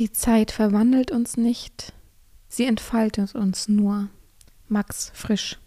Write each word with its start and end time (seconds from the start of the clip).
Die 0.00 0.10
Zeit 0.10 0.50
verwandelt 0.50 1.10
uns 1.10 1.36
nicht, 1.36 1.92
sie 2.48 2.64
entfaltet 2.64 3.34
uns 3.34 3.68
nur. 3.68 4.08
Max 4.66 5.12
Frisch. 5.14 5.58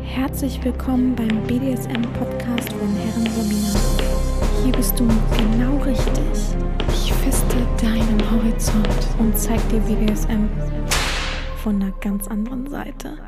Herzlich 0.00 0.64
willkommen 0.64 1.14
beim 1.14 1.46
BDSM-Podcast 1.46 2.72
von 2.72 2.88
Herren 2.96 3.26
Sabina. 3.26 4.64
Hier 4.64 4.72
bist 4.72 4.98
du 4.98 5.06
genau 5.36 5.76
richtig. 5.82 6.56
Ich 6.88 7.12
feste 7.12 7.56
deinen 7.78 8.30
Horizont 8.30 8.88
und 9.18 9.36
zeig 9.36 9.60
dir 9.68 9.80
BDSM 9.80 10.48
von 11.62 11.82
einer 11.82 11.92
ganz 12.00 12.28
anderen 12.28 12.66
Seite. 12.66 13.18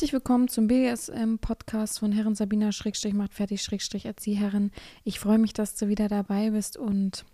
Herzlich 0.00 0.14
willkommen 0.14 0.48
zum 0.48 0.66
BDSM-Podcast 0.66 1.98
von 1.98 2.10
Herren 2.10 2.34
Sabina 2.34 2.72
Schrägstrich 2.72 3.12
macht 3.12 3.34
fertig 3.34 3.62
Schrägstrich 3.62 4.06
Erzieherin. 4.06 4.70
Ich 5.04 5.20
freue 5.20 5.36
mich, 5.36 5.52
dass 5.52 5.74
du 5.74 5.88
wieder 5.88 6.08
dabei 6.08 6.52
bist 6.52 6.78
und 6.78 7.26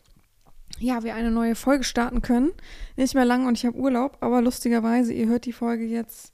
ja, 0.80 1.04
wir 1.04 1.14
eine 1.14 1.30
neue 1.30 1.54
Folge 1.54 1.84
starten 1.84 2.23
können. 2.23 2.50
Nicht 2.96 3.14
mehr 3.14 3.24
lang 3.24 3.46
und 3.46 3.56
ich 3.56 3.66
habe 3.66 3.76
Urlaub, 3.76 4.16
aber 4.18 4.42
lustigerweise, 4.42 5.12
ihr 5.12 5.28
hört 5.28 5.46
die 5.46 5.52
Folge 5.52 5.84
jetzt 5.84 6.32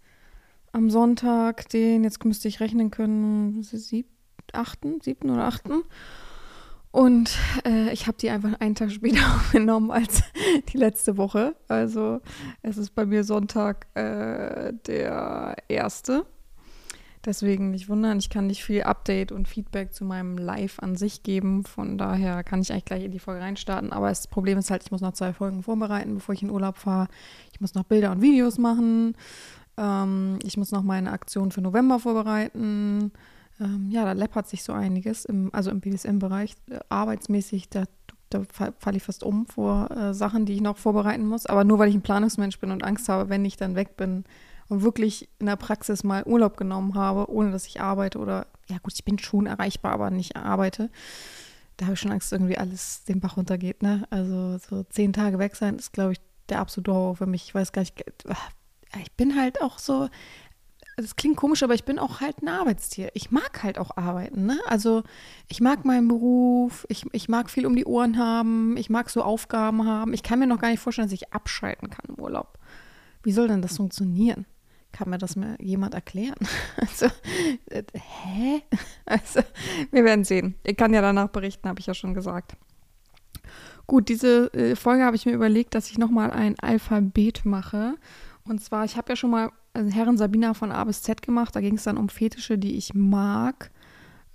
am 0.73 0.89
Sonntag, 0.89 1.69
den, 1.69 2.03
jetzt 2.03 2.25
müsste 2.25 2.49
ich 2.49 2.61
rechnen 2.61 2.91
können, 2.91 3.63
sieb, 3.63 4.07
achten, 4.55 5.03
siebten 5.03 5.29
oder 5.29 5.45
achten. 5.45 5.83
Und 6.93 7.39
äh, 7.67 7.91
ich 7.91 8.07
habe 8.07 8.19
die 8.19 8.29
einfach 8.29 8.61
einen 8.61 8.75
Tag 8.75 8.93
später 8.93 9.25
aufgenommen 9.35 9.91
als 9.91 10.23
die 10.73 10.77
letzte 10.77 11.17
Woche. 11.17 11.57
Also 11.67 12.21
es 12.61 12.77
ist 12.77 12.95
bei 12.95 13.07
mir 13.07 13.25
Sonntag 13.25 13.87
äh, 13.95 14.75
der 14.87 15.57
erste. 15.69 16.27
Deswegen 17.25 17.71
nicht 17.71 17.89
wundern, 17.89 18.19
ich 18.19 18.31
kann 18.31 18.49
nicht 18.49 18.65
viel 18.65 18.83
Update 18.83 19.31
und 19.31 19.47
Feedback 19.47 19.95
zu 19.95 20.05
meinem 20.05 20.37
Live 20.37 20.81
an 20.81 20.97
sich 20.97 21.23
geben. 21.23 21.65
Von 21.65 21.97
daher 21.97 22.43
kann 22.43 22.61
ich 22.61 22.73
eigentlich 22.73 22.85
gleich 22.85 23.05
in 23.05 23.13
die 23.13 23.21
Folge 23.21 23.41
reinstarten. 23.41 23.93
Aber 23.93 24.09
das 24.09 24.27
Problem 24.27 24.59
ist 24.59 24.71
halt, 24.71 24.83
ich 24.83 24.91
muss 24.91 25.01
noch 25.01 25.13
zwei 25.13 25.33
Folgen 25.33 25.63
vorbereiten, 25.63 26.15
bevor 26.15 26.35
ich 26.35 26.43
in 26.43 26.51
Urlaub 26.51 26.77
fahre. 26.79 27.09
Ich 27.53 27.61
muss 27.61 27.75
noch 27.75 27.85
Bilder 27.85 28.11
und 28.11 28.23
Videos 28.23 28.59
machen. 28.59 29.17
Ähm, 29.79 30.41
ich 30.45 30.57
muss 30.57 30.73
noch 30.73 30.83
meine 30.83 31.13
Aktion 31.13 31.53
für 31.53 31.63
November 31.63 32.01
vorbereiten 32.01 33.13
ähm, 33.61 33.91
ja, 33.91 34.05
da 34.05 34.13
läppert 34.13 34.49
sich 34.49 34.63
so 34.63 34.73
einiges, 34.73 35.25
im, 35.25 35.51
also 35.53 35.71
im 35.71 35.81
BDSM-Bereich, 35.81 36.55
äh, 36.71 36.81
arbeitsmäßig, 36.89 37.69
da, 37.69 37.85
da 38.31 38.43
falle 38.45 38.97
ich 38.97 39.03
fast 39.03 39.23
um 39.23 39.47
vor 39.47 39.91
äh, 39.91 40.15
Sachen, 40.15 40.47
die 40.47 40.55
ich 40.55 40.61
noch 40.61 40.79
vorbereiten 40.79 41.27
muss. 41.27 41.47
Aber 41.47 41.65
nur 41.65 41.79
weil 41.79 41.89
ich 41.89 41.95
ein 41.95 42.03
Planungsmensch 42.03 42.59
bin 42.59 42.71
und 42.71 42.83
Angst 42.85 43.09
habe, 43.09 43.29
wenn 43.29 43.45
ich 43.45 43.57
dann 43.57 43.75
weg 43.75 43.97
bin 43.97 44.25
und 44.69 44.83
wirklich 44.83 45.29
in 45.39 45.47
der 45.47 45.57
Praxis 45.57 46.03
mal 46.03 46.25
Urlaub 46.25 46.57
genommen 46.57 46.95
habe, 46.95 47.31
ohne 47.31 47.51
dass 47.51 47.67
ich 47.67 47.81
arbeite 47.81 48.19
oder, 48.19 48.47
ja 48.69 48.79
gut, 48.79 48.95
ich 48.95 49.05
bin 49.05 49.19
schon 49.19 49.47
erreichbar, 49.47 49.93
aber 49.93 50.11
nicht 50.11 50.37
arbeite. 50.37 50.91
Da 51.77 51.87
habe 51.87 51.95
ich 51.95 52.01
schon 52.01 52.13
Angst, 52.13 52.33
irgendwie 52.33 52.59
alles 52.59 53.05
den 53.05 53.21
Bach 53.21 53.37
runtergeht. 53.37 53.83
Ne? 53.83 54.07
Also 54.11 54.59
so 54.59 54.83
zehn 54.85 55.13
Tage 55.13 55.39
weg 55.39 55.57
sein 55.57 55.77
ist, 55.77 55.93
glaube 55.93 56.13
ich, 56.13 56.21
der 56.49 56.61
absolute 56.61 56.93
Horror 56.93 57.17
für 57.17 57.27
mich. 57.27 57.45
Ich 57.45 57.55
weiß 57.55 57.73
gar 57.73 57.81
nicht, 57.81 58.01
äh, 58.01 58.35
ich 59.01 59.13
bin 59.13 59.37
halt 59.39 59.61
auch 59.63 59.79
so 59.79 60.09
das 60.97 61.17
klingt 61.17 61.37
komisch, 61.37 61.63
aber 61.63 61.75
ich 61.75 61.85
bin 61.85 61.99
auch 61.99 62.21
halt 62.21 62.43
ein 62.43 62.49
Arbeitstier. 62.49 63.11
Ich 63.15 63.31
mag 63.31 63.63
halt 63.63 63.79
auch 63.79 63.97
arbeiten. 63.97 64.47
Ne? 64.47 64.59
Also 64.67 65.03
ich 65.49 65.61
mag 65.61 65.85
meinen 65.85 66.09
Beruf, 66.09 66.87
ich, 66.89 67.07
ich 67.13 67.29
mag 67.29 67.51
viel 67.51 67.67
um 67.67 67.75
die 67.75 67.87
Ohren 67.87 68.19
haben, 68.19 68.77
ich 68.77 68.91
mag 68.91 69.09
so 69.09 69.23
Aufgaben 69.23 69.87
haben. 69.87 70.13
Ich 70.13 70.23
kann 70.23 70.39
mir 70.39 70.47
noch 70.47 70.61
gar 70.61 70.71
nicht 70.71 70.81
vorstellen, 70.81 71.09
dass 71.09 71.15
ich 71.15 71.33
abschalten 71.33 71.89
kann 71.89 72.05
im 72.09 72.23
Urlaub. 72.23 72.59
Wie 73.23 73.33
soll 73.33 73.49
denn 73.49 73.63
das 73.63 73.77
funktionieren? 73.77 74.47
Kann 74.93 75.09
mir 75.09 75.17
das 75.17 75.37
mal 75.37 75.57
jemand 75.61 75.95
erklären? 75.95 76.37
Also, 76.77 77.07
äh, 77.71 77.83
hä? 77.95 78.63
Also, 79.07 79.41
wir 79.91 80.05
werden 80.05 80.25
sehen. 80.25 80.57
Ich 80.65 80.77
kann 80.77 80.93
ja 80.93 81.01
danach 81.01 81.29
berichten, 81.29 81.69
habe 81.69 81.81
ich 81.81 81.87
ja 81.87 81.95
schon 81.95 82.13
gesagt. 82.13 82.57
Gut, 83.87 84.09
diese 84.09 84.53
äh, 84.53 84.77
Folge 84.77 85.05
habe 85.05 85.17
ich 85.17 85.25
mir 85.25 85.33
überlegt, 85.33 85.75
dass 85.75 85.91
ich 85.91 85.97
nochmal 85.97 86.31
ein 86.31 86.59
Alphabet 86.61 87.45
mache. 87.45 87.95
Und 88.45 88.63
zwar, 88.63 88.85
ich 88.85 88.97
habe 88.97 89.11
ja 89.11 89.17
schon 89.17 89.31
mal 89.31 89.51
also 89.51 89.62
Herren 89.75 90.19
Sabina 90.19 90.55
von 90.55 90.73
A 90.73 90.85
bis 90.85 91.03
Z 91.03 91.23
gemacht. 91.23 91.57
Da 91.57 91.61
ging 91.61 91.77
es 91.77 91.85
dann 91.85 91.97
um 91.97 92.09
Fetische, 92.09 92.59
die 92.59 92.77
ich 92.77 92.95
mag. 92.95 93.71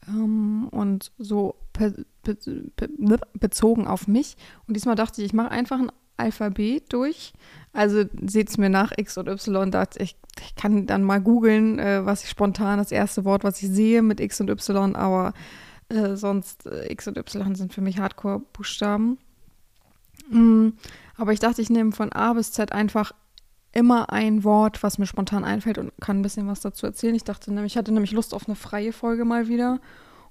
Ähm, 0.07 0.67
und 0.71 1.11
so 1.17 1.55
be 1.73 2.05
be 2.23 2.37
be 2.77 3.19
bezogen 3.33 3.87
auf 3.87 4.07
mich. 4.07 4.35
Und 4.67 4.75
diesmal 4.75 4.95
dachte 4.95 5.21
ich, 5.21 5.27
ich 5.27 5.33
mache 5.33 5.51
einfach 5.51 5.79
ein 5.79 5.91
Alphabet 6.17 6.91
durch. 6.91 7.33
Also 7.73 8.05
seht 8.25 8.49
es 8.49 8.57
mir 8.57 8.69
nach 8.69 8.91
X 8.97 9.17
und 9.17 9.27
Y. 9.27 9.71
Dachte 9.71 10.01
ich, 10.01 10.15
ich 10.39 10.55
kann 10.55 10.87
dann 10.87 11.03
mal 11.03 11.21
googeln, 11.21 11.79
äh, 11.79 12.05
was 12.05 12.23
ich 12.23 12.29
spontan, 12.29 12.79
das 12.79 12.91
erste 12.91 13.25
Wort, 13.25 13.43
was 13.43 13.61
ich 13.61 13.69
sehe 13.69 14.01
mit 14.01 14.19
X 14.19 14.41
und 14.41 14.49
Y, 14.49 14.95
aber 14.95 15.33
äh, 15.89 16.15
sonst 16.15 16.65
äh, 16.65 16.91
X 16.91 17.07
und 17.07 17.17
Y 17.17 17.55
sind 17.55 17.73
für 17.73 17.81
mich 17.81 17.99
Hardcore-Buchstaben. 17.99 19.19
Mm, 20.29 20.69
aber 21.15 21.33
ich 21.33 21.39
dachte, 21.39 21.61
ich 21.61 21.69
nehme 21.69 21.91
von 21.91 22.11
A 22.11 22.33
bis 22.33 22.51
Z 22.51 22.71
einfach 22.71 23.13
immer 23.77 24.11
ein 24.11 24.43
Wort, 24.43 24.81
was 24.81 24.97
mir 24.97 25.05
spontan 25.05 25.43
einfällt 25.43 25.77
und 25.77 25.91
kann 26.01 26.19
ein 26.19 26.21
bisschen 26.23 26.47
was 26.47 26.61
dazu 26.61 26.87
erzählen. 26.87 27.13
Ich 27.13 27.23
dachte 27.23 27.53
nämlich, 27.53 27.73
ich 27.73 27.77
hatte 27.77 27.91
nämlich 27.91 28.11
Lust 28.11 28.33
auf 28.33 28.47
eine 28.47 28.55
freie 28.55 28.91
Folge 28.91 29.23
mal 29.23 29.47
wieder 29.47 29.79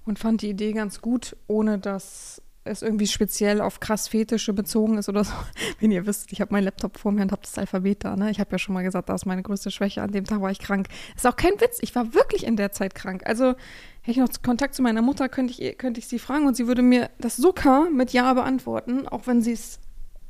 und 0.03 0.19
fand 0.19 0.41
die 0.41 0.49
Idee 0.49 0.73
ganz 0.73 0.99
gut, 0.99 1.37
ohne 1.47 1.79
dass 1.79 2.41
es 2.65 2.81
irgendwie 2.81 3.07
speziell 3.07 3.61
auf 3.61 3.79
krass 3.79 4.09
Fetische 4.09 4.51
bezogen 4.51 4.97
ist 4.97 5.07
oder 5.07 5.23
so. 5.23 5.31
Wenn 5.79 5.91
ihr 5.91 6.05
wisst, 6.05 6.33
ich 6.33 6.41
habe 6.41 6.51
meinen 6.53 6.65
Laptop 6.65 6.97
vor 6.97 7.13
mir 7.13 7.21
und 7.21 7.31
habe 7.31 7.41
das 7.41 7.57
Alphabet 7.57 8.03
da. 8.03 8.17
Ne? 8.17 8.29
Ich 8.31 8.41
habe 8.41 8.51
ja 8.51 8.57
schon 8.57 8.73
mal 8.73 8.83
gesagt, 8.83 9.07
das 9.07 9.21
ist 9.21 9.25
meine 9.25 9.43
größte 9.43 9.71
Schwäche. 9.71 10.01
An 10.01 10.11
dem 10.11 10.25
Tag 10.25 10.41
war 10.41 10.51
ich 10.51 10.59
krank. 10.59 10.89
Ist 11.15 11.25
auch 11.25 11.37
kein 11.37 11.53
Witz. 11.61 11.77
Ich 11.79 11.95
war 11.95 12.13
wirklich 12.13 12.45
in 12.45 12.57
der 12.57 12.73
Zeit 12.73 12.95
krank. 12.95 13.21
Also 13.25 13.55
hätte 14.01 14.11
ich 14.11 14.17
noch 14.17 14.29
Kontakt 14.43 14.75
zu 14.75 14.81
meiner 14.81 15.01
Mutter, 15.01 15.29
könnte 15.29 15.53
ich, 15.57 15.77
könnte 15.77 16.01
ich 16.01 16.07
sie 16.07 16.19
fragen 16.19 16.47
und 16.47 16.57
sie 16.57 16.67
würde 16.67 16.81
mir 16.81 17.09
das 17.17 17.37
Zucker 17.37 17.89
mit 17.89 18.11
Ja 18.11 18.33
beantworten, 18.33 19.07
auch 19.07 19.25
wenn 19.25 19.41
sie 19.41 19.53
es 19.53 19.79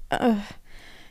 äh, 0.10 0.36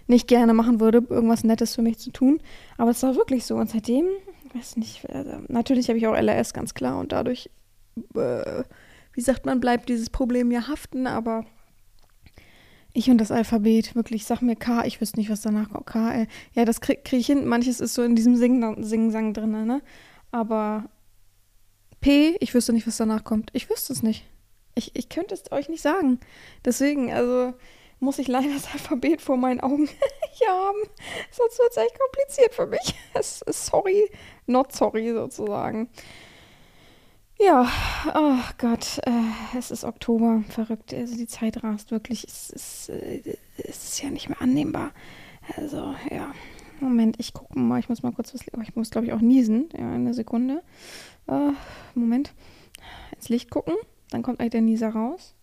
nicht 0.06 0.28
gerne 0.28 0.54
machen 0.54 0.80
würde, 0.80 1.02
irgendwas 1.08 1.44
Nettes 1.44 1.74
für 1.74 1.82
mich 1.82 1.98
zu 1.98 2.10
tun. 2.10 2.40
Aber 2.76 2.90
es 2.90 3.02
war 3.02 3.16
wirklich 3.16 3.44
so. 3.44 3.56
Und 3.56 3.70
seitdem, 3.70 4.06
weiß 4.54 4.76
nicht, 4.76 5.08
also, 5.10 5.38
natürlich 5.48 5.88
habe 5.88 5.98
ich 5.98 6.06
auch 6.06 6.14
LRS, 6.14 6.52
ganz 6.52 6.74
klar. 6.74 6.98
Und 6.98 7.12
dadurch, 7.12 7.50
äh, 8.14 8.62
wie 9.12 9.20
sagt 9.20 9.46
man, 9.46 9.60
bleibt 9.60 9.88
dieses 9.88 10.10
Problem 10.10 10.50
ja 10.50 10.68
haften. 10.68 11.06
Aber 11.06 11.44
ich 12.92 13.10
und 13.10 13.18
das 13.18 13.30
Alphabet, 13.30 13.94
wirklich, 13.94 14.24
sag 14.24 14.42
mir 14.42 14.56
K, 14.56 14.84
ich 14.84 15.00
wüsste 15.00 15.18
nicht, 15.18 15.30
was 15.30 15.42
danach 15.42 15.70
kommt. 15.70 15.86
K, 15.86 16.12
L. 16.12 16.26
Ja, 16.54 16.64
das 16.64 16.80
kriege 16.80 17.02
krieg 17.02 17.20
ich 17.20 17.26
hin. 17.26 17.46
Manches 17.46 17.80
ist 17.80 17.94
so 17.94 18.02
in 18.02 18.16
diesem 18.16 18.36
Sing 18.36 18.82
Sing-Sang 18.82 19.34
drin, 19.34 19.66
ne? 19.66 19.82
Aber 20.30 20.88
P, 22.00 22.36
ich 22.40 22.54
wüsste 22.54 22.72
nicht, 22.72 22.86
was 22.86 22.96
danach 22.96 23.24
kommt. 23.24 23.50
Ich 23.52 23.68
wüsste 23.68 23.92
es 23.92 24.02
nicht. 24.02 24.24
Ich, 24.74 24.94
ich 24.94 25.08
könnte 25.08 25.34
es 25.34 25.50
euch 25.52 25.68
nicht 25.68 25.82
sagen. 25.82 26.20
Deswegen, 26.64 27.12
also 27.12 27.54
muss 28.00 28.18
ich 28.18 28.28
leider 28.28 28.52
das 28.52 28.72
Alphabet 28.72 29.20
vor 29.20 29.36
meinen 29.36 29.60
Augen 29.60 29.88
hier 30.32 30.48
haben. 30.48 30.78
Sonst 31.30 31.58
wird 31.58 31.70
es 31.70 31.76
echt 31.76 31.98
kompliziert 31.98 32.54
für 32.54 32.66
mich. 32.66 32.94
Sorry, 33.20 34.10
not 34.46 34.72
sorry 34.72 35.12
sozusagen. 35.12 35.88
Ja, 37.38 37.70
oh 38.14 38.38
Gott, 38.56 38.98
äh, 39.04 39.58
es 39.58 39.70
ist 39.70 39.84
Oktober, 39.84 40.42
verrückt. 40.48 40.94
Also 40.94 41.16
die 41.16 41.26
Zeit 41.26 41.62
rast 41.62 41.90
wirklich. 41.90 42.24
Es 42.24 42.48
ist, 42.48 42.88
äh, 42.88 43.36
es 43.58 43.84
ist 43.84 44.02
ja 44.02 44.08
nicht 44.08 44.30
mehr 44.30 44.40
annehmbar. 44.40 44.92
Also, 45.56 45.94
ja. 46.10 46.32
Moment, 46.80 47.16
ich 47.18 47.32
gucke 47.34 47.58
mal. 47.58 47.78
Ich 47.78 47.88
muss 47.88 48.02
mal 48.02 48.12
kurz 48.12 48.34
was. 48.34 48.42
Ich 48.62 48.76
muss, 48.76 48.90
glaube 48.90 49.06
ich, 49.06 49.12
auch 49.12 49.20
niesen. 49.20 49.68
Ja, 49.76 49.92
eine 49.92 50.14
Sekunde. 50.14 50.62
Äh, 51.26 51.52
Moment. 51.94 52.32
Ins 53.14 53.28
Licht 53.28 53.50
gucken. 53.50 53.74
Dann 54.10 54.22
kommt 54.22 54.40
eigentlich 54.40 54.52
der 54.52 54.60
Nieser 54.62 54.90
raus. 54.90 55.34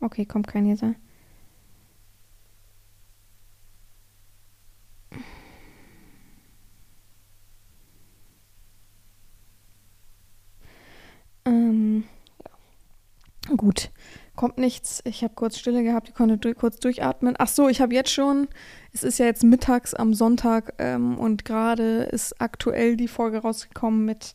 Okay, 0.00 0.24
kommt 0.24 0.46
kein 0.46 0.64
Nieser. 0.64 0.94
Ähm, 11.46 12.04
ja. 13.48 13.56
Gut, 13.56 13.90
kommt 14.34 14.58
nichts. 14.58 15.00
Ich 15.04 15.22
habe 15.22 15.34
kurz 15.34 15.58
Stille 15.58 15.82
gehabt, 15.82 16.08
ich 16.08 16.14
konnte 16.14 16.54
kurz 16.54 16.78
durchatmen. 16.78 17.34
Ach 17.38 17.48
so, 17.48 17.68
ich 17.68 17.80
habe 17.80 17.94
jetzt 17.94 18.10
schon, 18.10 18.48
es 18.92 19.02
ist 19.02 19.18
ja 19.18 19.26
jetzt 19.26 19.44
mittags 19.44 19.94
am 19.94 20.14
Sonntag 20.14 20.74
ähm, 20.78 21.16
und 21.18 21.44
gerade 21.44 22.04
ist 22.04 22.40
aktuell 22.40 22.96
die 22.96 23.08
Folge 23.08 23.38
rausgekommen 23.38 24.04
mit 24.04 24.34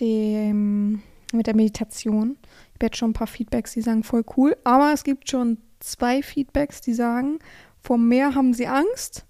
dem, 0.00 1.02
mit 1.32 1.46
der 1.46 1.54
Meditation. 1.54 2.38
Ich 2.42 2.74
habe 2.74 2.86
jetzt 2.86 2.96
schon 2.96 3.10
ein 3.10 3.14
paar 3.14 3.26
Feedbacks, 3.26 3.72
die 3.72 3.82
sagen 3.82 4.02
voll 4.02 4.24
cool, 4.36 4.56
aber 4.64 4.92
es 4.92 5.04
gibt 5.04 5.30
schon 5.30 5.58
zwei 5.80 6.22
Feedbacks, 6.22 6.80
die 6.80 6.94
sagen, 6.94 7.38
vor 7.82 7.98
mehr 7.98 8.34
haben 8.34 8.54
sie 8.54 8.66
Angst. 8.66 9.24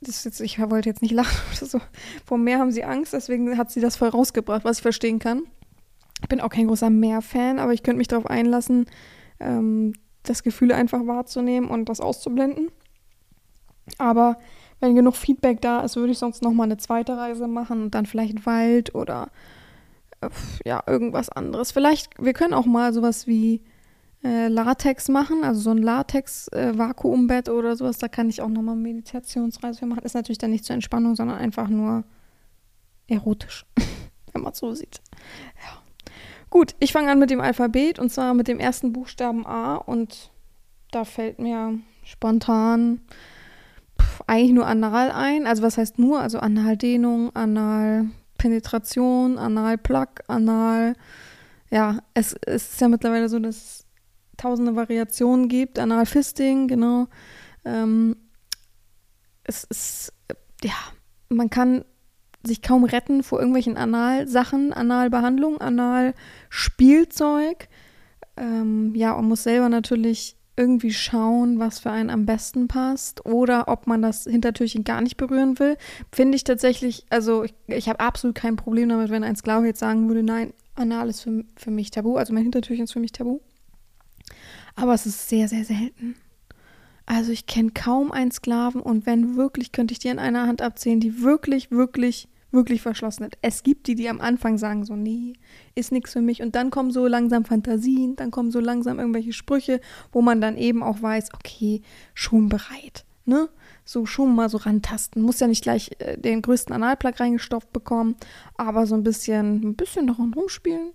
Jetzt, 0.00 0.40
ich 0.40 0.60
wollte 0.60 0.88
jetzt 0.88 1.02
nicht 1.02 1.12
lachen 1.14 1.40
oder 1.56 1.66
so. 1.66 1.80
Vor 2.24 2.38
mehr 2.38 2.58
haben 2.58 2.72
sie 2.72 2.84
Angst, 2.84 3.12
deswegen 3.12 3.58
hat 3.58 3.70
sie 3.70 3.80
das 3.80 3.96
voll 3.96 4.08
rausgebracht, 4.08 4.64
was 4.64 4.78
ich 4.78 4.82
verstehen 4.82 5.18
kann. 5.18 5.42
Ich 6.24 6.28
bin 6.30 6.40
auch 6.40 6.48
kein 6.48 6.68
großer 6.68 6.88
Meer-Fan, 6.88 7.58
aber 7.58 7.74
ich 7.74 7.82
könnte 7.82 7.98
mich 7.98 8.08
darauf 8.08 8.24
einlassen, 8.24 8.86
ähm, 9.40 9.92
das 10.22 10.42
Gefühl 10.42 10.72
einfach 10.72 11.06
wahrzunehmen 11.06 11.68
und 11.68 11.90
das 11.90 12.00
auszublenden. 12.00 12.70
Aber 13.98 14.38
wenn 14.80 14.94
genug 14.94 15.16
Feedback 15.16 15.60
da 15.60 15.80
ist, 15.80 15.96
würde 15.96 16.12
ich 16.12 16.18
sonst 16.18 16.42
noch 16.42 16.52
mal 16.52 16.62
eine 16.64 16.78
zweite 16.78 17.18
Reise 17.18 17.46
machen 17.46 17.82
und 17.82 17.94
dann 17.94 18.06
vielleicht 18.06 18.46
Wald 18.46 18.94
oder 18.94 19.32
äh, 20.22 20.30
ja, 20.64 20.82
irgendwas 20.86 21.28
anderes. 21.28 21.72
Vielleicht, 21.72 22.12
wir 22.18 22.32
können 22.32 22.54
auch 22.54 22.64
mal 22.64 22.94
sowas 22.94 23.26
wie 23.26 23.62
äh, 24.24 24.48
Latex 24.48 25.10
machen, 25.10 25.44
also 25.44 25.60
so 25.60 25.72
ein 25.72 25.78
Latex-Vakuumbett 25.82 27.48
äh, 27.48 27.50
oder 27.50 27.76
sowas. 27.76 27.98
Da 27.98 28.08
kann 28.08 28.30
ich 28.30 28.40
auch 28.40 28.48
nochmal 28.48 28.76
Meditationsreise 28.76 29.80
für 29.80 29.84
machen. 29.84 30.04
Ist 30.04 30.14
natürlich 30.14 30.38
dann 30.38 30.52
nicht 30.52 30.64
zur 30.64 30.72
Entspannung, 30.72 31.16
sondern 31.16 31.36
einfach 31.36 31.68
nur 31.68 32.04
erotisch, 33.08 33.66
wenn 34.32 34.40
man 34.40 34.52
es 34.52 34.58
so 34.58 34.72
sieht. 34.72 35.02
Ja. 35.56 35.83
Gut, 36.54 36.74
ich 36.78 36.92
fange 36.92 37.10
an 37.10 37.18
mit 37.18 37.30
dem 37.30 37.40
Alphabet 37.40 37.98
und 37.98 38.12
zwar 38.12 38.32
mit 38.32 38.46
dem 38.46 38.60
ersten 38.60 38.92
Buchstaben 38.92 39.44
A 39.44 39.74
und 39.74 40.30
da 40.92 41.04
fällt 41.04 41.40
mir 41.40 41.80
spontan 42.04 43.00
pff, 44.00 44.22
eigentlich 44.28 44.52
nur 44.52 44.64
Anal 44.64 45.10
ein. 45.10 45.48
Also 45.48 45.64
was 45.64 45.78
heißt 45.78 45.98
nur? 45.98 46.20
Also 46.20 46.38
Analdehnung, 46.38 47.34
Analpenetration, 47.34 49.36
Analplug, 49.36 50.20
Anal. 50.28 50.94
Ja, 51.72 51.98
es, 52.14 52.36
es 52.46 52.74
ist 52.74 52.80
ja 52.80 52.86
mittlerweile 52.86 53.28
so, 53.28 53.40
dass 53.40 53.56
es 53.56 53.84
tausende 54.36 54.76
Variationen 54.76 55.48
gibt. 55.48 55.80
Analfisting, 55.80 56.68
genau. 56.68 57.08
Ähm, 57.64 58.14
es 59.42 59.64
ist, 59.64 60.12
ja, 60.62 60.76
man 61.30 61.50
kann 61.50 61.84
sich 62.46 62.62
kaum 62.62 62.84
retten 62.84 63.22
vor 63.22 63.38
irgendwelchen 63.38 63.76
Analsachen, 63.76 64.72
Analbehandlung, 64.72 65.60
Analspielzeug. 65.60 67.68
Ähm, 68.36 68.94
ja, 68.94 69.12
und 69.12 69.28
muss 69.28 69.44
selber 69.44 69.68
natürlich 69.68 70.36
irgendwie 70.56 70.92
schauen, 70.92 71.58
was 71.58 71.80
für 71.80 71.90
einen 71.90 72.10
am 72.10 72.26
besten 72.26 72.68
passt 72.68 73.26
oder 73.26 73.68
ob 73.68 73.86
man 73.86 74.02
das 74.02 74.24
Hintertürchen 74.24 74.84
gar 74.84 75.00
nicht 75.00 75.16
berühren 75.16 75.58
will. 75.58 75.76
Finde 76.12 76.36
ich 76.36 76.44
tatsächlich, 76.44 77.06
also 77.10 77.42
ich, 77.42 77.54
ich 77.66 77.88
habe 77.88 78.00
absolut 78.00 78.36
kein 78.36 78.56
Problem 78.56 78.88
damit, 78.88 79.10
wenn 79.10 79.24
ein 79.24 79.36
Sklave 79.36 79.66
jetzt 79.66 79.80
sagen 79.80 80.08
würde, 80.08 80.22
nein, 80.22 80.52
Anal 80.76 81.08
ist 81.08 81.22
für, 81.22 81.44
für 81.56 81.70
mich 81.70 81.90
tabu, 81.90 82.16
also 82.16 82.32
mein 82.32 82.44
Hintertürchen 82.44 82.84
ist 82.84 82.92
für 82.92 83.00
mich 83.00 83.12
tabu. 83.12 83.40
Aber 84.76 84.94
es 84.94 85.06
ist 85.06 85.28
sehr, 85.28 85.48
sehr 85.48 85.64
selten. 85.64 86.16
Also 87.06 87.32
ich 87.32 87.46
kenne 87.46 87.72
kaum 87.72 88.12
einen 88.12 88.30
Sklaven 88.30 88.80
und 88.80 89.06
wenn 89.06 89.36
wirklich, 89.36 89.72
könnte 89.72 89.92
ich 89.92 89.98
dir 89.98 90.12
in 90.12 90.18
einer 90.18 90.46
Hand 90.46 90.62
abzählen, 90.62 91.00
die 91.00 91.22
wirklich, 91.22 91.70
wirklich 91.70 92.28
wirklich 92.54 92.80
verschlossen 92.82 93.24
hat. 93.24 93.36
Es 93.42 93.62
gibt 93.62 93.86
die, 93.86 93.94
die 93.94 94.08
am 94.08 94.20
Anfang 94.20 94.58
sagen 94.58 94.84
so, 94.84 94.96
nee, 94.96 95.34
ist 95.74 95.92
nichts 95.92 96.12
für 96.12 96.20
mich. 96.20 96.42
Und 96.42 96.54
dann 96.54 96.70
kommen 96.70 96.90
so 96.90 97.06
langsam 97.06 97.44
Fantasien, 97.44 98.16
dann 98.16 98.30
kommen 98.30 98.50
so 98.50 98.60
langsam 98.60 98.98
irgendwelche 98.98 99.32
Sprüche, 99.32 99.80
wo 100.12 100.22
man 100.22 100.40
dann 100.40 100.56
eben 100.56 100.82
auch 100.82 101.02
weiß, 101.02 101.34
okay, 101.34 101.82
schon 102.14 102.48
bereit. 102.48 103.04
Ne? 103.26 103.48
So 103.84 104.06
schon 104.06 104.34
mal 104.34 104.48
so 104.48 104.58
rantasten. 104.58 105.22
Muss 105.22 105.40
ja 105.40 105.46
nicht 105.46 105.62
gleich 105.62 105.90
äh, 105.98 106.16
den 106.18 106.42
größten 106.42 106.74
Analplug 106.74 107.18
reingestopft 107.18 107.72
bekommen, 107.72 108.16
aber 108.56 108.86
so 108.86 108.94
ein 108.94 109.02
bisschen, 109.02 109.62
ein 109.62 109.76
bisschen 109.76 110.06
daran 110.06 110.32
rumspielen. 110.34 110.92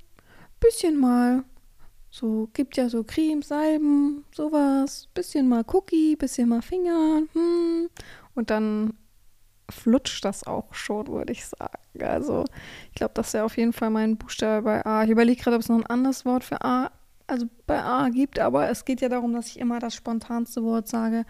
Bisschen 0.59 0.97
mal. 0.97 1.43
So, 2.11 2.49
gibt 2.53 2.75
ja 2.75 2.89
so 2.89 3.03
Creme, 3.03 3.43
Salben, 3.43 4.25
sowas. 4.33 5.09
Bisschen 5.13 5.47
mal 5.47 5.63
Cookie, 5.67 6.15
bisschen 6.15 6.49
mal 6.49 6.61
Finger. 6.61 7.21
Hm. 7.33 7.89
Und 8.35 8.49
dann 8.49 8.93
flutscht 9.71 10.23
das 10.25 10.45
auch 10.45 10.73
schon, 10.73 11.07
würde 11.07 11.31
ich 11.31 11.45
sagen. 11.45 11.73
Also, 12.01 12.45
ich 12.89 12.95
glaube, 12.95 13.13
das 13.15 13.33
wäre 13.33 13.45
auf 13.45 13.57
jeden 13.57 13.73
Fall 13.73 13.89
mein 13.89 14.17
Buchstabe 14.17 14.63
bei 14.63 14.85
A. 14.85 15.03
Ich 15.03 15.09
überlege 15.09 15.41
gerade, 15.41 15.55
ob 15.55 15.61
es 15.61 15.69
noch 15.69 15.77
ein 15.77 15.85
anderes 15.85 16.25
Wort 16.25 16.43
für 16.43 16.63
A, 16.63 16.91
also 17.27 17.45
bei 17.67 17.81
A 17.81 18.09
gibt, 18.09 18.39
aber 18.39 18.69
es 18.69 18.85
geht 18.85 19.01
ja 19.01 19.09
darum, 19.09 19.33
dass 19.33 19.47
ich 19.47 19.59
immer 19.59 19.79
das 19.79 19.95
spontanste 19.95 20.63
Wort 20.63 20.87
sage. 20.87 21.25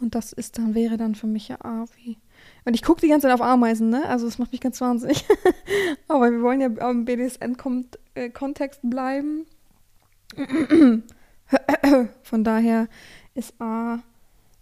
Und 0.00 0.14
das 0.14 0.32
ist 0.32 0.58
dann, 0.58 0.74
wäre 0.74 0.96
dann 0.96 1.14
für 1.14 1.26
mich 1.26 1.48
ja 1.48 1.56
A 1.62 1.84
wie. 1.96 2.18
Und 2.64 2.74
ich 2.74 2.82
gucke 2.82 3.00
die 3.00 3.08
ganze 3.08 3.26
Zeit 3.26 3.34
auf 3.34 3.42
Ameisen, 3.42 3.90
ne? 3.90 4.04
Also, 4.06 4.26
das 4.26 4.38
macht 4.38 4.52
mich 4.52 4.60
ganz 4.60 4.80
wahnsinnig. 4.80 5.24
aber 6.08 6.30
wir 6.30 6.42
wollen 6.42 6.60
ja 6.60 6.68
am 6.80 7.04
BDSN-Kontext 7.04 8.80
bleiben. 8.82 9.46
Von 12.22 12.44
daher 12.44 12.88
ist 13.34 13.60
A. 13.60 14.00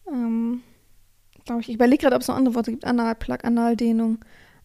Ähm, 0.08 0.62
glaube 1.46 1.62
ich. 1.62 1.68
Ich 1.68 1.76
überlege 1.76 2.02
gerade, 2.02 2.16
ob 2.16 2.22
es 2.22 2.28
noch 2.28 2.36
andere 2.36 2.54
Worte 2.54 2.70
gibt. 2.70 2.84
Analplug, 2.84 3.44
Analdehnung, 3.44 4.18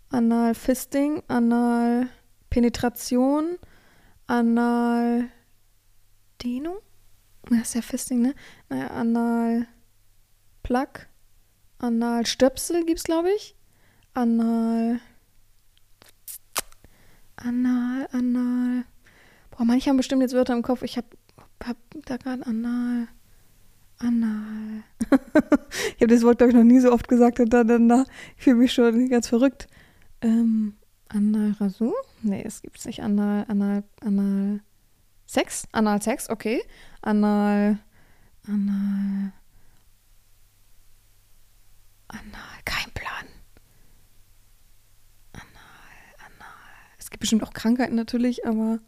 Analfisting, 0.10 1.24
Analpenetration, 1.28 3.58
Analdehnung. 4.28 5.32
Das 7.50 7.62
ist 7.62 7.74
ja 7.76 7.82
Fisting, 7.82 8.22
ne? 8.22 8.36
Naja, 8.70 8.88
Analplug, 8.88 9.68
Analstöpsel 11.80 12.86
gibt 12.86 13.00
es, 13.00 13.06
glaube 13.06 13.32
ich. 13.32 13.56
Anal. 14.14 15.00
Anal, 17.38 18.08
Anal. 18.12 18.84
Boah, 19.52 19.64
manche 19.66 19.90
haben 19.90 19.98
bestimmt 19.98 20.22
jetzt 20.22 20.34
Wörter 20.34 20.54
im 20.54 20.62
Kopf. 20.62 20.84
Ich 20.84 20.98
habe 20.98 21.08
hab 21.64 21.78
da 22.06 22.18
gerade 22.18 22.46
Anal. 22.46 23.08
Anal. 24.02 24.84
ich 25.96 26.02
habe 26.02 26.08
das 26.08 26.24
Wort, 26.24 26.40
glaube 26.40 26.52
ich, 26.52 26.58
noch 26.58 26.64
nie 26.64 26.80
so 26.80 26.92
oft 26.92 27.08
gesagt 27.08 27.38
hintereinander. 27.38 28.06
Ich 28.38 28.44
fühle 28.44 28.58
mich 28.58 28.74
schon 28.74 29.10
ganz 29.10 29.28
verrückt. 29.28 29.68
Ähm, 30.22 30.74
Anal-Rasur? 31.10 31.94
Nee, 32.22 32.44
es 32.46 32.62
gibt 32.62 32.84
nicht. 32.86 33.04
Anal, 33.04 33.46
Anal, 33.48 33.84
Anal. 34.02 34.62
Sex? 35.26 35.68
Anal-Sex, 35.72 36.30
okay. 36.30 36.62
Anal. 37.02 37.80
Anal. 38.48 39.34
Anal, 42.08 42.60
kein 42.66 42.92
Plan. 42.94 43.26
Anal, 45.34 45.46
Anal. 46.18 46.48
Es 46.98 47.10
gibt 47.10 47.22
bestimmt 47.22 47.44
auch 47.44 47.54
Krankheiten 47.54 47.96
natürlich, 47.96 48.46
aber 48.46 48.80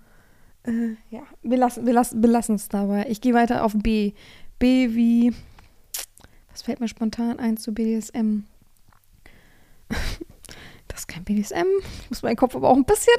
äh, 0.64 0.96
ja, 1.10 1.24
wir 1.42 1.58
lassen 1.58 1.86
wir 1.86 1.94
lassen, 1.94 2.22
wir 2.22 2.56
es 2.56 2.70
dabei. 2.70 3.06
Ich 3.10 3.22
gehe 3.22 3.34
weiter 3.34 3.64
auf 3.64 3.74
B. 3.76 4.14
B 4.64 4.96
wie, 4.96 5.34
was 6.50 6.62
fällt 6.62 6.80
mir 6.80 6.88
spontan 6.88 7.38
ein 7.38 7.58
zu 7.58 7.74
BDSM? 7.74 8.44
das 10.88 11.02
ist 11.02 11.08
kein 11.10 11.26
BDSM. 11.26 11.66
Ich 12.04 12.10
muss 12.10 12.22
meinen 12.22 12.38
Kopf 12.38 12.56
aber 12.56 12.70
auch 12.70 12.78
ein 12.78 12.86
bisschen 12.86 13.18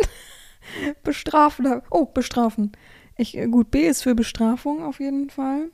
bestrafen. 1.02 1.82
Oh, 1.90 2.06
bestrafen. 2.06 2.72
Ich, 3.18 3.38
gut, 3.50 3.70
B 3.70 3.86
ist 3.86 4.04
für 4.04 4.14
Bestrafung 4.14 4.82
auf 4.82 5.00
jeden 5.00 5.28
Fall. 5.28 5.70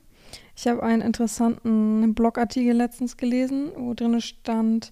Ich 0.57 0.67
habe 0.67 0.83
einen 0.83 1.01
interessanten 1.01 2.15
Blogartikel 2.15 2.73
letztens 2.73 3.15
gelesen, 3.15 3.71
wo 3.77 3.93
drin 3.93 4.19
stand, 4.19 4.91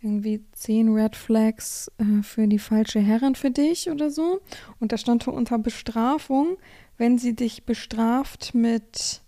irgendwie 0.00 0.44
zehn 0.52 0.94
Red 0.94 1.16
Flags 1.16 1.90
äh, 1.98 2.22
für 2.22 2.46
die 2.46 2.60
falsche 2.60 3.00
Herrin 3.00 3.34
für 3.34 3.50
dich 3.50 3.90
oder 3.90 4.12
so. 4.12 4.42
Und 4.78 4.92
da 4.92 4.96
stand 4.96 5.26
unter 5.26 5.58
Bestrafung, 5.58 6.56
wenn 6.98 7.18
sie 7.18 7.34
dich 7.34 7.64
bestraft 7.64 8.54
mit 8.54 9.22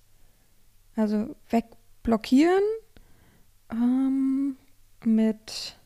also 1.01 1.35
wegblockieren 1.49 2.63
ähm, 3.73 4.57
mit. 5.05 5.77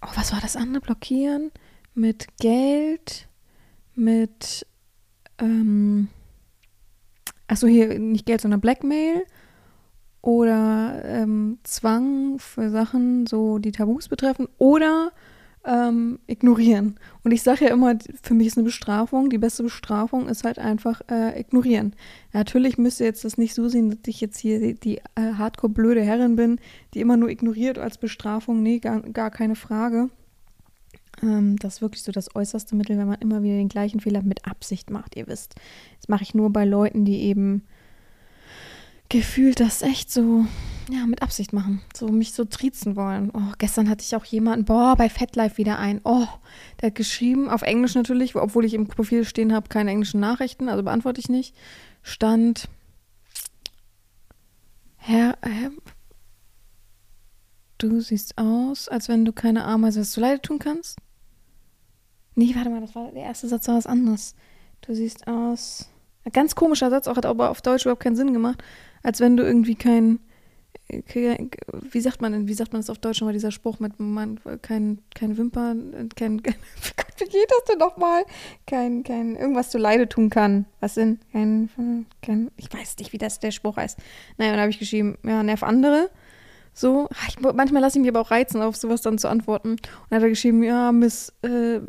Oh, 0.00 0.10
was 0.14 0.32
war 0.32 0.40
das 0.40 0.56
andere? 0.56 0.82
Blockieren 0.82 1.50
mit 1.94 2.26
Geld, 2.38 3.28
mit. 3.94 4.66
Ähm, 5.38 6.08
achso, 7.46 7.66
hier 7.66 7.98
nicht 7.98 8.26
Geld, 8.26 8.40
sondern 8.40 8.60
Blackmail 8.60 9.24
oder 10.22 11.02
ähm, 11.04 11.58
Zwang 11.64 12.38
für 12.38 12.70
Sachen, 12.70 13.26
so 13.26 13.58
die 13.58 13.72
Tabus 13.72 14.08
betreffen 14.08 14.48
oder 14.58 15.12
ähm, 15.64 16.18
ignorieren. 16.26 16.98
Und 17.22 17.32
ich 17.32 17.42
sage 17.42 17.66
ja 17.66 17.72
immer, 17.72 17.96
für 18.22 18.34
mich 18.34 18.48
ist 18.48 18.56
eine 18.56 18.64
Bestrafung, 18.64 19.30
die 19.30 19.38
beste 19.38 19.62
Bestrafung 19.62 20.28
ist 20.28 20.44
halt 20.44 20.58
einfach 20.58 21.00
äh, 21.10 21.38
ignorieren. 21.38 21.94
Natürlich 22.32 22.78
müsst 22.78 23.00
ihr 23.00 23.06
jetzt 23.06 23.24
das 23.24 23.38
nicht 23.38 23.54
so 23.54 23.68
sehen, 23.68 23.90
dass 23.90 23.98
ich 24.06 24.20
jetzt 24.20 24.38
hier 24.38 24.58
die, 24.58 24.74
die 24.74 24.98
äh, 24.98 25.34
hardcore 25.38 25.72
blöde 25.72 26.02
Herrin 26.02 26.36
bin, 26.36 26.58
die 26.94 27.00
immer 27.00 27.16
nur 27.16 27.28
ignoriert 27.28 27.78
als 27.78 27.98
Bestrafung. 27.98 28.62
Nee, 28.62 28.78
gar, 28.80 29.00
gar 29.00 29.30
keine 29.30 29.54
Frage. 29.54 30.08
Ähm, 31.22 31.56
das 31.58 31.74
ist 31.74 31.82
wirklich 31.82 32.02
so 32.02 32.12
das 32.12 32.34
äußerste 32.34 32.74
Mittel, 32.74 32.98
wenn 32.98 33.08
man 33.08 33.20
immer 33.20 33.42
wieder 33.42 33.56
den 33.56 33.68
gleichen 33.68 34.00
Fehler 34.00 34.22
mit 34.22 34.46
Absicht 34.46 34.90
macht. 34.90 35.16
Ihr 35.16 35.28
wisst, 35.28 35.54
das 36.00 36.08
mache 36.08 36.22
ich 36.22 36.34
nur 36.34 36.50
bei 36.50 36.64
Leuten, 36.64 37.04
die 37.04 37.22
eben 37.22 37.62
gefühlt 39.12 39.60
das 39.60 39.82
echt 39.82 40.10
so, 40.10 40.46
ja, 40.90 41.06
mit 41.06 41.20
Absicht 41.20 41.52
machen. 41.52 41.82
So 41.94 42.08
mich 42.08 42.32
so 42.32 42.46
triezen 42.46 42.96
wollen. 42.96 43.30
Oh, 43.34 43.52
gestern 43.58 43.90
hatte 43.90 44.02
ich 44.02 44.16
auch 44.16 44.24
jemanden, 44.24 44.64
boah, 44.64 44.96
bei 44.96 45.10
FatLife 45.10 45.58
wieder 45.58 45.78
ein. 45.78 46.00
Oh, 46.02 46.26
der 46.80 46.86
hat 46.86 46.94
geschrieben, 46.94 47.50
auf 47.50 47.60
Englisch 47.60 47.94
natürlich, 47.94 48.34
obwohl 48.34 48.64
ich 48.64 48.72
im 48.72 48.88
Profil 48.88 49.26
stehen 49.26 49.52
habe, 49.52 49.68
keine 49.68 49.90
englischen 49.90 50.18
Nachrichten, 50.18 50.70
also 50.70 50.82
beantworte 50.82 51.20
ich 51.20 51.28
nicht. 51.28 51.54
Stand, 52.02 52.68
Herr, 54.96 55.36
Herr 55.42 55.70
du 57.76 58.00
siehst 58.00 58.38
aus, 58.38 58.88
als 58.88 59.08
wenn 59.08 59.26
du 59.26 59.32
keine 59.32 59.64
Ameise 59.64 60.00
hast, 60.00 60.16
du 60.16 60.22
leid 60.22 60.42
tun 60.42 60.58
kannst. 60.58 60.98
Nee, 62.34 62.54
warte 62.54 62.70
mal, 62.70 62.80
das 62.80 62.94
war 62.94 63.12
der 63.12 63.24
erste 63.24 63.46
Satz 63.46 63.68
war 63.68 63.76
was 63.76 63.86
anderes. 63.86 64.34
Du 64.80 64.94
siehst 64.94 65.26
aus. 65.26 65.90
Ein 66.24 66.32
ganz 66.32 66.54
komischer 66.54 66.88
Satz, 66.88 67.08
auch 67.08 67.16
hat 67.16 67.26
aber 67.26 67.50
auf 67.50 67.60
Deutsch 67.60 67.84
überhaupt 67.84 68.02
keinen 68.02 68.16
Sinn 68.16 68.32
gemacht 68.32 68.62
als 69.02 69.20
wenn 69.20 69.36
du 69.36 69.42
irgendwie 69.42 69.74
kein, 69.74 70.18
wie 70.88 72.00
sagt 72.00 72.20
man 72.20 72.48
wie 72.48 72.54
sagt 72.54 72.72
man 72.72 72.82
das 72.82 72.90
auf 72.90 72.98
Deutsch 72.98 73.20
nochmal, 73.20 73.32
dieser 73.32 73.50
Spruch 73.50 73.80
mit 73.80 73.98
man, 73.98 74.38
kein, 74.62 74.98
kein 75.14 75.36
Wimpern, 75.36 76.08
kein, 76.14 76.42
kein 76.42 76.54
wie 77.18 77.24
geht 77.24 77.50
das 77.50 77.64
denn 77.68 77.78
nochmal? 77.78 78.24
Kein, 78.66 79.02
kein, 79.04 79.36
irgendwas 79.36 79.70
zu 79.70 79.78
Leide 79.78 80.08
tun 80.08 80.30
kann. 80.30 80.66
Was 80.80 80.94
denn? 80.94 81.20
Kein, 81.32 81.68
kein, 82.20 82.50
ich 82.56 82.72
weiß 82.72 82.98
nicht, 82.98 83.12
wie 83.12 83.18
das 83.18 83.40
der 83.40 83.50
Spruch 83.50 83.76
heißt. 83.76 83.98
Naja, 84.38 84.52
und 84.52 84.56
da 84.56 84.62
habe 84.62 84.70
ich 84.70 84.78
geschrieben, 84.78 85.16
ja, 85.22 85.42
nerv 85.42 85.62
andere. 85.62 86.10
So, 86.74 87.08
ich, 87.28 87.38
manchmal 87.40 87.82
lasse 87.82 87.98
ich 87.98 88.02
mich 88.02 88.10
aber 88.10 88.20
auch 88.20 88.30
reizen, 88.30 88.62
auf 88.62 88.76
sowas 88.76 89.02
dann 89.02 89.18
zu 89.18 89.28
antworten. 89.28 89.72
Und 89.72 89.80
dann 90.08 90.16
hat 90.16 90.22
er 90.22 90.30
geschrieben, 90.30 90.62
ja, 90.62 90.90
Miss, 90.90 91.32
äh, 91.42 91.80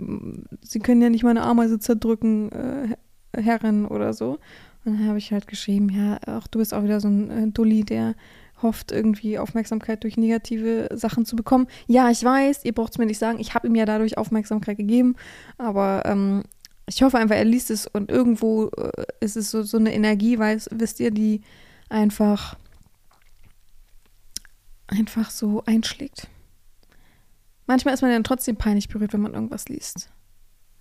Sie 0.62 0.80
können 0.80 1.02
ja 1.02 1.10
nicht 1.10 1.24
meine 1.24 1.42
Ameise 1.42 1.80
zerdrücken, 1.80 2.52
äh, 2.52 3.42
Herrin 3.42 3.86
oder 3.86 4.14
so. 4.14 4.40
Und 4.86 5.00
dann 5.00 5.08
habe 5.08 5.18
ich 5.18 5.32
halt 5.32 5.48
geschrieben, 5.48 5.90
ja, 5.90 6.20
auch 6.28 6.48
du 6.48 6.60
bist 6.60 6.74
auch 6.74 6.84
wieder 6.84 7.00
so 7.00 7.08
ein 7.08 7.30
äh, 7.32 7.48
Dulli, 7.48 7.84
der 7.84 8.16
hofft, 8.62 8.92
irgendwie 8.92 9.38
Aufmerksamkeit 9.38 10.04
durch 10.04 10.18
negative 10.18 10.90
Sachen 10.94 11.26
zu 11.26 11.36
bekommen. 11.36 11.68
Ja, 11.88 12.10
ich 12.10 12.24
weiß, 12.24 12.66
ihr 12.66 12.74
braucht 12.74 12.94
es 12.94 12.98
mir 12.98 13.06
nicht 13.06 13.20
sagen, 13.20 13.40
ich 13.40 13.54
habe 13.54 13.68
ihm 13.68 13.76
ja 13.76 13.86
dadurch 13.86 14.18
Aufmerksamkeit 14.18 14.78
gegeben, 14.78 15.16
aber 15.58 16.04
ähm, 16.06 16.44
ich 16.88 17.04
hoffe 17.04 17.18
einfach, 17.18 17.36
er 17.36 17.46
liest 17.46 17.72
es 17.72 17.88
und 17.88 18.10
irgendwo 18.10 18.70
äh, 18.70 19.06
ist 19.20 19.38
es 19.38 19.52
so, 19.52 19.64
so 19.64 19.78
eine 19.78 19.94
Energie, 19.94 20.40
weil 20.40 20.62
wisst 20.72 21.00
ihr, 21.00 21.12
die 21.12 21.42
einfach 21.90 22.58
einfach 24.88 25.30
so 25.30 25.64
einschlägt. 25.66 26.28
Manchmal 27.68 27.94
ist 27.94 28.02
man 28.02 28.12
dann 28.12 28.24
trotzdem 28.24 28.58
peinlich 28.58 28.90
berührt, 28.90 29.14
wenn 29.14 29.22
man 29.22 29.34
irgendwas 29.34 29.70
liest. 29.70 30.10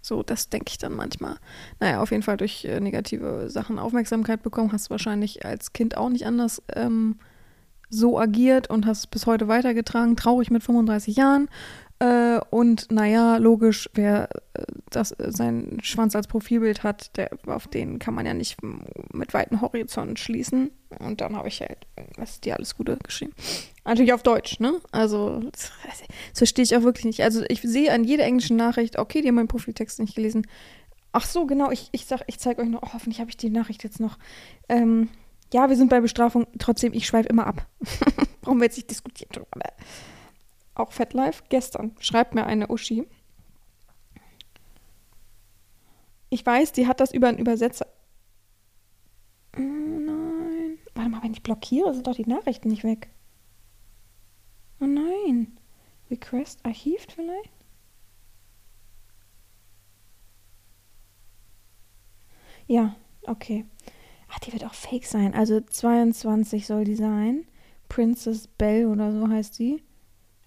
So, 0.02 0.22
das 0.22 0.48
denke 0.48 0.66
ich 0.70 0.78
dann 0.78 0.94
manchmal. 0.94 1.36
Naja, 1.80 2.02
auf 2.02 2.10
jeden 2.10 2.24
Fall 2.24 2.36
durch 2.36 2.64
äh, 2.64 2.80
negative 2.80 3.48
Sachen 3.48 3.78
Aufmerksamkeit 3.78 4.42
bekommen. 4.42 4.72
Hast 4.72 4.86
du 4.86 4.90
wahrscheinlich 4.90 5.46
als 5.46 5.72
Kind 5.72 5.96
auch 5.96 6.08
nicht 6.08 6.26
anders 6.26 6.60
ähm, 6.74 7.20
so 7.88 8.18
agiert 8.18 8.68
und 8.68 8.84
hast 8.84 9.10
bis 9.10 9.26
heute 9.26 9.46
weitergetragen. 9.46 10.16
Traurig 10.16 10.50
mit 10.50 10.64
35 10.64 11.16
Jahren. 11.16 11.48
Äh, 12.02 12.40
und 12.50 12.90
naja, 12.90 13.36
logisch, 13.36 13.88
wer 13.94 14.28
äh, 14.54 14.64
das, 14.90 15.12
äh, 15.12 15.30
seinen 15.30 15.78
Schwanz 15.84 16.16
als 16.16 16.26
Profilbild 16.26 16.82
hat, 16.82 17.16
der, 17.16 17.30
auf 17.46 17.68
den 17.68 18.00
kann 18.00 18.14
man 18.14 18.26
ja 18.26 18.34
nicht 18.34 18.58
mit 19.12 19.32
weiten 19.34 19.60
Horizonten 19.60 20.16
schließen. 20.16 20.72
Und 20.98 21.20
dann 21.20 21.36
habe 21.36 21.46
ich 21.46 21.60
halt, 21.60 21.86
was 22.16 22.32
ist 22.32 22.44
dir 22.44 22.56
alles 22.56 22.76
Gute 22.76 22.96
geschrieben. 22.96 23.32
Natürlich 23.84 24.12
auf 24.12 24.24
Deutsch, 24.24 24.58
ne? 24.58 24.80
Also, 24.90 25.38
das, 25.52 25.70
das 26.30 26.38
verstehe 26.38 26.64
ich 26.64 26.76
auch 26.76 26.82
wirklich 26.82 27.04
nicht. 27.04 27.22
Also, 27.22 27.44
ich 27.48 27.60
sehe 27.60 27.92
an 27.92 28.02
jeder 28.02 28.24
englischen 28.24 28.56
Nachricht, 28.56 28.98
okay, 28.98 29.20
die 29.20 29.28
haben 29.28 29.36
meinen 29.36 29.46
Profiltext 29.46 30.00
nicht 30.00 30.16
gelesen. 30.16 30.44
Ach 31.12 31.24
so, 31.24 31.46
genau, 31.46 31.70
ich, 31.70 31.88
ich 31.92 32.06
ich 32.26 32.38
zeige 32.40 32.62
euch 32.62 32.68
noch, 32.68 32.82
oh, 32.82 32.94
hoffentlich 32.94 33.20
habe 33.20 33.30
ich 33.30 33.36
die 33.36 33.50
Nachricht 33.50 33.84
jetzt 33.84 34.00
noch. 34.00 34.18
Ähm, 34.68 35.08
ja, 35.54 35.68
wir 35.68 35.76
sind 35.76 35.88
bei 35.88 36.00
Bestrafung, 36.00 36.48
trotzdem, 36.58 36.94
ich 36.94 37.06
schweife 37.06 37.28
immer 37.28 37.46
ab. 37.46 37.66
Brauchen 38.40 38.58
wir 38.58 38.64
jetzt 38.64 38.76
nicht 38.76 38.90
diskutieren 38.90 39.30
drüber 39.30 39.60
auch 40.74 40.92
FetLife, 40.92 41.44
gestern, 41.48 41.94
schreibt 42.00 42.34
mir 42.34 42.46
eine 42.46 42.68
Uschi. 42.68 43.06
Ich 46.30 46.44
weiß, 46.44 46.72
die 46.72 46.86
hat 46.86 47.00
das 47.00 47.12
über 47.12 47.28
einen 47.28 47.38
Übersetzer. 47.38 47.86
Oh 49.56 49.60
nein. 49.60 50.78
Warte 50.94 51.10
mal, 51.10 51.22
wenn 51.22 51.32
ich 51.32 51.42
blockiere, 51.42 51.92
sind 51.92 52.06
doch 52.06 52.14
die 52.14 52.26
Nachrichten 52.26 52.68
nicht 52.68 52.84
weg. 52.84 53.10
Oh 54.80 54.86
nein. 54.86 55.58
Request 56.10 56.64
archived 56.64 57.12
vielleicht? 57.12 57.52
Ja, 62.66 62.96
okay. 63.26 63.66
Ach, 64.28 64.38
die 64.38 64.52
wird 64.52 64.64
auch 64.64 64.74
fake 64.74 65.04
sein. 65.04 65.34
Also 65.34 65.60
22 65.60 66.66
soll 66.66 66.84
die 66.84 66.94
sein. 66.94 67.46
Princess 67.88 68.48
Belle 68.48 68.88
oder 68.88 69.12
so 69.12 69.28
heißt 69.28 69.54
sie. 69.54 69.82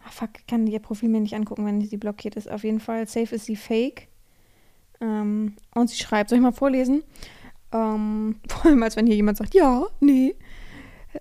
Ah, 0.05 0.11
fuck, 0.11 0.29
kann 0.47 0.67
ihr 0.67 0.79
Profil 0.79 1.09
mir 1.09 1.19
nicht 1.19 1.35
angucken, 1.35 1.65
wenn 1.65 1.81
sie 1.81 1.97
blockiert 1.97 2.35
ist. 2.35 2.49
Auf 2.49 2.63
jeden 2.63 2.79
Fall, 2.79 3.07
safe 3.07 3.33
ist 3.33 3.45
sie 3.45 3.55
fake. 3.55 4.07
Ähm, 5.01 5.55
und 5.73 5.89
sie 5.89 5.97
schreibt, 5.97 6.29
soll 6.29 6.37
ich 6.37 6.43
mal 6.43 6.51
vorlesen? 6.51 7.03
Ähm, 7.71 8.35
vor 8.47 8.65
allem, 8.65 8.83
als 8.83 8.95
wenn 8.95 9.07
hier 9.07 9.15
jemand 9.15 9.37
sagt, 9.37 9.55
ja, 9.55 9.85
nee. 9.99 10.35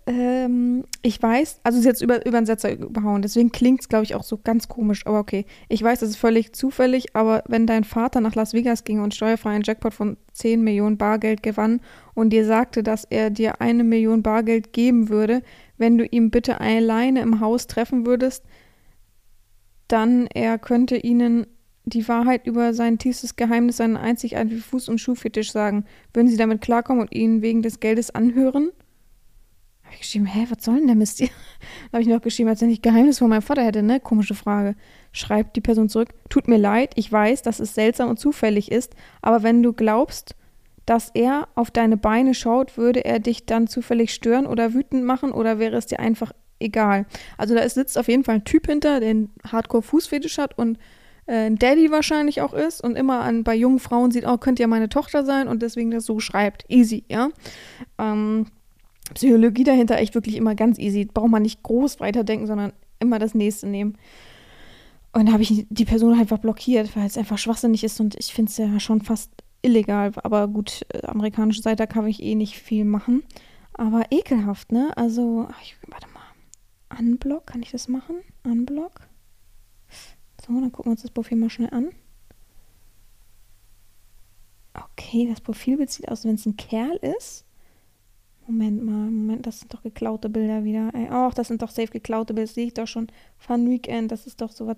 Ähm, 0.06 0.84
ich 1.02 1.22
weiß, 1.22 1.60
also 1.62 1.80
sie 1.80 1.88
hat 1.88 1.96
es 1.96 2.02
über, 2.02 2.26
über 2.26 2.40
den 2.40 2.46
Setzer 2.46 2.72
überhauen, 2.72 3.22
deswegen 3.22 3.52
klingt 3.52 3.80
es, 3.80 3.88
glaube 3.88 4.04
ich, 4.04 4.16
auch 4.16 4.24
so 4.24 4.38
ganz 4.42 4.66
komisch, 4.66 5.06
aber 5.06 5.20
okay. 5.20 5.46
Ich 5.68 5.82
weiß, 5.82 6.00
das 6.00 6.10
ist 6.10 6.16
völlig 6.16 6.52
zufällig, 6.52 7.14
aber 7.14 7.44
wenn 7.46 7.66
dein 7.66 7.84
Vater 7.84 8.20
nach 8.20 8.34
Las 8.34 8.54
Vegas 8.54 8.82
ging 8.82 9.00
und 9.00 9.14
steuerfreien 9.14 9.62
Jackpot 9.64 9.94
von 9.94 10.16
10 10.32 10.62
Millionen 10.62 10.98
Bargeld 10.98 11.44
gewann 11.44 11.80
und 12.12 12.30
dir 12.30 12.44
sagte, 12.44 12.82
dass 12.82 13.04
er 13.04 13.30
dir 13.30 13.60
eine 13.60 13.84
Million 13.84 14.22
Bargeld 14.22 14.72
geben 14.72 15.08
würde, 15.08 15.42
wenn 15.78 15.96
du 15.96 16.04
ihn 16.04 16.30
bitte 16.30 16.60
alleine 16.60 17.20
im 17.20 17.38
Haus 17.38 17.68
treffen 17.68 18.04
würdest, 18.04 18.44
dann 19.88 20.26
er 20.26 20.58
könnte 20.58 20.96
ihnen 20.96 21.46
die 21.84 22.08
Wahrheit 22.08 22.46
über 22.46 22.72
sein 22.72 22.98
tiefstes 22.98 23.36
Geheimnis, 23.36 23.76
seinen 23.76 23.96
einzigartigen 23.96 24.62
Fuß- 24.62 24.90
und 24.90 24.98
Schuhfetisch 24.98 25.52
sagen. 25.52 25.84
Würden 26.12 26.28
sie 26.28 26.36
damit 26.36 26.62
klarkommen 26.62 27.02
und 27.02 27.14
ihn 27.14 27.42
wegen 27.42 27.62
des 27.62 27.80
Geldes 27.80 28.10
anhören? 28.10 28.70
Habe 29.82 29.94
ich 29.94 30.00
geschrieben, 30.00 30.26
hä, 30.26 30.46
was 30.48 30.64
soll 30.64 30.78
denn 30.78 30.86
der 30.86 30.96
Mist 30.96 31.18
hier? 31.18 31.28
habe 31.92 32.02
ich 32.02 32.08
noch 32.08 32.22
geschrieben, 32.22 32.48
als 32.48 32.62
wenn 32.62 32.70
ich 32.70 32.80
Geheimnis 32.80 33.18
von 33.18 33.28
meinem 33.28 33.42
Vater 33.42 33.62
hätte, 33.62 33.82
ne? 33.82 34.00
Komische 34.00 34.34
Frage. 34.34 34.76
Schreibt 35.12 35.56
die 35.56 35.60
Person 35.60 35.88
zurück, 35.88 36.08
tut 36.30 36.48
mir 36.48 36.56
leid, 36.56 36.92
ich 36.96 37.12
weiß, 37.12 37.42
dass 37.42 37.60
es 37.60 37.74
seltsam 37.74 38.08
und 38.08 38.18
zufällig 38.18 38.72
ist, 38.72 38.94
aber 39.20 39.42
wenn 39.42 39.62
du 39.62 39.72
glaubst, 39.72 40.34
dass 40.86 41.10
er 41.14 41.48
auf 41.54 41.70
deine 41.70 41.96
Beine 41.96 42.34
schaut, 42.34 42.76
würde 42.76 43.04
er 43.04 43.18
dich 43.18 43.46
dann 43.46 43.68
zufällig 43.68 44.12
stören 44.12 44.46
oder 44.46 44.74
wütend 44.74 45.04
machen 45.04 45.32
oder 45.32 45.58
wäre 45.58 45.76
es 45.76 45.86
dir 45.86 46.00
einfach 46.00 46.32
egal. 46.64 47.06
Also 47.38 47.54
da 47.54 47.68
sitzt 47.68 47.99
auf 47.99 48.09
jeden 48.09 48.25
Fall 48.25 48.37
ein 48.37 48.44
Typ 48.44 48.66
hinter, 48.66 49.00
der 49.00 49.11
einen 49.11 49.30
Hardcore-Fußfetisch 49.47 50.38
hat 50.38 50.59
und 50.59 50.78
äh, 51.26 51.47
ein 51.47 51.56
Daddy 51.56 51.90
wahrscheinlich 51.90 52.40
auch 52.40 52.52
ist 52.52 52.83
und 52.83 52.97
immer 52.97 53.21
an, 53.21 53.44
bei 53.44 53.54
jungen 53.54 53.78
Frauen 53.78 54.11
sieht, 54.11 54.26
oh, 54.26 54.38
könnte 54.38 54.62
ja 54.62 54.66
meine 54.66 54.88
Tochter 54.88 55.25
sein 55.25 55.49
und 55.49 55.62
deswegen 55.62 55.90
das 55.90 56.04
so 56.04 56.21
schreibt. 56.21 56.64
Easy, 56.68 57.04
ja. 57.09 57.28
Ähm, 57.99 58.47
Psychologie 59.14 59.64
dahinter 59.64 59.99
echt 59.99 60.14
wirklich 60.14 60.37
immer 60.37 60.54
ganz 60.54 60.78
easy. 60.78 61.04
Braucht 61.04 61.30
man 61.30 61.42
nicht 61.42 61.62
groß 61.62 62.00
weiterdenken, 62.00 62.47
sondern 62.47 62.73
immer 63.00 63.18
das 63.18 63.35
nächste 63.35 63.66
nehmen. 63.66 63.99
Und 65.12 65.26
da 65.26 65.33
habe 65.33 65.42
ich 65.42 65.66
die 65.68 65.85
Person 65.85 66.18
einfach 66.18 66.38
blockiert, 66.38 66.97
weil 66.97 67.06
es 67.06 67.18
einfach 67.18 67.38
schwachsinnig 67.38 67.85
ist 67.85 68.00
und 68.00 68.16
ich 68.18 68.35
finde 68.35 68.50
es 68.50 68.56
ja 68.56 68.80
schon 68.80 69.02
fast 69.02 69.30
illegal. 69.62 70.12
Aber 70.23 70.49
gut, 70.49 70.85
amerikanische 71.02 71.62
Seite 71.62 71.87
kann 71.87 72.06
ich 72.06 72.23
eh 72.23 72.35
nicht 72.35 72.59
viel 72.59 72.85
machen. 72.85 73.23
Aber 73.75 74.04
ekelhaft, 74.11 74.73
ne? 74.73 74.92
Also, 74.97 75.49
ich, 75.62 75.76
warte 75.88 76.06
mal. 76.09 76.13
Unblock, 76.98 77.46
kann 77.46 77.62
ich 77.62 77.70
das 77.70 77.88
machen? 77.88 78.16
Unblock. 78.44 79.08
So, 80.44 80.52
dann 80.60 80.72
gucken 80.72 80.90
wir 80.90 80.92
uns 80.92 81.02
das 81.02 81.10
Profil 81.10 81.38
mal 81.38 81.50
schnell 81.50 81.70
an. 81.70 81.90
Okay, 84.74 85.28
das 85.28 85.40
Profilbild 85.40 85.90
sieht 85.90 86.08
aus, 86.08 86.24
wenn 86.24 86.34
es 86.34 86.46
ein 86.46 86.56
Kerl 86.56 86.96
ist. 86.96 87.44
Moment 88.46 88.84
mal, 88.84 89.10
Moment, 89.10 89.46
das 89.46 89.60
sind 89.60 89.72
doch 89.72 89.82
geklaute 89.82 90.28
Bilder 90.28 90.64
wieder. 90.64 90.90
Ach, 91.10 91.32
das 91.32 91.48
sind 91.48 91.62
doch 91.62 91.70
safe 91.70 91.88
geklaute 91.88 92.34
Bilder, 92.34 92.46
das 92.46 92.54
sehe 92.54 92.66
ich 92.66 92.74
doch 92.74 92.86
schon. 92.86 93.06
Fun 93.38 93.70
Weekend, 93.70 94.12
das 94.12 94.26
ist 94.26 94.40
doch 94.40 94.50
so 94.50 94.66
was. 94.66 94.76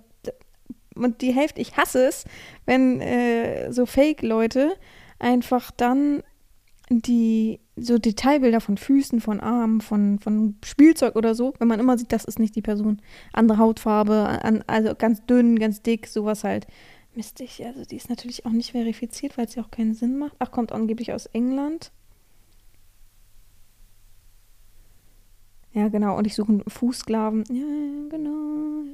Und 0.94 1.20
die 1.20 1.34
Hälfte, 1.34 1.60
ich 1.60 1.76
hasse 1.76 2.06
es, 2.06 2.24
wenn 2.64 3.00
äh, 3.00 3.72
so 3.72 3.86
Fake-Leute 3.86 4.76
einfach 5.18 5.70
dann 5.70 6.22
die 6.88 7.60
so 7.76 7.98
Detailbilder 7.98 8.60
von 8.60 8.76
Füßen, 8.76 9.20
von 9.20 9.40
Armen, 9.40 9.80
von, 9.80 10.18
von 10.20 10.56
Spielzeug 10.64 11.16
oder 11.16 11.34
so, 11.34 11.54
wenn 11.58 11.68
man 11.68 11.80
immer 11.80 11.98
sieht, 11.98 12.12
das 12.12 12.24
ist 12.24 12.38
nicht 12.38 12.54
die 12.54 12.62
Person. 12.62 13.02
Andere 13.32 13.58
Hautfarbe, 13.58 14.40
an, 14.42 14.62
also 14.66 14.94
ganz 14.94 15.24
dünn, 15.26 15.58
ganz 15.58 15.82
dick, 15.82 16.06
sowas 16.06 16.44
halt. 16.44 16.66
Mistig, 17.14 17.64
also 17.64 17.84
die 17.84 17.96
ist 17.96 18.10
natürlich 18.10 18.46
auch 18.46 18.50
nicht 18.50 18.72
verifiziert, 18.72 19.38
weil 19.38 19.48
ja 19.48 19.62
auch 19.62 19.70
keinen 19.70 19.94
Sinn 19.94 20.18
macht. 20.18 20.36
Ach, 20.38 20.50
kommt 20.50 20.72
angeblich 20.72 21.12
aus 21.12 21.26
England. 21.26 21.90
Ja, 25.72 25.88
genau, 25.88 26.16
und 26.16 26.26
ich 26.26 26.34
suche 26.34 26.52
einen 26.52 26.64
Fußsklaven. 26.66 27.44
Ja, 27.50 28.08
genau. 28.10 28.84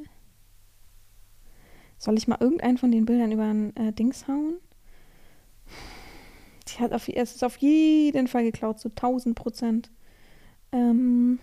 Soll 1.98 2.16
ich 2.18 2.26
mal 2.26 2.38
irgendeinen 2.40 2.78
von 2.78 2.90
den 2.90 3.04
Bildern 3.04 3.30
über 3.30 3.44
ein 3.44 3.76
äh, 3.76 3.92
Dings 3.92 4.26
hauen? 4.26 4.54
Die 6.72 6.82
hat 6.82 6.92
auf, 6.92 7.08
es 7.08 7.34
ist 7.34 7.44
auf 7.44 7.56
jeden 7.58 8.28
Fall 8.28 8.44
geklaut, 8.44 8.80
so 8.80 8.88
1000 8.88 9.34
Prozent. 9.34 9.90
Ähm, 10.72 11.38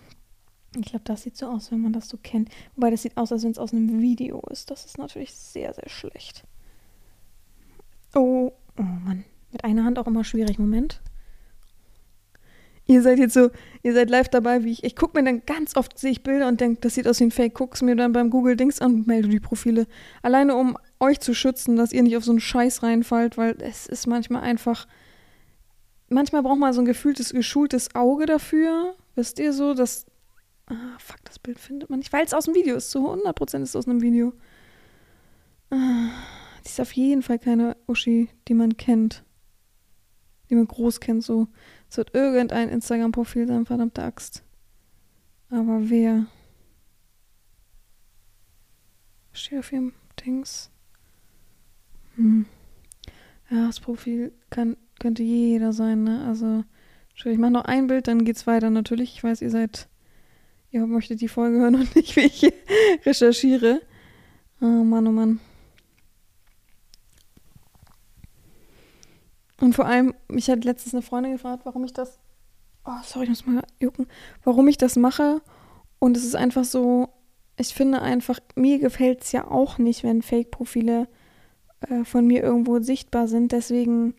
ich 0.76 0.86
glaube, 0.86 1.04
das 1.04 1.22
sieht 1.22 1.36
so 1.36 1.46
aus, 1.46 1.72
wenn 1.72 1.80
man 1.80 1.92
das 1.92 2.08
so 2.08 2.16
kennt. 2.16 2.48
Wobei 2.76 2.90
das 2.90 3.02
sieht 3.02 3.16
aus, 3.16 3.32
als 3.32 3.42
wenn 3.42 3.50
es 3.50 3.58
aus 3.58 3.72
einem 3.72 4.00
Video 4.00 4.40
ist. 4.50 4.70
Das 4.70 4.84
ist 4.84 4.98
natürlich 4.98 5.34
sehr, 5.34 5.74
sehr 5.74 5.88
schlecht. 5.88 6.44
Oh, 8.14 8.52
oh 8.78 8.82
Mann. 8.82 9.24
Mit 9.52 9.64
einer 9.64 9.84
Hand 9.84 9.98
auch 9.98 10.06
immer 10.06 10.24
schwierig. 10.24 10.58
Moment. 10.58 11.00
Ihr 12.86 13.02
seid 13.02 13.18
jetzt 13.18 13.34
so, 13.34 13.50
ihr 13.82 13.92
seid 13.94 14.10
live 14.10 14.28
dabei, 14.28 14.64
wie 14.64 14.72
ich. 14.72 14.84
Ich 14.84 14.96
gucke 14.96 15.18
mir 15.18 15.24
dann 15.24 15.44
ganz 15.46 15.76
oft, 15.76 15.96
sehe 15.98 16.10
ich 16.10 16.24
Bilder 16.24 16.48
und 16.48 16.60
denke, 16.60 16.80
das 16.80 16.94
sieht 16.94 17.06
aus 17.06 17.20
wie 17.20 17.24
ein 17.24 17.30
Fake. 17.30 17.54
Guck's 17.54 17.82
mir 17.82 17.94
dann 17.94 18.12
beim 18.12 18.30
Google 18.30 18.56
Dings 18.56 18.80
an 18.80 18.94
und 18.94 19.06
melde 19.06 19.28
die 19.28 19.38
Profile. 19.38 19.86
Alleine 20.22 20.56
um 20.56 20.76
euch 20.98 21.20
zu 21.20 21.34
schützen, 21.34 21.76
dass 21.76 21.92
ihr 21.92 22.02
nicht 22.02 22.16
auf 22.16 22.24
so 22.24 22.32
einen 22.32 22.40
Scheiß 22.40 22.82
reinfallt, 22.82 23.38
weil 23.38 23.56
es 23.60 23.86
ist 23.86 24.06
manchmal 24.06 24.42
einfach 24.42 24.88
manchmal 26.10 26.42
braucht 26.42 26.58
man 26.58 26.72
so 26.72 26.80
ein 26.82 26.86
gefühltes, 26.86 27.32
geschultes 27.32 27.94
Auge 27.94 28.26
dafür. 28.26 28.94
Wisst 29.14 29.38
ihr 29.38 29.52
so, 29.52 29.74
dass. 29.74 30.06
Ah, 30.66 30.98
fuck, 30.98 31.24
das 31.24 31.38
Bild 31.38 31.58
findet 31.58 31.90
man 31.90 31.98
nicht, 31.98 32.12
weil 32.12 32.24
es 32.24 32.34
aus 32.34 32.44
dem 32.44 32.54
Video 32.54 32.76
ist. 32.76 32.90
Zu 32.90 33.10
100% 33.10 33.62
ist 33.62 33.70
es 33.70 33.76
aus 33.76 33.88
einem 33.88 34.02
Video. 34.02 34.32
Ah, 35.70 36.10
die 36.62 36.68
ist 36.68 36.80
auf 36.80 36.92
jeden 36.92 37.22
Fall 37.22 37.38
keine 37.38 37.76
Uschi, 37.86 38.28
die 38.48 38.54
man 38.54 38.76
kennt. 38.76 39.24
Die 40.48 40.54
man 40.54 40.66
groß 40.66 41.00
kennt, 41.00 41.24
so. 41.24 41.48
Es 41.88 41.96
wird 41.96 42.14
irgendein 42.14 42.68
Instagram-Profil 42.68 43.46
sein, 43.46 43.66
verdammte 43.66 44.02
Axt. 44.02 44.44
Aber 45.48 45.90
wer? 45.90 46.26
Steht 49.32 49.58
auf 49.60 49.72
ihrem 49.72 49.92
Dings. 50.24 50.70
Hm. 52.16 52.46
Ja, 53.50 53.66
das 53.66 53.80
Profil 53.80 54.32
kann, 54.50 54.76
könnte 55.00 55.24
jeder 55.24 55.72
sein, 55.72 56.04
ne? 56.04 56.24
Also, 56.26 56.62
ich 57.14 57.38
mache 57.38 57.50
noch 57.50 57.64
ein 57.64 57.88
Bild, 57.88 58.06
dann 58.06 58.24
geht's 58.24 58.46
weiter. 58.46 58.70
Natürlich, 58.70 59.14
ich 59.14 59.24
weiß, 59.24 59.42
ihr 59.42 59.50
seid, 59.50 59.88
ihr 60.70 60.86
möchtet 60.86 61.20
die 61.20 61.28
Folge 61.28 61.58
hören 61.58 61.74
und 61.80 61.96
nicht, 61.96 62.14
wie 62.14 62.20
ich 62.20 62.52
recherchiere. 63.04 63.80
Oh 64.60 64.66
Mann, 64.66 65.06
oh 65.06 65.12
Mann. 65.12 65.40
Und 69.60 69.74
vor 69.74 69.86
allem, 69.86 70.14
mich 70.28 70.48
hat 70.48 70.64
letztens 70.64 70.94
eine 70.94 71.02
Freundin 71.02 71.32
gefragt, 71.32 71.62
warum 71.64 71.84
ich 71.84 71.92
das. 71.92 72.18
Oh, 72.86 72.92
sorry, 73.04 73.24
ich 73.24 73.30
muss 73.30 73.46
mal 73.46 73.62
jucken. 73.78 74.06
Warum 74.42 74.68
ich 74.68 74.78
das 74.78 74.96
mache. 74.96 75.42
Und 75.98 76.16
es 76.16 76.24
ist 76.24 76.34
einfach 76.34 76.64
so, 76.64 77.10
ich 77.58 77.74
finde 77.74 78.00
einfach, 78.00 78.40
mir 78.54 78.78
gefällt 78.78 79.22
es 79.22 79.32
ja 79.32 79.46
auch 79.46 79.76
nicht, 79.76 80.02
wenn 80.02 80.22
Fake-Profile 80.22 81.08
äh, 81.80 82.04
von 82.04 82.26
mir 82.26 82.42
irgendwo 82.42 82.80
sichtbar 82.80 83.28
sind. 83.28 83.52
Deswegen 83.52 84.14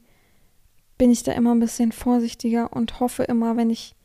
bin 1.01 1.09
ich 1.09 1.23
da 1.23 1.31
immer 1.31 1.55
ein 1.55 1.59
bisschen 1.59 1.91
vorsichtiger 1.91 2.73
und 2.73 2.99
hoffe 2.99 3.23
immer, 3.23 3.57
wenn 3.57 3.71
ich 3.71 3.95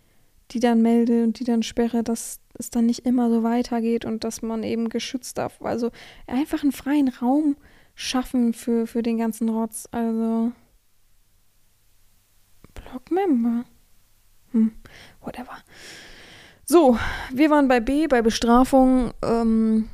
die 0.51 0.61
dann 0.61 0.81
melde 0.81 1.25
und 1.25 1.39
die 1.39 1.45
dann 1.45 1.63
sperre, 1.63 2.03
dass 2.03 2.41
es 2.55 2.71
dann 2.71 2.87
nicht 2.87 3.01
immer 3.01 3.29
so 3.29 3.43
weitergeht 3.43 4.07
und 4.07 4.25
dass 4.25 4.41
man 4.41 4.63
eben 4.63 4.89
geschützt 4.89 5.37
darf. 5.37 5.61
Also 5.61 5.91
einfach 6.27 6.63
einen 6.63 6.73
freien 6.73 7.09
Raum 7.09 7.59
schaffen 7.95 8.55
für, 8.55 8.87
für 8.87 9.03
den 9.03 9.19
ganzen 9.19 9.51
Rotz. 9.51 9.87
Also. 9.91 10.53
Blog-Member. 12.73 13.67
Hm, 14.53 14.73
whatever. 15.21 15.59
So, 16.65 16.99
wir 17.31 17.51
waren 17.51 17.69
bei 17.69 17.81
B, 17.81 18.07
bei 18.07 18.23
Bestrafung. 18.23 19.13
Ähm, 19.23 19.91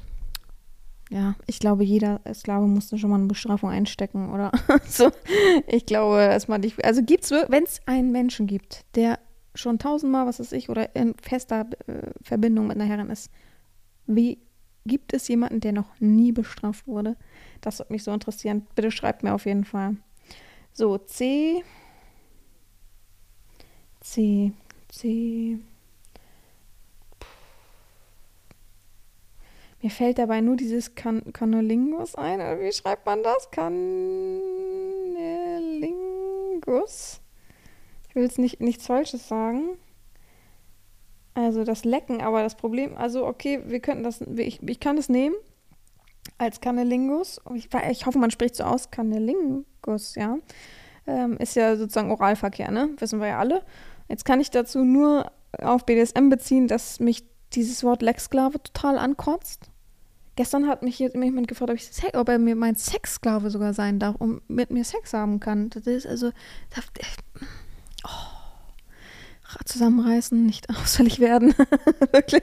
ja, 1.12 1.34
ich 1.46 1.58
glaube, 1.58 1.84
jeder 1.84 2.22
Sklave 2.32 2.66
musste 2.66 2.96
schon 2.96 3.10
mal 3.10 3.18
eine 3.18 3.26
Bestrafung 3.26 3.68
einstecken, 3.68 4.32
oder? 4.32 4.50
so, 4.88 5.10
ich 5.66 5.84
glaube, 5.84 6.22
erstmal 6.22 6.58
nicht. 6.58 6.82
Also 6.82 7.02
gibt's, 7.02 7.30
wenn 7.30 7.64
es 7.64 7.80
einen 7.84 8.12
Menschen 8.12 8.46
gibt, 8.46 8.86
der 8.94 9.18
schon 9.54 9.78
tausendmal, 9.78 10.26
was 10.26 10.40
weiß 10.40 10.52
ich, 10.52 10.70
oder 10.70 10.96
in 10.96 11.14
fester 11.20 11.66
äh, 11.86 12.10
Verbindung 12.22 12.66
mit 12.66 12.76
einer 12.76 12.86
Herrin 12.86 13.10
ist, 13.10 13.30
wie 14.06 14.38
gibt 14.86 15.12
es 15.12 15.28
jemanden, 15.28 15.60
der 15.60 15.72
noch 15.72 16.00
nie 16.00 16.32
bestraft 16.32 16.86
wurde? 16.86 17.16
Das 17.60 17.78
würde 17.78 17.92
mich 17.92 18.04
so 18.04 18.10
interessieren. 18.10 18.66
Bitte 18.74 18.90
schreibt 18.90 19.22
mir 19.22 19.34
auf 19.34 19.44
jeden 19.44 19.66
Fall. 19.66 19.96
So, 20.72 20.96
C. 20.96 21.62
C, 24.00 24.52
C. 24.88 25.58
Mir 29.82 29.90
fällt 29.90 30.18
dabei 30.18 30.40
nur 30.40 30.56
dieses 30.56 30.94
kan 30.94 31.22
ein. 31.24 32.40
Oder 32.40 32.60
wie 32.60 32.72
schreibt 32.72 33.04
man 33.04 33.24
das? 33.24 33.50
Canolingus. 33.50 34.40
Ich 38.08 38.14
will 38.14 38.22
jetzt 38.22 38.38
nicht, 38.38 38.60
nichts 38.60 38.86
Falsches 38.86 39.26
sagen. 39.26 39.76
Also 41.34 41.64
das 41.64 41.84
Lecken, 41.84 42.20
aber 42.20 42.42
das 42.42 42.54
Problem, 42.54 42.96
also 42.96 43.26
okay, 43.26 43.60
wir 43.66 43.80
könnten 43.80 44.04
das, 44.04 44.20
ich, 44.20 44.62
ich 44.62 44.80
kann 44.80 44.98
es 44.98 45.08
nehmen 45.08 45.34
als 46.38 46.60
Canolingus. 46.60 47.40
Ich, 47.54 47.68
ich 47.90 48.06
hoffe, 48.06 48.18
man 48.18 48.30
spricht 48.30 48.54
so 48.54 48.62
aus, 48.64 48.90
Canolingus, 48.90 50.14
ja. 50.14 50.38
Ähm, 51.08 51.38
ist 51.38 51.56
ja 51.56 51.74
sozusagen 51.74 52.12
Oralverkehr, 52.12 52.70
ne? 52.70 52.90
Wissen 52.98 53.18
wir 53.18 53.28
ja 53.28 53.38
alle. 53.40 53.64
Jetzt 54.08 54.24
kann 54.24 54.40
ich 54.40 54.50
dazu 54.50 54.84
nur 54.84 55.32
auf 55.58 55.84
BDSM 55.86 56.28
beziehen, 56.28 56.68
dass 56.68 57.00
mich 57.00 57.24
dieses 57.54 57.82
Wort 57.82 58.02
Lexsklave 58.02 58.62
total 58.62 58.98
ankotzt. 58.98 59.71
Gestern 60.34 60.66
hat 60.66 60.82
mich 60.82 60.98
jemand 60.98 61.46
gefragt, 61.46 61.70
ob, 61.70 61.76
ich, 61.76 62.14
ob 62.14 62.28
er 62.28 62.38
mir 62.38 62.56
mein 62.56 62.74
Sexsklave 62.74 63.50
sogar 63.50 63.74
sein 63.74 63.98
darf 63.98 64.16
und 64.16 64.48
mit 64.48 64.70
mir 64.70 64.84
Sex 64.84 65.12
haben 65.12 65.40
kann. 65.40 65.68
Das 65.70 65.86
ist 65.86 66.06
also. 66.06 66.30
Das, 66.74 66.84
oh, 68.04 68.32
zusammenreißen, 69.64 70.44
nicht 70.44 70.68
ausfällig 70.82 71.20
werden. 71.20 71.54
Wirklich 72.12 72.42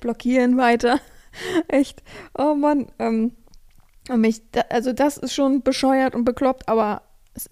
blockieren 0.00 0.56
weiter. 0.56 1.00
Echt. 1.68 2.02
Oh 2.36 2.54
Mann. 2.54 2.92
Ähm, 2.98 3.32
mich, 4.14 4.42
also 4.70 4.92
das 4.92 5.16
ist 5.16 5.34
schon 5.34 5.62
bescheuert 5.62 6.14
und 6.14 6.24
bekloppt, 6.24 6.68
aber 6.68 7.02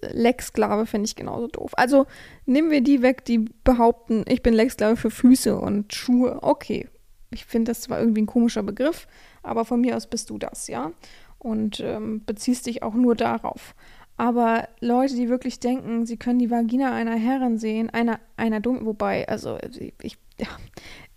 Lex-Sklave 0.01 0.85
finde 0.85 1.07
ich 1.07 1.15
genauso 1.15 1.47
doof. 1.47 1.71
Also 1.75 2.05
nehmen 2.45 2.69
wir 2.69 2.81
die 2.81 3.01
weg, 3.01 3.23
die 3.25 3.39
behaupten, 3.63 4.25
ich 4.27 4.43
bin 4.43 4.53
Lex-Sklave 4.53 4.97
für 4.97 5.09
Füße 5.09 5.57
und 5.57 5.93
Schuhe. 5.93 6.39
Okay, 6.41 6.89
ich 7.31 7.45
finde 7.45 7.71
das 7.71 7.81
zwar 7.81 7.99
irgendwie 7.99 8.21
ein 8.21 8.27
komischer 8.27 8.63
Begriff, 8.63 9.07
aber 9.43 9.65
von 9.65 9.81
mir 9.81 9.95
aus 9.95 10.07
bist 10.07 10.29
du 10.29 10.37
das, 10.37 10.67
ja. 10.67 10.91
Und 11.37 11.79
ähm, 11.79 12.23
beziehst 12.25 12.65
dich 12.65 12.83
auch 12.83 12.93
nur 12.93 13.15
darauf. 13.15 13.75
Aber 14.17 14.67
Leute, 14.81 15.15
die 15.15 15.29
wirklich 15.29 15.61
denken, 15.61 16.05
sie 16.05 16.17
können 16.17 16.39
die 16.39 16.51
Vagina 16.51 16.93
einer 16.93 17.15
Herrin 17.15 17.57
sehen, 17.57 17.89
einer, 17.89 18.19
einer 18.35 18.59
dumm, 18.59 18.85
wobei, 18.85 19.25
also 19.29 19.57
ich, 20.01 20.17
ja, 20.37 20.47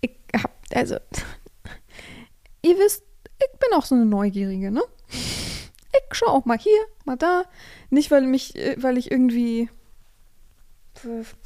ich 0.00 0.12
hab, 0.40 0.52
also, 0.72 0.94
ihr 2.62 2.78
wisst, 2.78 3.02
ich 3.38 3.58
bin 3.58 3.76
auch 3.76 3.84
so 3.84 3.96
eine 3.96 4.06
Neugierige, 4.06 4.70
ne? 4.70 4.82
Ich 5.08 6.16
schaue 6.16 6.30
auch 6.30 6.44
mal 6.44 6.58
hier, 6.58 6.80
mal 7.04 7.16
da. 7.16 7.44
Nicht, 7.90 8.10
weil 8.10 8.22
mich, 8.22 8.56
äh, 8.56 8.76
weil 8.78 8.96
ich 8.96 9.10
irgendwie. 9.10 9.68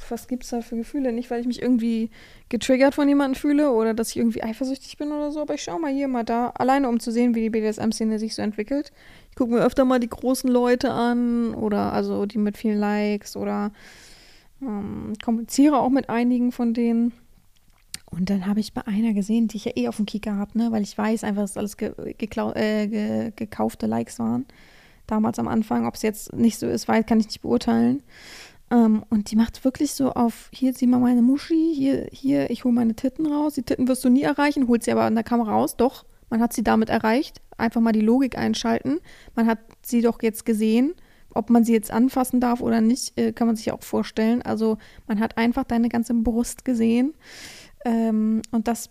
Was 0.09 0.27
gibt 0.27 0.43
es 0.43 0.49
da 0.49 0.61
für 0.61 0.75
Gefühle? 0.75 1.11
Nicht, 1.11 1.29
weil 1.29 1.41
ich 1.41 1.47
mich 1.47 1.61
irgendwie 1.61 2.09
getriggert 2.49 2.95
von 2.95 3.07
jemandem 3.07 3.39
fühle 3.39 3.71
oder 3.71 3.93
dass 3.93 4.09
ich 4.09 4.17
irgendwie 4.17 4.43
eifersüchtig 4.43 4.97
bin 4.97 5.11
oder 5.11 5.31
so, 5.31 5.41
aber 5.41 5.53
ich 5.53 5.63
schaue 5.63 5.79
mal 5.79 5.91
hier, 5.91 6.07
mal 6.07 6.23
da, 6.23 6.49
alleine 6.55 6.89
um 6.89 6.99
zu 6.99 7.11
sehen, 7.11 7.35
wie 7.35 7.41
die 7.41 7.49
BDSM-Szene 7.49 8.19
sich 8.19 8.35
so 8.35 8.41
entwickelt. 8.41 8.91
Ich 9.29 9.35
gucke 9.35 9.53
mir 9.53 9.61
öfter 9.61 9.85
mal 9.85 9.99
die 9.99 10.09
großen 10.09 10.49
Leute 10.49 10.91
an 10.91 11.53
oder 11.53 11.93
also 11.93 12.25
die 12.25 12.37
mit 12.37 12.57
vielen 12.57 12.79
Likes 12.79 13.35
oder 13.35 13.71
ähm, 14.61 15.13
kommuniziere 15.23 15.77
auch 15.77 15.89
mit 15.89 16.09
einigen 16.09 16.51
von 16.51 16.73
denen. 16.73 17.13
Und 18.09 18.29
dann 18.29 18.45
habe 18.45 18.61
ich 18.61 18.73
bei 18.73 18.87
einer 18.87 19.13
gesehen, 19.13 19.47
die 19.47 19.57
ich 19.57 19.65
ja 19.65 19.73
eh 19.75 19.87
auf 19.89 19.97
dem 19.97 20.05
Kicker 20.05 20.35
habe, 20.35 20.57
ne, 20.57 20.71
weil 20.71 20.81
ich 20.81 20.97
weiß 20.97 21.23
einfach, 21.23 21.41
dass 21.41 21.57
alles 21.57 21.75
ge 21.75 21.91
äh, 21.97 22.87
ge 22.87 23.31
gekaufte 23.35 23.85
Likes 23.85 24.19
waren. 24.19 24.45
Damals 25.07 25.39
am 25.39 25.47
Anfang. 25.47 25.85
Ob 25.85 25.95
es 25.95 26.01
jetzt 26.01 26.33
nicht 26.33 26.57
so 26.57 26.67
ist, 26.67 26.87
weil 26.87 27.03
kann 27.03 27.19
ich 27.19 27.27
nicht 27.27 27.41
beurteilen. 27.41 28.03
Ähm, 28.69 29.03
und 29.09 29.31
die 29.31 29.35
macht 29.35 29.63
wirklich 29.63 29.93
so 29.93 30.11
auf, 30.11 30.49
hier 30.51 30.73
sieh 30.73 30.87
mal 30.87 30.99
meine 30.99 31.21
Muschi, 31.21 31.73
hier, 31.73 32.07
hier, 32.11 32.49
ich 32.49 32.63
hole 32.63 32.73
meine 32.73 32.95
Titten 32.95 33.25
raus. 33.25 33.53
Die 33.53 33.63
Titten 33.63 33.87
wirst 33.87 34.03
du 34.03 34.09
nie 34.09 34.23
erreichen, 34.23 34.67
holt 34.67 34.83
sie 34.83 34.91
aber 34.91 35.03
an 35.03 35.15
der 35.15 35.23
Kamera 35.23 35.51
raus. 35.51 35.77
Doch, 35.77 36.05
man 36.29 36.41
hat 36.41 36.53
sie 36.53 36.63
damit 36.63 36.89
erreicht. 36.89 37.41
Einfach 37.57 37.81
mal 37.81 37.93
die 37.93 38.01
Logik 38.01 38.37
einschalten. 38.37 38.99
Man 39.35 39.47
hat 39.47 39.59
sie 39.81 40.01
doch 40.01 40.21
jetzt 40.21 40.45
gesehen. 40.45 40.93
Ob 41.33 41.49
man 41.49 41.63
sie 41.63 41.73
jetzt 41.73 41.91
anfassen 41.91 42.39
darf 42.39 42.61
oder 42.61 42.81
nicht, 42.81 43.17
äh, 43.17 43.31
kann 43.31 43.47
man 43.47 43.55
sich 43.55 43.71
auch 43.71 43.83
vorstellen. 43.83 44.41
Also 44.41 44.77
man 45.07 45.19
hat 45.19 45.37
einfach 45.37 45.63
deine 45.63 45.89
ganze 45.89 46.13
Brust 46.13 46.65
gesehen. 46.65 47.13
Ähm, 47.87 48.41
und 48.51 48.67
das, 48.67 48.89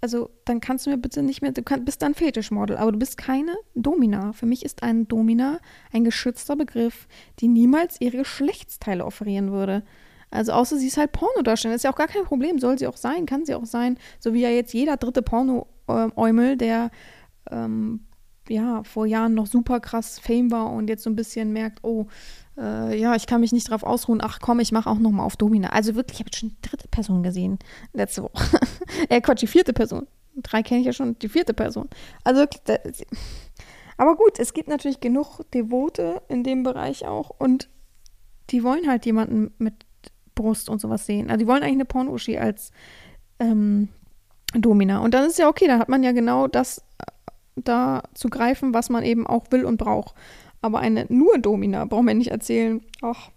also 0.00 0.30
dann 0.44 0.60
kannst 0.60 0.86
du 0.86 0.90
mir 0.90 0.98
bitte 0.98 1.20
nicht 1.20 1.42
mehr, 1.42 1.50
du 1.50 1.64
kann, 1.64 1.84
bist 1.84 2.00
dann 2.00 2.14
Fetischmodel, 2.14 2.76
aber 2.76 2.92
du 2.92 2.98
bist 2.98 3.18
keine 3.18 3.56
Domina. 3.74 4.32
Für 4.34 4.46
mich 4.46 4.64
ist 4.64 4.84
ein 4.84 5.08
Domina 5.08 5.58
ein 5.92 6.04
geschützter 6.04 6.54
Begriff, 6.54 7.08
die 7.40 7.48
niemals 7.48 8.00
ihre 8.00 8.18
Geschlechtsteile 8.18 9.04
offerieren 9.04 9.50
würde. 9.50 9.82
Also 10.30 10.52
außer 10.52 10.76
sie 10.76 10.86
ist 10.86 10.96
halt 10.96 11.10
Pornodarstellerin, 11.10 11.74
ist 11.74 11.82
ja 11.82 11.92
auch 11.92 11.96
gar 11.96 12.06
kein 12.06 12.22
Problem, 12.22 12.60
soll 12.60 12.78
sie 12.78 12.86
auch 12.86 12.96
sein, 12.96 13.26
kann 13.26 13.44
sie 13.44 13.54
auch 13.56 13.66
sein. 13.66 13.98
So 14.20 14.32
wie 14.32 14.42
ja 14.42 14.48
jetzt 14.48 14.72
jeder 14.72 14.96
dritte 14.96 15.22
Porno-Eumel, 15.22 16.56
der 16.56 16.92
ähm, 17.50 18.06
ja 18.48 18.84
vor 18.84 19.06
Jahren 19.06 19.34
noch 19.34 19.48
super 19.48 19.80
krass 19.80 20.20
Fame 20.20 20.52
war 20.52 20.70
und 20.70 20.88
jetzt 20.88 21.02
so 21.02 21.10
ein 21.10 21.16
bisschen 21.16 21.52
merkt, 21.52 21.82
oh, 21.82 22.06
äh, 22.58 22.98
ja, 22.98 23.14
ich 23.14 23.26
kann 23.26 23.40
mich 23.40 23.52
nicht 23.52 23.70
drauf 23.70 23.82
ausruhen. 23.82 24.20
Ach 24.22 24.38
komm, 24.40 24.60
ich 24.60 24.72
mache 24.72 24.88
auch 24.88 24.98
noch 24.98 25.10
mal 25.10 25.24
auf 25.24 25.36
Domina. 25.36 25.70
Also 25.70 25.94
wirklich, 25.94 26.20
ich 26.20 26.26
habe 26.26 26.36
schon 26.36 26.48
die 26.50 26.68
dritte 26.68 26.88
Person 26.88 27.22
gesehen 27.22 27.58
letzte 27.92 28.22
Woche. 28.22 28.60
äh, 29.08 29.20
Quatsch, 29.20 29.42
die 29.42 29.46
vierte 29.46 29.72
Person. 29.72 30.06
Drei 30.36 30.62
kenne 30.62 30.80
ich 30.80 30.86
ja 30.86 30.92
schon, 30.92 31.18
die 31.18 31.28
vierte 31.28 31.54
Person. 31.54 31.88
Also 32.24 32.40
wirklich, 32.40 32.60
aber 33.96 34.16
gut, 34.16 34.38
es 34.38 34.52
gibt 34.52 34.68
natürlich 34.68 35.00
genug 35.00 35.40
Devote 35.52 36.22
in 36.28 36.44
dem 36.44 36.62
Bereich 36.62 37.06
auch 37.06 37.30
und 37.30 37.68
die 38.50 38.62
wollen 38.62 38.88
halt 38.88 39.06
jemanden 39.06 39.52
mit 39.58 39.74
Brust 40.34 40.68
und 40.68 40.80
sowas 40.80 41.06
sehen. 41.06 41.30
Also 41.30 41.38
die 41.38 41.46
wollen 41.46 41.62
eigentlich 41.62 41.76
eine 41.76 41.84
Pornoschi 41.86 42.38
als 42.38 42.70
ähm, 43.40 43.88
Domina. 44.54 44.98
Und 44.98 45.14
dann 45.14 45.26
ist 45.26 45.38
ja 45.38 45.48
okay, 45.48 45.66
da 45.66 45.78
hat 45.78 45.88
man 45.88 46.02
ja 46.02 46.12
genau 46.12 46.46
das 46.46 46.78
äh, 46.98 47.10
da 47.56 48.02
zu 48.14 48.28
greifen, 48.28 48.74
was 48.74 48.90
man 48.90 49.02
eben 49.02 49.26
auch 49.26 49.46
will 49.50 49.64
und 49.64 49.78
braucht. 49.78 50.14
Aber 50.60 50.80
eine 50.80 51.06
nur 51.08 51.38
Domina 51.38 51.84
braucht 51.84 52.04
man 52.04 52.18
nicht 52.18 52.30
erzählen. 52.30 52.80
Ach, 53.02 53.30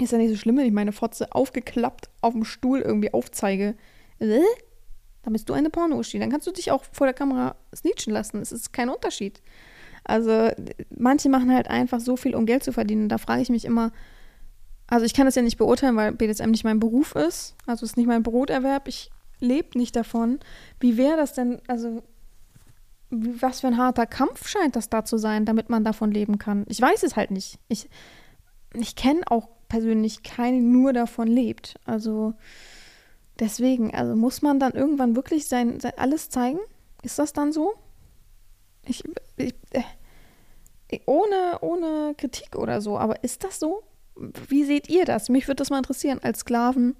ist 0.00 0.12
ja 0.12 0.18
nicht 0.18 0.30
so 0.30 0.36
schlimm, 0.36 0.58
wenn 0.58 0.66
ich 0.66 0.72
meine 0.72 0.92
Fotze 0.92 1.32
aufgeklappt 1.32 2.10
auf 2.20 2.34
dem 2.34 2.44
Stuhl 2.44 2.80
irgendwie 2.80 3.12
aufzeige. 3.14 3.74
Äh? 4.18 4.40
Dann 5.22 5.32
bist 5.32 5.48
du 5.48 5.54
eine 5.54 5.70
Porno-Uschi. 5.70 6.18
Dann 6.18 6.30
kannst 6.30 6.46
du 6.46 6.52
dich 6.52 6.70
auch 6.70 6.84
vor 6.92 7.06
der 7.06 7.14
Kamera 7.14 7.56
snitchen 7.74 8.12
lassen. 8.12 8.40
Es 8.40 8.52
ist 8.52 8.72
kein 8.72 8.88
Unterschied. 8.88 9.42
Also 10.04 10.50
manche 10.96 11.28
machen 11.28 11.52
halt 11.52 11.68
einfach 11.68 11.98
so 11.98 12.16
viel, 12.16 12.36
um 12.36 12.46
Geld 12.46 12.62
zu 12.62 12.72
verdienen. 12.72 13.08
Da 13.08 13.18
frage 13.18 13.42
ich 13.42 13.48
mich 13.48 13.64
immer, 13.64 13.90
also 14.86 15.04
ich 15.04 15.14
kann 15.14 15.26
das 15.26 15.34
ja 15.34 15.42
nicht 15.42 15.56
beurteilen, 15.56 15.96
weil 15.96 16.12
BDSM 16.12 16.50
nicht 16.50 16.64
mein 16.64 16.78
Beruf 16.78 17.14
ist. 17.16 17.56
Also 17.66 17.84
es 17.84 17.92
ist 17.92 17.96
nicht 17.96 18.06
mein 18.06 18.22
Broterwerb. 18.22 18.86
Ich 18.86 19.10
lebe 19.40 19.76
nicht 19.76 19.96
davon. 19.96 20.38
Wie 20.78 20.96
wäre 20.96 21.16
das 21.16 21.32
denn, 21.32 21.60
also 21.66 22.02
was 23.10 23.60
für 23.60 23.68
ein 23.68 23.78
harter 23.78 24.06
Kampf 24.06 24.48
scheint 24.48 24.76
das 24.76 24.88
da 24.88 25.04
zu 25.04 25.16
sein, 25.16 25.44
damit 25.44 25.70
man 25.70 25.84
davon 25.84 26.10
leben 26.10 26.38
kann. 26.38 26.64
Ich 26.68 26.80
weiß 26.80 27.02
es 27.02 27.16
halt 27.16 27.30
nicht. 27.30 27.58
Ich, 27.68 27.88
ich 28.74 28.96
kenne 28.96 29.22
auch 29.26 29.48
persönlich 29.68 30.22
keinen, 30.22 30.54
die 30.54 30.78
nur 30.78 30.92
davon 30.92 31.28
lebt. 31.28 31.76
Also 31.84 32.34
deswegen, 33.38 33.94
also 33.94 34.16
muss 34.16 34.42
man 34.42 34.58
dann 34.58 34.72
irgendwann 34.72 35.16
wirklich 35.16 35.46
sein, 35.46 35.80
sein 35.80 35.92
alles 35.96 36.30
zeigen? 36.30 36.58
Ist 37.02 37.18
das 37.18 37.32
dann 37.32 37.52
so? 37.52 37.74
Ich, 38.84 39.04
ich 39.36 39.54
äh, 39.70 39.82
ohne, 41.06 41.58
ohne 41.60 42.14
Kritik 42.16 42.56
oder 42.56 42.80
so, 42.80 42.98
aber 42.98 43.22
ist 43.24 43.44
das 43.44 43.58
so? 43.58 43.82
Wie 44.48 44.64
seht 44.64 44.88
ihr 44.88 45.04
das? 45.04 45.28
Mich 45.28 45.46
würde 45.46 45.56
das 45.56 45.70
mal 45.70 45.78
interessieren 45.78 46.20
als 46.22 46.40
Sklaven. 46.40 46.96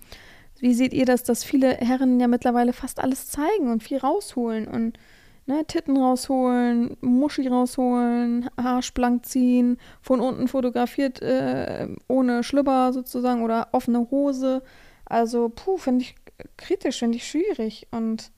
Wie 0.58 0.74
seht 0.74 0.92
ihr 0.92 1.06
das, 1.06 1.22
dass 1.22 1.44
viele 1.44 1.74
Herren 1.76 2.18
ja 2.20 2.28
mittlerweile 2.28 2.72
fast 2.72 3.00
alles 3.00 3.28
zeigen 3.28 3.70
und 3.70 3.82
viel 3.82 3.98
rausholen 3.98 4.66
und 4.68 4.98
ne, 5.46 5.64
Titten 5.66 5.96
rausholen, 5.96 6.96
Muschi 7.00 7.46
rausholen, 7.48 8.50
Haarsplank 8.60 9.24
ziehen, 9.26 9.78
von 10.00 10.20
unten 10.20 10.48
fotografiert 10.48 11.22
äh, 11.22 11.88
ohne 12.08 12.42
Schlüpper 12.42 12.92
sozusagen 12.92 13.42
oder 13.42 13.68
offene 13.72 14.08
Hose. 14.10 14.62
Also, 15.04 15.48
puh, 15.48 15.78
finde 15.78 16.04
ich 16.04 16.14
kritisch, 16.56 16.98
finde 16.98 17.16
ich 17.16 17.26
schwierig 17.26 17.86
und 17.90 18.30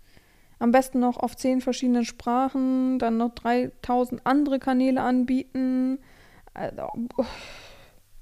am 0.60 0.72
besten 0.72 1.00
noch 1.00 1.18
auf 1.18 1.36
zehn 1.36 1.60
verschiedenen 1.60 2.04
Sprachen, 2.04 2.98
dann 2.98 3.16
noch 3.16 3.30
3000 3.34 4.26
andere 4.26 4.58
Kanäle 4.58 5.00
anbieten. 5.00 5.98
Also, 6.52 6.88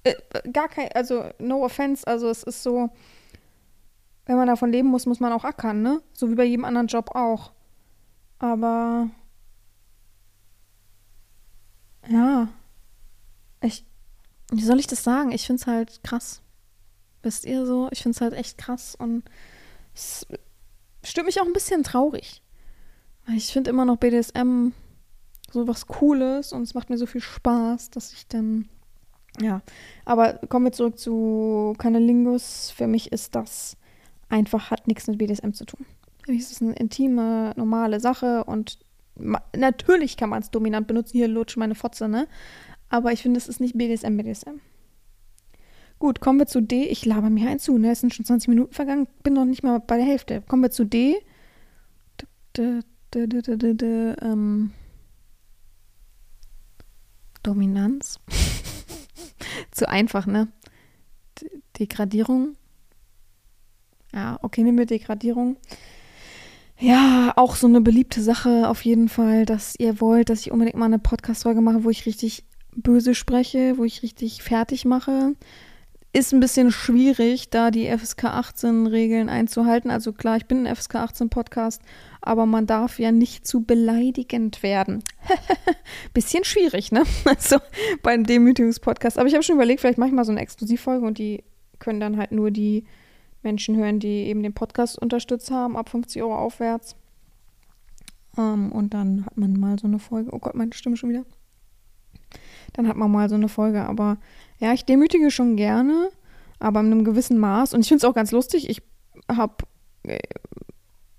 äh, 0.05 0.15
gar 0.53 0.69
kein, 0.69 0.91
also 0.93 1.25
no 1.39 1.65
offense, 1.65 2.07
also 2.07 2.29
es 2.29 2.43
ist 2.43 2.63
so, 2.63 2.91
wenn 4.27 4.37
man 4.37 4.49
davon 4.49 4.71
leben 4.71 4.89
muss, 4.89 5.07
muss 5.07 5.21
man 5.21 5.33
auch 5.33 5.45
ackern, 5.45 5.83
ne? 5.83 6.03
So 6.13 6.31
wie 6.31 6.35
bei 6.35 6.45
jedem 6.45 6.65
anderen 6.65 6.89
Job 6.89 7.11
auch. 7.15 7.53
Aber 8.39 9.11
ja, 12.09 12.49
ich, 13.61 13.85
wie 14.51 14.63
soll 14.63 14.79
ich 14.79 14.87
das 14.87 15.03
sagen? 15.03 15.33
Ich 15.33 15.47
finde 15.47 15.61
es 15.61 15.67
halt 15.67 16.03
krass. 16.05 16.43
Wisst 17.23 17.45
ihr 17.45 17.67
so? 17.67 17.89
Ich 17.91 18.03
finde 18.03 18.15
es 18.17 18.21
halt 18.21 18.35
echt 18.35 18.59
krass 18.59 18.95
und 18.95 19.25
es 19.95 20.27
stimmt 21.03 21.27
mich 21.27 21.41
auch 21.41 21.47
ein 21.47 21.53
bisschen 21.53 21.83
traurig. 21.83 22.43
Weil 23.27 23.37
ich 23.37 23.53
finde 23.53 23.71
immer 23.71 23.85
noch 23.85 23.97
BDSM 23.97 24.73
so 25.51 25.67
was 25.67 25.87
Cooles 25.87 26.53
und 26.53 26.63
es 26.63 26.75
macht 26.75 26.91
mir 26.91 26.99
so 26.99 27.07
viel 27.07 27.21
Spaß, 27.21 27.91
dass 27.91 28.13
ich 28.13 28.27
dann. 28.29 28.69
Ja, 29.41 29.61
aber 30.05 30.35
kommen 30.49 30.67
wir 30.67 30.73
zurück 30.73 30.99
zu 30.99 31.75
Canalingus. 31.79 32.71
Für 32.71 32.87
mich 32.87 33.13
ist 33.13 33.35
das 33.35 33.77
einfach, 34.29 34.71
hat 34.71 34.87
nichts 34.87 35.07
mit 35.09 35.19
BDSM 35.19 35.53
zu 35.53 35.67
tun. 35.67 35.85
Mich 36.27 36.41
ist 36.41 36.53
es 36.53 36.63
eine 36.63 36.75
intime, 36.75 37.53
normale 37.57 38.01
Sache 38.01 38.45
und 38.45 38.79
natürlich 39.55 40.17
kann 40.17 40.31
man 40.31 40.43
es 40.43 40.51
dominant 40.51 40.87
benutzen. 40.87 41.17
Hier 41.17 41.29
lutsch 41.29 41.57
meine 41.57 41.75
Fotze, 41.75 42.09
ne? 42.09 42.29
Aber 42.89 43.13
ich 43.13 43.23
finde, 43.23 43.39
es 43.39 43.49
ist 43.49 43.61
nicht 43.61 43.77
BDSM, 43.77 44.17
BDSM. 44.17 44.61
Gut, 45.99 46.21
kommen 46.21 46.39
wir 46.39 46.47
zu 46.47 46.61
D. 46.61 46.85
Ich 46.85 47.07
laber 47.07 47.31
mir 47.31 47.49
ein 47.49 47.59
zu, 47.59 47.79
ne? 47.79 47.93
Es 47.93 48.01
sind 48.01 48.15
schon 48.15 48.27
20 48.27 48.49
Minuten 48.49 48.75
vergangen, 48.75 49.09
bin 49.23 49.35
noch 49.35 49.47
nicht 49.47 49.63
mal 49.63 49.81
bei 49.81 49.97
der 49.97 50.07
Hälfte. 50.07 50.43
Kommen 50.43 50.63
wir 50.63 50.71
zu 50.71 50.85
D. 50.85 51.17
Ähm. 52.59 54.73
Dominanz. 57.43 58.21
zu 59.71 59.89
einfach, 59.89 60.27
ne? 60.27 60.49
Degradierung. 61.79 62.57
Ja, 64.13 64.39
okay, 64.43 64.63
nehmen 64.63 64.79
wir 64.79 64.87
Degradierung. 64.87 65.57
Ja, 66.79 67.33
auch 67.37 67.57
so 67.57 67.67
eine 67.67 67.81
beliebte 67.81 68.21
Sache 68.21 68.69
auf 68.69 68.85
jeden 68.85 69.09
Fall, 69.09 69.47
dass 69.47 69.75
ihr 69.79 70.01
wollt, 70.01 70.29
dass 70.29 70.41
ich 70.41 70.51
unbedingt 70.53 70.77
mal 70.77 70.87
eine 70.87 70.99
Podcast-Folge 70.99 71.63
mache, 71.63 71.85
wo 71.85 71.91
ich 71.91 72.05
richtig 72.05 72.45
böse 72.75 73.15
spreche, 73.15 73.79
wo 73.79 73.85
ich 73.85 74.03
richtig 74.03 74.43
fertig 74.43 74.85
mache. 74.85 75.35
Ist 76.13 76.33
ein 76.33 76.41
bisschen 76.41 76.71
schwierig, 76.71 77.51
da 77.51 77.71
die 77.71 77.87
FSK 77.87 78.25
18 78.25 78.87
Regeln 78.87 79.29
einzuhalten. 79.29 79.91
Also 79.91 80.13
klar, 80.13 80.37
ich 80.37 80.47
bin 80.47 80.67
ein 80.67 80.75
FSK 80.75 80.97
18 80.97 81.29
Podcast, 81.31 81.83
aber 82.21 82.47
man 82.47 82.67
darf 82.67 82.99
ja 82.99 83.11
nicht 83.13 83.47
zu 83.47 83.65
beleidigend 83.65 84.63
werden. 84.63 85.03
bisschen 86.15 86.45
schwierig, 86.45 86.93
ne? 86.93 87.05
Also 87.25 87.57
beim 88.03 88.25
Demütigungspodcast. 88.25 89.19
Aber 89.19 89.29
ich 89.29 89.35
habe 89.35 89.43
schon 89.43 89.57
überlegt, 89.57 89.81
vielleicht 89.81 89.99
mache 89.99 90.09
ich 90.09 90.15
mal 90.15 90.25
so 90.25 90.33
eine 90.33 90.41
Exklusivfolge 90.41 91.07
und 91.07 91.19
die 91.19 91.43
können 91.79 92.01
dann 92.01 92.17
halt 92.19 92.33
nur 92.33 92.51
die 92.51 92.85
Menschen 93.47 93.77
hören, 93.77 94.01
die 94.01 94.27
eben 94.27 94.43
den 94.43 94.53
Podcast 94.53 94.99
unterstützt 94.99 95.53
haben, 95.53 95.77
ab 95.77 95.89
50 95.89 96.21
Euro 96.21 96.37
aufwärts. 96.37 96.97
Ähm, 98.37 98.73
und 98.73 98.93
dann 98.93 99.25
hat 99.25 99.37
man 99.37 99.53
mal 99.53 99.79
so 99.79 99.87
eine 99.87 100.01
Folge. 100.01 100.31
Oh 100.33 100.41
Gott, 100.41 100.57
meine 100.57 100.75
Stimme 100.75 100.97
schon 100.97 101.11
wieder. 101.11 101.25
Dann 102.73 102.89
hat 102.89 102.97
man 102.97 103.11
mal 103.11 103.29
so 103.29 103.37
eine 103.37 103.49
Folge. 103.49 103.85
Aber 103.85 104.19
ja, 104.59 104.73
ich 104.73 104.85
demütige 104.85 105.31
schon 105.31 105.55
gerne, 105.55 106.09
aber 106.59 106.81
in 106.81 106.87
einem 106.87 107.05
gewissen 107.05 107.39
Maß. 107.39 107.73
Und 107.73 107.81
ich 107.81 107.89
finde 107.89 107.99
es 107.99 108.05
auch 108.05 108.15
ganz 108.15 108.33
lustig. 108.33 108.69
Ich 108.69 108.83
habe 109.31 109.55
äh, 110.03 110.19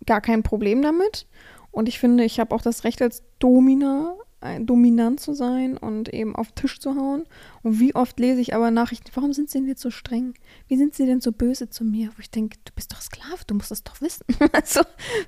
gar 0.05 0.19
kein 0.19 0.43
Problem 0.43 0.81
damit. 0.81 1.27
Und 1.71 1.87
ich 1.87 1.97
finde, 1.97 2.25
ich 2.25 2.41
habe 2.41 2.53
auch 2.53 2.61
das 2.61 2.83
Recht 2.83 3.01
als 3.01 3.23
Domina, 3.39 4.15
dominant 4.59 5.19
zu 5.19 5.33
sein 5.33 5.77
und 5.77 6.13
eben 6.13 6.35
auf 6.35 6.51
Tisch 6.51 6.79
zu 6.79 6.95
hauen. 6.95 7.23
Und 7.63 7.79
wie 7.79 7.95
oft 7.95 8.19
lese 8.19 8.41
ich 8.41 8.53
aber 8.53 8.69
Nachrichten, 8.71 9.09
warum 9.15 9.33
sind 9.33 9.49
sie 9.49 9.59
denn 9.59 9.67
jetzt 9.67 9.81
so 9.81 9.89
streng? 9.89 10.35
Wie 10.67 10.77
sind 10.77 10.93
sie 10.93 11.05
denn 11.05 11.21
so 11.21 11.31
böse 11.31 11.69
zu 11.69 11.83
mir? 11.83 12.09
Wo 12.15 12.21
ich 12.21 12.29
denke, 12.29 12.57
du 12.63 12.71
bist 12.75 12.93
doch 12.93 13.01
Sklave, 13.01 13.43
du 13.47 13.55
musst 13.55 13.71
das 13.71 13.83
doch 13.83 13.99
wissen. 14.01 14.25
also, 14.53 14.81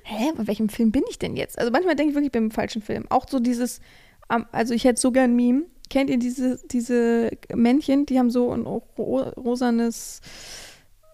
hä, 0.04 0.32
bei 0.36 0.46
welchem 0.46 0.68
Film 0.68 0.92
bin 0.92 1.02
ich 1.10 1.18
denn 1.18 1.36
jetzt? 1.36 1.58
Also 1.58 1.72
manchmal 1.72 1.96
denke 1.96 2.10
ich 2.10 2.14
wirklich, 2.14 2.28
ich 2.28 2.32
bin 2.32 2.44
im 2.44 2.50
falschen 2.50 2.82
Film. 2.82 3.06
Auch 3.10 3.28
so 3.28 3.40
dieses, 3.40 3.80
also 4.28 4.74
ich 4.74 4.84
hätte 4.84 5.00
so 5.00 5.10
gern 5.10 5.34
Meme, 5.34 5.64
Kennt 5.90 6.08
ihr 6.08 6.18
diese, 6.18 6.60
diese 6.70 7.30
Männchen, 7.52 8.06
die 8.06 8.18
haben 8.18 8.30
so 8.30 8.52
ein 8.52 8.64
rosanes 8.64 10.20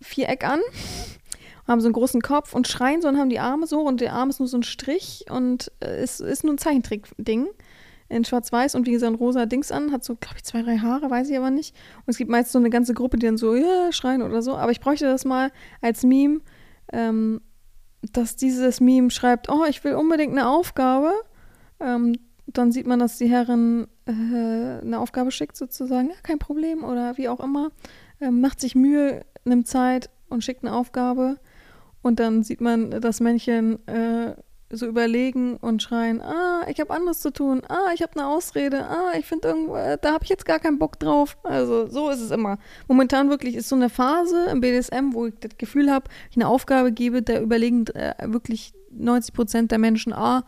Viereck 0.02 0.44
an, 0.44 0.60
haben 1.66 1.80
so 1.80 1.86
einen 1.86 1.94
großen 1.94 2.20
Kopf 2.20 2.54
und 2.54 2.68
schreien 2.68 3.00
so 3.00 3.08
und 3.08 3.16
haben 3.16 3.30
die 3.30 3.40
Arme 3.40 3.66
so 3.66 3.80
und 3.80 4.02
der 4.02 4.12
Arm 4.12 4.28
ist 4.28 4.38
nur 4.38 4.48
so 4.48 4.58
ein 4.58 4.62
Strich 4.62 5.24
und 5.30 5.72
es 5.80 6.20
ist 6.20 6.44
nur 6.44 6.52
ein 6.52 6.58
Zeichentrick-Ding 6.58 7.48
in 8.08 8.24
schwarz-weiß 8.24 8.74
und 8.74 8.86
wie 8.86 8.96
so 8.98 9.06
ein 9.06 9.14
rosa 9.14 9.46
Dings 9.46 9.72
an, 9.72 9.92
hat 9.92 10.04
so, 10.04 10.16
glaube 10.16 10.36
ich, 10.36 10.44
zwei, 10.44 10.62
drei 10.62 10.78
Haare, 10.78 11.10
weiß 11.10 11.28
ich 11.28 11.36
aber 11.36 11.50
nicht. 11.50 11.74
Und 11.98 12.10
es 12.10 12.18
gibt 12.18 12.30
meist 12.30 12.52
so 12.52 12.58
eine 12.58 12.70
ganze 12.70 12.94
Gruppe, 12.94 13.18
die 13.18 13.26
dann 13.26 13.36
so, 13.36 13.54
ja, 13.54 13.92
schreien 13.92 14.22
oder 14.22 14.42
so. 14.42 14.56
Aber 14.56 14.70
ich 14.70 14.80
bräuchte 14.80 15.06
das 15.06 15.24
mal 15.24 15.50
als 15.80 16.04
Meme, 16.04 16.40
ähm, 16.92 17.40
dass 18.12 18.36
dieses 18.36 18.80
Meme 18.80 19.10
schreibt, 19.10 19.48
oh, 19.48 19.64
ich 19.68 19.82
will 19.82 19.94
unbedingt 19.94 20.32
eine 20.32 20.48
Aufgabe. 20.48 21.12
Ähm, 21.80 22.14
dann 22.46 22.70
sieht 22.70 22.86
man, 22.86 23.00
dass 23.00 23.18
die 23.18 23.28
Herrin 23.28 23.88
äh, 24.06 24.12
eine 24.12 25.00
Aufgabe 25.00 25.30
schickt, 25.32 25.56
sozusagen, 25.56 26.08
ja, 26.08 26.14
kein 26.22 26.38
Problem 26.38 26.84
oder 26.84 27.16
wie 27.16 27.28
auch 27.28 27.40
immer, 27.40 27.72
äh, 28.20 28.30
macht 28.30 28.60
sich 28.60 28.74
Mühe, 28.76 29.24
nimmt 29.44 29.66
Zeit 29.66 30.10
und 30.28 30.44
schickt 30.44 30.64
eine 30.64 30.74
Aufgabe. 30.74 31.38
Und 32.02 32.20
dann 32.20 32.44
sieht 32.44 32.60
man 32.60 32.90
das 32.90 33.18
Männchen 33.18 33.84
äh, 33.88 34.36
so 34.70 34.86
überlegen 34.86 35.56
und 35.56 35.82
schreien, 35.82 36.20
ah, 36.20 36.66
ich 36.68 36.80
habe 36.80 36.92
anderes 36.92 37.20
zu 37.20 37.30
tun, 37.30 37.62
ah, 37.68 37.92
ich 37.94 38.02
habe 38.02 38.18
eine 38.18 38.26
Ausrede, 38.26 38.86
ah, 38.86 39.12
ich 39.18 39.24
finde 39.24 39.48
irgendwo, 39.48 39.76
äh, 39.76 39.96
da 40.00 40.12
habe 40.12 40.24
ich 40.24 40.30
jetzt 40.30 40.44
gar 40.44 40.58
keinen 40.58 40.78
Bock 40.78 40.98
drauf. 40.98 41.36
Also 41.44 41.86
so 41.86 42.10
ist 42.10 42.20
es 42.20 42.30
immer. 42.30 42.58
Momentan 42.88 43.30
wirklich 43.30 43.54
ist 43.54 43.68
so 43.68 43.76
eine 43.76 43.88
Phase 43.88 44.46
im 44.50 44.60
BDSM, 44.60 45.12
wo 45.12 45.26
ich 45.26 45.34
das 45.40 45.56
Gefühl 45.56 45.90
habe, 45.90 46.10
ich 46.30 46.36
eine 46.36 46.48
Aufgabe 46.48 46.92
gebe, 46.92 47.22
da 47.22 47.40
überlegen 47.40 47.86
äh, 47.88 48.14
wirklich 48.24 48.74
90 48.90 49.34
Prozent 49.34 49.70
der 49.70 49.78
Menschen, 49.78 50.12
ah, 50.12 50.44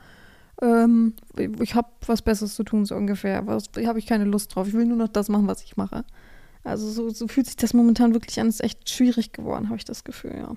ähm, 0.61 1.15
ich 1.61 1.75
habe 1.75 1.89
was 2.07 2.23
Besseres 2.23 2.55
zu 2.55 2.65
tun, 2.65 2.85
so 2.85 2.97
ungefähr. 2.97 3.47
Was 3.47 3.71
habe 3.87 3.99
ich 3.99 4.07
keine 4.07 4.25
Lust 4.25 4.55
drauf. 4.55 4.67
Ich 4.67 4.75
will 4.75 4.87
nur 4.87 4.97
noch 4.97 5.09
das 5.09 5.29
machen, 5.29 5.47
was 5.47 5.63
ich 5.63 5.77
mache. 5.77 6.05
Also 6.65 6.91
so, 6.91 7.11
so 7.11 7.29
fühlt 7.29 7.47
sich 7.47 7.57
das 7.57 7.75
momentan 7.75 8.13
wirklich 8.15 8.41
an. 8.41 8.49
Ist 8.49 8.63
echt 8.63 8.91
schwierig 8.91 9.33
geworden, 9.33 9.67
habe 9.69 9.77
ich 9.77 9.85
das 9.85 10.03
Gefühl, 10.03 10.35
ja. 10.37 10.55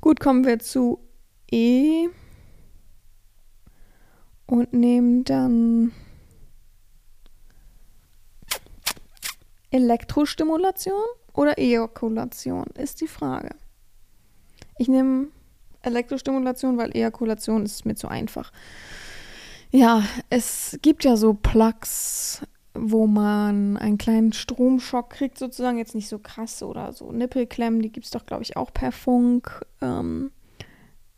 Gut, 0.00 0.20
kommen 0.20 0.46
wir 0.46 0.58
zu 0.58 1.00
E. 1.50 2.08
Und 4.50 4.72
nehmen 4.72 5.22
dann 5.22 5.92
Elektrostimulation 9.70 11.04
oder 11.32 11.56
Ejakulation, 11.56 12.64
ist 12.74 13.00
die 13.00 13.06
Frage. 13.06 13.50
Ich 14.76 14.88
nehme 14.88 15.28
Elektrostimulation, 15.82 16.76
weil 16.78 16.90
Ejakulation 16.96 17.64
ist 17.64 17.86
mir 17.86 17.94
zu 17.94 18.08
einfach. 18.08 18.50
Ja, 19.70 20.02
es 20.30 20.76
gibt 20.82 21.04
ja 21.04 21.16
so 21.16 21.34
Plugs, 21.34 22.42
wo 22.74 23.06
man 23.06 23.76
einen 23.76 23.98
kleinen 23.98 24.32
Stromschock 24.32 25.10
kriegt, 25.10 25.38
sozusagen. 25.38 25.78
Jetzt 25.78 25.94
nicht 25.94 26.08
so 26.08 26.18
krass 26.18 26.60
oder 26.64 26.92
so 26.92 27.12
Nippelklemmen, 27.12 27.82
die 27.82 27.92
gibt 27.92 28.06
es 28.06 28.10
doch, 28.10 28.26
glaube 28.26 28.42
ich, 28.42 28.56
auch 28.56 28.74
per 28.74 28.90
Funk. 28.90 29.64
Ähm, 29.80 30.32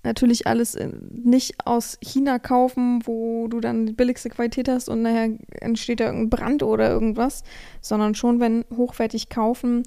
natürlich 0.04 0.46
alles 0.46 0.76
nicht 1.10 1.66
aus 1.66 1.98
China 2.00 2.38
kaufen, 2.38 3.00
wo 3.04 3.46
du 3.48 3.60
dann 3.60 3.86
die 3.86 3.92
billigste 3.92 4.30
Qualität 4.30 4.68
hast 4.68 4.88
und 4.88 5.02
nachher 5.02 5.30
entsteht 5.60 6.00
da 6.00 6.06
irgendein 6.06 6.30
Brand 6.30 6.62
oder 6.62 6.90
irgendwas, 6.90 7.44
sondern 7.80 8.14
schon, 8.14 8.40
wenn 8.40 8.64
hochwertig 8.76 9.28
kaufen. 9.28 9.84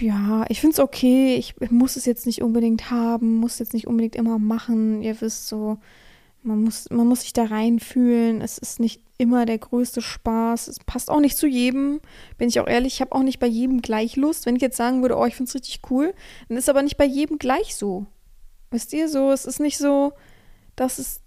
Ja, 0.00 0.46
ich 0.48 0.60
finde 0.60 0.74
es 0.74 0.80
okay. 0.80 1.34
Ich 1.36 1.54
muss 1.70 1.96
es 1.96 2.06
jetzt 2.06 2.24
nicht 2.24 2.40
unbedingt 2.40 2.90
haben, 2.90 3.36
muss 3.36 3.58
jetzt 3.58 3.74
nicht 3.74 3.86
unbedingt 3.86 4.16
immer 4.16 4.38
machen. 4.38 5.02
Ihr 5.02 5.20
wisst 5.20 5.48
so, 5.48 5.78
man 6.42 6.62
muss, 6.62 6.88
man 6.90 7.06
muss 7.06 7.22
sich 7.22 7.32
da 7.32 7.44
reinfühlen. 7.44 8.40
Es 8.40 8.58
ist 8.58 8.80
nicht 8.80 9.02
immer 9.18 9.44
der 9.44 9.58
größte 9.58 10.00
Spaß. 10.00 10.68
Es 10.68 10.78
passt 10.78 11.10
auch 11.10 11.20
nicht 11.20 11.36
zu 11.36 11.46
jedem. 11.46 12.00
Bin 12.38 12.48
ich 12.48 12.60
auch 12.60 12.66
ehrlich, 12.66 12.94
ich 12.94 13.00
habe 13.00 13.12
auch 13.12 13.22
nicht 13.22 13.38
bei 13.38 13.46
jedem 13.46 13.82
gleich 13.82 14.16
Lust. 14.16 14.46
Wenn 14.46 14.56
ich 14.56 14.62
jetzt 14.62 14.76
sagen 14.76 15.02
würde, 15.02 15.16
oh, 15.16 15.26
ich 15.26 15.36
finde 15.36 15.48
es 15.48 15.54
richtig 15.54 15.82
cool, 15.90 16.14
dann 16.48 16.56
ist 16.56 16.68
aber 16.68 16.82
nicht 16.82 16.96
bei 16.96 17.04
jedem 17.04 17.38
gleich 17.38 17.76
so. 17.76 18.06
Wisst 18.70 18.92
ihr 18.92 19.08
so? 19.08 19.30
Es 19.30 19.44
ist 19.44 19.60
nicht 19.60 19.78
so, 19.78 20.12
dass 20.76 20.98
es, 20.98 21.20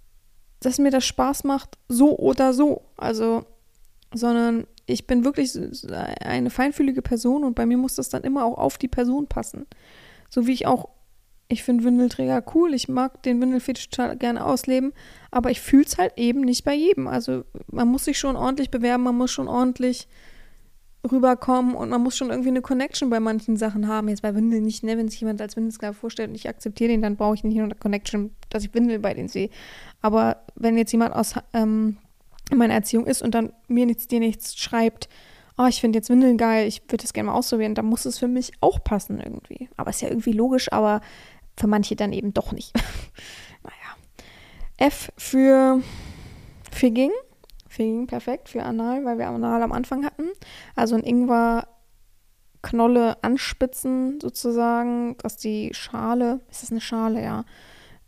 dass 0.59 0.79
mir 0.79 0.91
das 0.91 1.05
Spaß 1.05 1.43
macht, 1.43 1.77
so 1.87 2.17
oder 2.17 2.53
so. 2.53 2.81
Also, 2.97 3.45
sondern 4.13 4.65
ich 4.85 5.07
bin 5.07 5.23
wirklich 5.23 5.57
eine 6.21 6.49
feinfühlige 6.49 7.01
Person 7.01 7.43
und 7.43 7.55
bei 7.55 7.65
mir 7.65 7.77
muss 7.77 7.95
das 7.95 8.09
dann 8.09 8.23
immer 8.23 8.45
auch 8.45 8.57
auf 8.57 8.77
die 8.77 8.87
Person 8.87 9.27
passen. 9.27 9.67
So 10.29 10.47
wie 10.47 10.53
ich 10.53 10.65
auch 10.65 10.89
ich 11.47 11.63
finde 11.63 11.83
Windelträger 11.83 12.43
cool, 12.55 12.73
ich 12.73 12.87
mag 12.87 13.21
den 13.23 13.41
Windelfetisch 13.41 13.89
total 13.89 14.17
gerne 14.17 14.45
ausleben, 14.45 14.93
aber 15.31 15.51
ich 15.51 15.61
fühle 15.61 15.85
es 15.85 15.97
halt 15.97 16.13
eben 16.17 16.41
nicht 16.41 16.63
bei 16.63 16.73
jedem. 16.73 17.07
Also 17.07 17.43
man 17.67 17.87
muss 17.87 18.05
sich 18.05 18.17
schon 18.17 18.35
ordentlich 18.35 18.71
bewerben, 18.71 19.03
man 19.03 19.17
muss 19.17 19.31
schon 19.31 19.47
ordentlich 19.47 20.07
rüberkommen 21.09 21.75
und 21.75 21.89
man 21.89 22.01
muss 22.01 22.15
schon 22.15 22.29
irgendwie 22.29 22.49
eine 22.49 22.61
Connection 22.61 23.09
bei 23.09 23.19
manchen 23.19 23.57
Sachen 23.57 23.87
haben. 23.87 24.07
Jetzt 24.07 24.21
bei 24.21 24.35
Windeln 24.35 24.63
nicht, 24.63 24.83
ne? 24.83 24.97
Wenn 24.97 25.09
sich 25.09 25.19
jemand 25.19 25.41
als 25.41 25.55
Windelsklave 25.57 25.93
vorstellt 25.93 26.29
und 26.29 26.35
ich 26.35 26.47
akzeptiere 26.47 26.91
den, 26.91 27.01
dann 27.01 27.17
brauche 27.17 27.35
ich 27.35 27.43
nicht 27.43 27.55
nur 27.55 27.65
eine 27.65 27.75
Connection, 27.75 28.31
dass 28.49 28.63
ich 28.63 28.73
Windel 28.73 28.99
bei 28.99 29.13
denen 29.13 29.27
sehe. 29.27 29.49
Aber 30.01 30.37
wenn 30.55 30.77
jetzt 30.77 30.93
jemand 30.93 31.13
aus 31.13 31.35
ähm, 31.53 31.97
meiner 32.55 32.73
Erziehung 32.73 33.05
ist 33.05 33.21
und 33.21 33.35
dann 33.35 33.51
mir 33.67 33.85
nichts, 33.85 34.07
dir 34.07 34.19
nichts 34.19 34.55
schreibt, 34.57 35.09
oh, 35.57 35.65
ich 35.65 35.81
finde 35.81 35.97
jetzt 35.97 36.09
Windeln 36.09 36.37
geil, 36.37 36.67
ich 36.67 36.81
würde 36.87 37.03
das 37.03 37.13
gerne 37.13 37.27
mal 37.27 37.35
ausprobieren, 37.35 37.75
dann 37.75 37.85
muss 37.85 38.05
es 38.05 38.17
für 38.17 38.27
mich 38.27 38.53
auch 38.61 38.83
passen 38.83 39.19
irgendwie. 39.19 39.69
Aber 39.75 39.89
ist 39.89 40.01
ja 40.01 40.09
irgendwie 40.09 40.31
logisch, 40.31 40.71
aber 40.71 41.01
für 41.57 41.67
manche 41.67 41.95
dann 41.95 42.13
eben 42.13 42.33
doch 42.33 42.51
nicht. 42.51 42.73
naja. 43.63 43.95
F 44.77 45.11
für 45.17 45.81
Figging. 46.71 47.11
Figging, 47.67 48.07
perfekt 48.07 48.49
für 48.49 48.63
Anal, 48.63 49.03
weil 49.05 49.17
wir 49.17 49.27
Anal 49.27 49.63
am 49.63 49.71
Anfang 49.71 50.05
hatten. 50.05 50.29
Also 50.75 50.95
ein 50.95 51.03
Ingwer 51.03 51.67
Knolle 52.63 53.21
anspitzen 53.23 54.19
sozusagen, 54.21 55.17
dass 55.17 55.37
die 55.37 55.71
Schale, 55.73 56.39
ist 56.49 56.63
das 56.63 56.71
eine 56.71 56.81
Schale, 56.81 57.21
ja, 57.21 57.45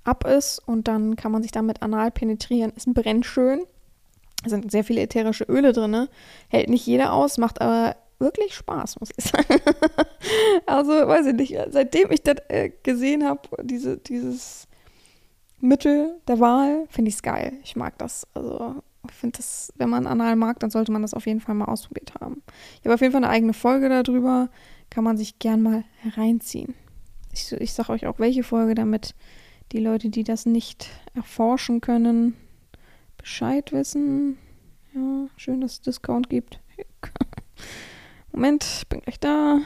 ab 0.05 0.25
ist 0.25 0.59
und 0.59 0.87
dann 0.87 1.15
kann 1.15 1.31
man 1.31 1.43
sich 1.43 1.51
damit 1.51 1.81
anal 1.81 2.09
penetrieren. 2.09 2.71
Es 2.75 2.85
brennt 2.87 3.25
schön. 3.25 3.65
Da 4.43 4.49
sind 4.49 4.71
sehr 4.71 4.83
viele 4.83 5.01
ätherische 5.01 5.43
Öle 5.43 5.73
drin. 5.73 6.07
Hält 6.47 6.69
nicht 6.69 6.85
jeder 6.85 7.13
aus, 7.13 7.37
macht 7.37 7.61
aber 7.61 7.95
wirklich 8.19 8.53
Spaß, 8.53 8.99
muss 8.99 9.09
ich 9.15 9.25
sagen. 9.25 9.61
also, 10.65 10.91
weiß 10.91 11.27
ich 11.27 11.33
nicht, 11.33 11.57
seitdem 11.69 12.11
ich 12.11 12.21
das 12.23 12.37
äh, 12.47 12.71
gesehen 12.83 13.25
habe, 13.25 13.41
diese, 13.63 13.97
dieses 13.97 14.67
Mittel 15.59 16.19
der 16.27 16.39
Wahl, 16.39 16.85
finde 16.89 17.09
ich 17.09 17.15
es 17.15 17.23
geil. 17.23 17.53
Ich 17.63 17.75
mag 17.75 17.97
das. 17.97 18.27
Also, 18.33 18.75
ich 19.07 19.15
finde 19.15 19.37
das, 19.37 19.71
wenn 19.77 19.89
man 19.89 20.07
Anal 20.07 20.35
mag, 20.35 20.59
dann 20.59 20.69
sollte 20.69 20.91
man 20.91 21.01
das 21.01 21.13
auf 21.13 21.25
jeden 21.25 21.39
Fall 21.39 21.55
mal 21.55 21.65
ausprobiert 21.65 22.13
haben. 22.19 22.41
Ich 22.79 22.85
habe 22.85 22.95
auf 22.95 23.01
jeden 23.01 23.11
Fall 23.11 23.23
eine 23.23 23.31
eigene 23.31 23.53
Folge 23.53 23.89
darüber. 23.89 24.49
Kann 24.89 25.03
man 25.03 25.17
sich 25.17 25.39
gern 25.39 25.61
mal 25.61 25.83
reinziehen. 26.15 26.75
Ich, 27.33 27.51
ich 27.51 27.73
sage 27.73 27.91
euch 27.91 28.07
auch, 28.07 28.19
welche 28.19 28.43
Folge, 28.43 28.75
damit 28.75 29.15
die 29.71 29.79
Leute, 29.79 30.09
die 30.09 30.23
das 30.23 30.45
nicht 30.45 30.87
erforschen 31.13 31.81
können, 31.81 32.35
Bescheid 33.17 33.71
wissen. 33.71 34.37
Ja, 34.93 35.27
schön, 35.35 35.61
dass 35.61 35.73
es 35.73 35.81
Discount 35.81 36.29
gibt. 36.29 36.61
Moment, 38.35 38.83
bin 38.89 38.99
gleich 38.99 39.17
da. 39.17 39.59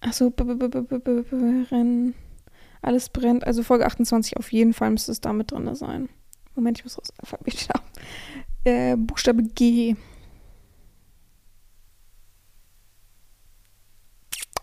Achso, 0.00 0.32
Rennen. 1.70 2.14
Alles 2.80 3.10
brennt. 3.10 3.46
Also 3.46 3.62
Folge 3.62 3.84
28 3.84 4.38
auf 4.38 4.50
jeden 4.50 4.72
Fall 4.72 4.90
müsste 4.90 5.12
es 5.12 5.20
da 5.20 5.34
mit 5.34 5.50
drin 5.50 5.74
sein. 5.74 6.08
Moment, 6.54 6.78
ich 6.78 6.84
muss 6.84 6.96
raus. 6.96 7.12
Alphabet 7.18 7.68
äh, 8.64 8.96
Buchstabe 8.96 9.42
G. 9.42 9.94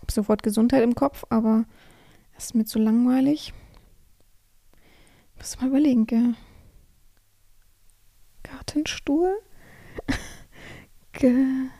Hab 0.00 0.10
sofort 0.10 0.42
Gesundheit 0.42 0.82
im 0.82 0.96
Kopf, 0.96 1.24
aber 1.28 1.66
das 2.34 2.46
ist 2.46 2.54
mir 2.56 2.64
zu 2.64 2.80
langweilig. 2.80 3.54
Muss 5.40 5.58
mal 5.58 5.68
überlegen, 5.68 6.06
gell? 6.06 6.34
Gartenstuhl? 8.42 9.40
Ge 11.12 11.70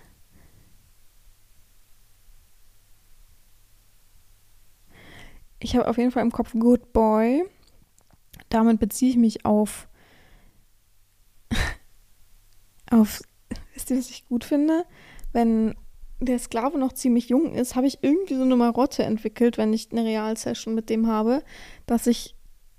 ich 5.58 5.76
habe 5.76 5.86
auf 5.88 5.98
jeden 5.98 6.10
Fall 6.10 6.22
im 6.22 6.32
Kopf 6.32 6.52
Good 6.52 6.94
Boy. 6.94 7.44
Damit 8.48 8.80
beziehe 8.80 9.10
ich 9.10 9.18
mich 9.18 9.44
auf. 9.44 9.88
auf. 12.90 13.20
Wisst 13.74 13.90
ihr, 13.90 13.98
was 13.98 14.08
ich 14.08 14.26
gut 14.26 14.44
finde? 14.44 14.86
Wenn 15.32 15.74
der 16.18 16.38
Sklave 16.38 16.78
noch 16.78 16.94
ziemlich 16.94 17.28
jung 17.28 17.54
ist, 17.54 17.76
habe 17.76 17.86
ich 17.86 18.02
irgendwie 18.02 18.36
so 18.36 18.42
eine 18.42 18.56
Marotte 18.56 19.04
entwickelt, 19.04 19.58
wenn 19.58 19.74
ich 19.74 19.92
eine 19.92 20.04
Realsession 20.04 20.74
mit 20.74 20.88
dem 20.88 21.06
habe, 21.06 21.44
dass 21.86 22.06
ich 22.06 22.34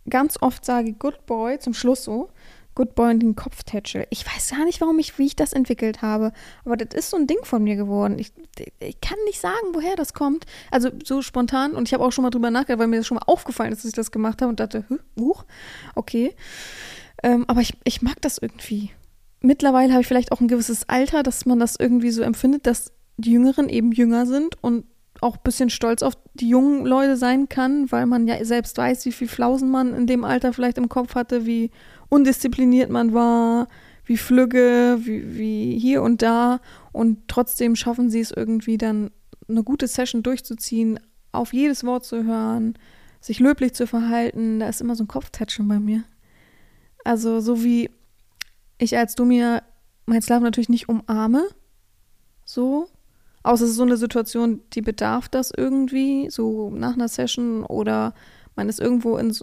ganz 0.09 0.37
oft 0.41 0.65
sage 0.65 0.93
Good 0.93 1.25
Boy 1.25 1.59
zum 1.59 1.73
Schluss 1.73 2.03
so. 2.03 2.29
Good 2.73 2.95
Boy 2.95 3.11
und 3.11 3.19
den 3.19 3.35
Kopf 3.35 3.63
tätschel. 3.63 4.07
Ich 4.11 4.25
weiß 4.25 4.51
gar 4.51 4.63
nicht, 4.63 4.79
warum 4.79 4.97
ich, 4.97 5.17
wie 5.19 5.25
ich 5.25 5.35
das 5.35 5.51
entwickelt 5.51 6.01
habe. 6.01 6.31
Aber 6.63 6.77
das 6.77 6.97
ist 6.97 7.09
so 7.09 7.17
ein 7.17 7.27
Ding 7.27 7.43
von 7.43 7.63
mir 7.63 7.75
geworden. 7.75 8.17
Ich, 8.17 8.31
ich 8.79 9.01
kann 9.01 9.17
nicht 9.25 9.41
sagen, 9.41 9.73
woher 9.73 9.97
das 9.97 10.13
kommt. 10.13 10.45
Also 10.71 10.89
so 11.03 11.21
spontan. 11.21 11.73
Und 11.73 11.89
ich 11.89 11.93
habe 11.93 12.03
auch 12.03 12.11
schon 12.11 12.23
mal 12.23 12.29
drüber 12.29 12.49
nachgedacht, 12.49 12.79
weil 12.79 12.87
mir 12.87 12.97
das 12.97 13.07
schon 13.07 13.17
mal 13.17 13.25
aufgefallen 13.25 13.73
ist, 13.73 13.79
dass 13.79 13.89
ich 13.89 13.95
das 13.95 14.11
gemacht 14.11 14.41
habe 14.41 14.49
und 14.49 14.61
dachte, 14.61 14.85
huch, 15.19 15.43
okay. 15.95 16.33
Ähm, 17.23 17.43
aber 17.47 17.59
ich, 17.59 17.73
ich 17.83 18.01
mag 18.01 18.21
das 18.21 18.37
irgendwie. 18.37 18.91
Mittlerweile 19.41 19.91
habe 19.91 20.01
ich 20.01 20.07
vielleicht 20.07 20.31
auch 20.31 20.39
ein 20.39 20.47
gewisses 20.47 20.87
Alter, 20.87 21.23
dass 21.23 21.45
man 21.45 21.59
das 21.59 21.75
irgendwie 21.77 22.11
so 22.11 22.21
empfindet, 22.21 22.67
dass 22.67 22.93
die 23.17 23.31
Jüngeren 23.31 23.67
eben 23.67 23.91
jünger 23.91 24.25
sind 24.25 24.55
und 24.63 24.85
auch 25.21 25.37
ein 25.37 25.43
bisschen 25.43 25.69
stolz 25.69 26.01
auf 26.01 26.15
die 26.33 26.49
jungen 26.49 26.85
Leute 26.85 27.15
sein 27.15 27.47
kann, 27.47 27.91
weil 27.91 28.07
man 28.07 28.27
ja 28.27 28.43
selbst 28.43 28.77
weiß, 28.77 29.05
wie 29.05 29.11
viel 29.11 29.27
Flausen 29.27 29.69
man 29.69 29.93
in 29.93 30.07
dem 30.07 30.23
Alter 30.23 30.51
vielleicht 30.51 30.77
im 30.77 30.89
Kopf 30.89 31.15
hatte, 31.15 31.45
wie 31.45 31.69
undiszipliniert 32.09 32.89
man 32.89 33.13
war, 33.13 33.67
wie 34.03 34.17
flügge, 34.17 34.97
wie, 35.01 35.37
wie 35.37 35.79
hier 35.79 36.01
und 36.01 36.21
da. 36.23 36.59
Und 36.91 37.27
trotzdem 37.27 37.75
schaffen 37.75 38.09
sie 38.09 38.19
es 38.19 38.31
irgendwie 38.31 38.77
dann, 38.77 39.11
eine 39.47 39.63
gute 39.63 39.87
Session 39.87 40.23
durchzuziehen, 40.23 40.99
auf 41.31 41.53
jedes 41.53 41.83
Wort 41.83 42.03
zu 42.03 42.23
hören, 42.23 42.77
sich 43.19 43.39
löblich 43.39 43.73
zu 43.73 43.85
verhalten. 43.85 44.59
Da 44.59 44.69
ist 44.69 44.81
immer 44.81 44.95
so 44.95 45.03
ein 45.03 45.07
Kopftatschen 45.07 45.67
bei 45.67 45.79
mir. 45.79 46.03
Also 47.03 47.39
so 47.39 47.63
wie 47.63 47.89
ich 48.77 48.97
als 48.97 49.15
du 49.15 49.25
mir 49.25 49.61
mein 50.05 50.21
Slav 50.21 50.41
natürlich 50.41 50.69
nicht 50.69 50.89
umarme, 50.89 51.47
so, 52.43 52.89
Außer 53.43 53.65
es 53.65 53.71
ist 53.71 53.77
so 53.77 53.83
eine 53.83 53.97
Situation, 53.97 54.61
die 54.73 54.81
bedarf 54.81 55.27
das 55.27 55.51
irgendwie, 55.55 56.29
so 56.29 56.69
nach 56.69 56.93
einer 56.93 57.07
Session 57.07 57.63
oder 57.63 58.13
man 58.55 58.69
ist 58.69 58.79
irgendwo 58.79 59.17
in, 59.17 59.35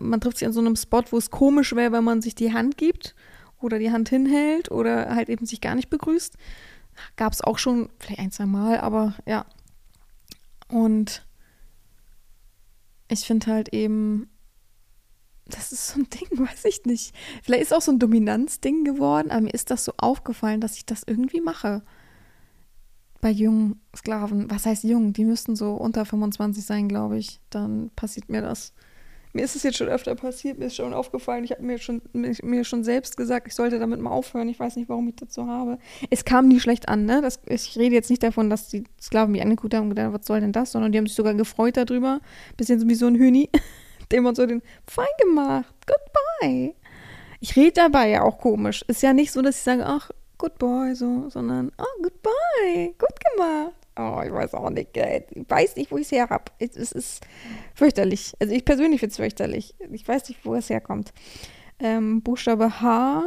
man 0.00 0.20
trifft 0.20 0.38
sich 0.38 0.46
an 0.46 0.52
so 0.52 0.60
einem 0.60 0.76
Spot, 0.76 1.02
wo 1.10 1.16
es 1.16 1.30
komisch 1.30 1.74
wäre, 1.74 1.92
wenn 1.92 2.04
man 2.04 2.20
sich 2.20 2.34
die 2.34 2.52
Hand 2.52 2.76
gibt 2.76 3.14
oder 3.60 3.78
die 3.78 3.92
Hand 3.92 4.08
hinhält 4.08 4.70
oder 4.70 5.14
halt 5.14 5.28
eben 5.28 5.46
sich 5.46 5.60
gar 5.60 5.74
nicht 5.74 5.88
begrüßt. 5.88 6.36
Gab 7.16 7.32
es 7.32 7.40
auch 7.40 7.58
schon 7.58 7.88
vielleicht 7.98 8.20
ein, 8.20 8.32
zwei 8.32 8.46
Mal, 8.46 8.80
aber 8.80 9.14
ja. 9.26 9.46
Und 10.68 11.24
ich 13.08 13.20
finde 13.20 13.46
halt 13.46 13.72
eben, 13.72 14.28
das 15.46 15.72
ist 15.72 15.88
so 15.88 16.00
ein 16.00 16.10
Ding, 16.10 16.28
weiß 16.32 16.64
ich 16.66 16.84
nicht. 16.84 17.14
Vielleicht 17.42 17.62
ist 17.62 17.74
auch 17.74 17.82
so 17.82 17.92
ein 17.92 17.98
Dominanzding 17.98 18.84
geworden, 18.84 19.30
aber 19.30 19.42
mir 19.42 19.54
ist 19.54 19.70
das 19.70 19.84
so 19.84 19.92
aufgefallen, 19.96 20.60
dass 20.60 20.76
ich 20.76 20.84
das 20.84 21.02
irgendwie 21.06 21.40
mache 21.40 21.82
bei 23.20 23.30
jungen 23.30 23.80
Sklaven, 23.94 24.50
was 24.50 24.66
heißt 24.66 24.84
jung? 24.84 25.12
Die 25.12 25.24
müssten 25.24 25.56
so 25.56 25.74
unter 25.74 26.04
25 26.04 26.64
sein, 26.64 26.88
glaube 26.88 27.18
ich. 27.18 27.40
Dann 27.50 27.90
passiert 27.96 28.28
mir 28.28 28.42
das. 28.42 28.72
Mir 29.32 29.44
ist 29.44 29.54
es 29.54 29.62
jetzt 29.62 29.76
schon 29.76 29.88
öfter 29.88 30.16
passiert, 30.16 30.58
mir 30.58 30.66
ist 30.66 30.74
schon 30.74 30.92
aufgefallen. 30.92 31.44
Ich 31.44 31.52
habe 31.52 31.62
mir 31.62 31.78
schon, 31.78 32.02
mir 32.12 32.64
schon 32.64 32.82
selbst 32.82 33.16
gesagt, 33.16 33.46
ich 33.46 33.54
sollte 33.54 33.78
damit 33.78 34.00
mal 34.00 34.10
aufhören. 34.10 34.48
Ich 34.48 34.58
weiß 34.58 34.74
nicht, 34.74 34.88
warum 34.88 35.08
ich 35.08 35.16
dazu 35.16 35.46
habe. 35.46 35.78
Es 36.10 36.24
kam 36.24 36.48
nie 36.48 36.58
schlecht 36.58 36.88
an, 36.88 37.04
ne? 37.04 37.20
Das, 37.22 37.40
ich 37.46 37.76
rede 37.78 37.94
jetzt 37.94 38.10
nicht 38.10 38.24
davon, 38.24 38.50
dass 38.50 38.68
die 38.68 38.84
Sklaven 39.00 39.30
mich 39.30 39.42
angeguckt 39.42 39.72
haben 39.74 39.84
und 39.84 39.90
gedacht, 39.90 40.12
was 40.12 40.26
soll 40.26 40.40
denn 40.40 40.52
das? 40.52 40.72
Sondern 40.72 40.90
die 40.90 40.98
haben 40.98 41.06
sich 41.06 41.14
sogar 41.14 41.34
gefreut 41.34 41.76
darüber. 41.76 42.20
Bisschen 42.56 42.80
so 42.80 42.88
wie 42.88 42.96
so 42.96 43.06
ein 43.06 43.14
Hühni, 43.14 43.50
dem 44.10 44.24
man 44.24 44.34
so 44.34 44.46
den 44.46 44.62
fein 44.84 45.06
gemacht, 45.22 45.72
goodbye. 45.86 46.74
Ich 47.38 47.54
rede 47.54 47.72
dabei 47.74 48.08
ja 48.08 48.22
auch 48.22 48.38
komisch. 48.38 48.84
Ist 48.88 49.02
ja 49.02 49.12
nicht 49.12 49.30
so, 49.30 49.42
dass 49.42 49.58
ich 49.58 49.62
sage, 49.62 49.86
ach, 49.86 50.10
good 50.40 50.58
boy, 50.58 50.94
so, 50.94 51.28
sondern, 51.28 51.70
oh, 51.78 52.02
good 52.02 52.22
boy, 52.22 52.94
gut 52.98 53.18
gemacht. 53.32 53.74
Oh, 53.96 54.22
ich 54.24 54.32
weiß 54.32 54.54
auch 54.54 54.70
nicht, 54.70 54.96
ich 54.96 55.44
weiß 55.48 55.76
nicht, 55.76 55.90
wo 55.90 55.98
ich 55.98 56.06
es 56.06 56.12
her 56.12 56.30
habe. 56.30 56.44
Es, 56.58 56.76
es, 56.76 56.92
ist 56.92 57.26
fürchterlich. 57.74 58.32
Also 58.40 58.54
ich 58.54 58.64
persönlich 58.64 59.00
finde 59.00 59.10
es 59.10 59.16
fürchterlich. 59.16 59.74
Ich 59.92 60.08
weiß 60.08 60.28
nicht, 60.30 60.44
wo 60.44 60.54
es 60.54 60.70
herkommt. 60.70 61.12
Ähm, 61.78 62.22
Buchstabe 62.22 62.80
H. 62.80 63.24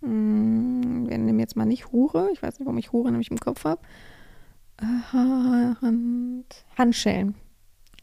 Hm, 0.00 1.08
wir 1.08 1.18
nehmen 1.18 1.40
jetzt 1.40 1.56
mal 1.56 1.64
nicht 1.64 1.90
Hure. 1.90 2.30
Ich 2.32 2.42
weiß 2.42 2.58
nicht, 2.58 2.66
warum 2.66 2.78
ich 2.78 2.92
Hure 2.92 3.10
nämlich 3.10 3.30
im 3.30 3.40
Kopf 3.40 3.64
habe. 3.64 3.82
Äh, 4.76 5.12
Hand, 5.12 6.64
Handschellen. 6.78 7.34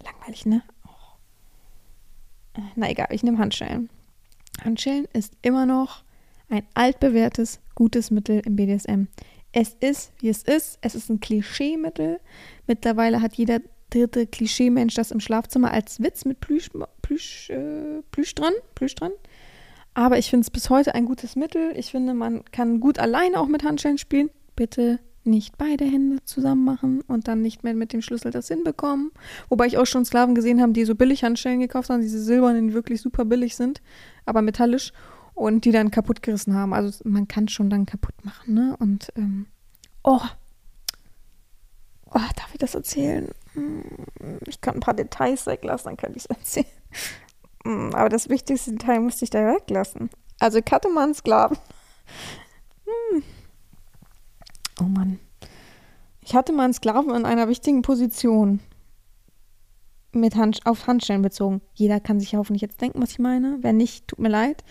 Langweilig, 0.03 0.45
ne? 0.45 0.63
Oh. 0.85 2.61
Na 2.75 2.89
egal, 2.89 3.07
ich 3.11 3.23
nehme 3.23 3.37
Handschellen. 3.37 3.89
Handschellen 4.65 5.05
ist 5.13 5.37
immer 5.41 5.65
noch 5.65 6.03
ein 6.49 6.63
altbewährtes, 6.73 7.59
gutes 7.75 8.11
Mittel 8.11 8.41
im 8.45 8.55
BDSM. 8.55 9.05
Es 9.51 9.75
ist, 9.79 10.11
wie 10.19 10.29
es 10.29 10.43
ist. 10.43 10.77
Es 10.81 10.95
ist 10.95 11.09
ein 11.09 11.19
Klischeemittel. 11.19 12.19
Mittlerweile 12.67 13.21
hat 13.21 13.35
jeder 13.35 13.59
dritte 13.89 14.27
Klischeemensch 14.27 14.93
das 14.93 15.11
im 15.11 15.19
Schlafzimmer 15.19 15.71
als 15.71 16.01
Witz 16.01 16.25
mit 16.25 16.39
Plüsch, 16.39 16.69
Plüsch, 17.01 17.49
äh, 17.49 18.01
Plüsch 18.11 18.35
dran. 18.35 18.53
Plüsch 18.75 18.95
dran. 18.95 19.11
Aber 19.95 20.17
ich 20.17 20.29
finde 20.29 20.43
es 20.43 20.51
bis 20.51 20.69
heute 20.69 20.93
ein 20.93 21.05
gutes 21.05 21.35
Mittel. 21.35 21.73
Ich 21.75 21.91
finde, 21.91 22.13
man 22.13 22.45
kann 22.51 22.79
gut 22.79 22.99
alleine 22.99 23.39
auch 23.39 23.47
mit 23.47 23.63
Handschellen 23.63 23.97
spielen. 23.97 24.29
Bitte 24.55 24.99
nicht 25.23 25.57
beide 25.57 25.85
Hände 25.85 26.23
zusammen 26.25 26.63
machen 26.63 27.01
und 27.07 27.27
dann 27.27 27.41
nicht 27.41 27.63
mehr 27.63 27.73
mit 27.73 27.93
dem 27.93 28.01
Schlüssel 28.01 28.31
das 28.31 28.47
hinbekommen. 28.47 29.11
Wobei 29.49 29.67
ich 29.67 29.77
auch 29.77 29.85
schon 29.85 30.05
Sklaven 30.05 30.35
gesehen 30.35 30.61
habe, 30.61 30.73
die 30.73 30.85
so 30.85 30.95
billig 30.95 31.23
Handschellen 31.23 31.59
gekauft 31.59 31.89
haben, 31.89 32.01
diese 32.01 32.21
silbernen, 32.21 32.69
die 32.69 32.73
wirklich 32.73 33.01
super 33.01 33.25
billig 33.25 33.55
sind, 33.55 33.81
aber 34.25 34.41
metallisch 34.41 34.93
und 35.39 35.63
die 35.63 35.71
dann 35.71 35.89
kaputt 35.89 36.21
gerissen 36.21 36.53
haben. 36.53 36.73
Also 36.73 37.01
man 37.07 37.27
kann 37.27 37.47
schon 37.47 37.69
dann 37.69 37.85
kaputt 37.85 38.25
machen, 38.25 38.53
ne? 38.53 38.75
Und 38.77 39.11
ähm, 39.15 39.47
oh, 40.03 40.21
oh, 42.07 42.19
darf 42.35 42.49
ich 42.51 42.59
das 42.59 42.75
erzählen? 42.75 43.29
Hm, 43.53 43.83
ich 44.47 44.59
kann 44.59 44.75
ein 44.75 44.81
paar 44.81 44.93
Details 44.93 45.45
weglassen, 45.45 45.91
dann 45.91 45.97
könnte 45.97 46.17
ich 46.17 46.25
es 46.25 46.37
erzählen. 46.37 46.65
Hm, 47.63 47.95
aber 47.95 48.09
das 48.09 48.29
wichtigste 48.29 48.71
Detail 48.71 48.99
musste 48.99 49.23
ich 49.23 49.29
da 49.29 49.39
weglassen. 49.39 50.09
Also 50.39 50.59
ich 50.59 50.71
hatte 50.71 50.89
mal 50.89 51.05
einen 51.05 51.13
Sklaven. 51.13 51.57
Hm. 52.85 53.23
Oh 54.81 54.85
Mann. 54.85 55.19
Ich 56.21 56.35
hatte 56.35 56.51
mal 56.51 56.65
einen 56.65 56.73
Sklaven 56.73 57.15
in 57.15 57.25
einer 57.25 57.47
wichtigen 57.47 57.81
Position. 57.81 58.59
Mit 60.11 60.35
Hand, 60.35 60.65
auf 60.65 60.87
Handschellen 60.87 61.21
bezogen. 61.21 61.61
Jeder 61.75 61.99
kann 61.99 62.19
sich 62.19 62.35
hoffentlich 62.35 62.61
jetzt 62.61 62.81
denken, 62.81 63.01
was 63.01 63.11
ich 63.11 63.19
meine. 63.19 63.59
Wenn 63.61 63.77
nicht, 63.77 64.07
tut 64.07 64.19
mir 64.19 64.29
leid. 64.29 64.63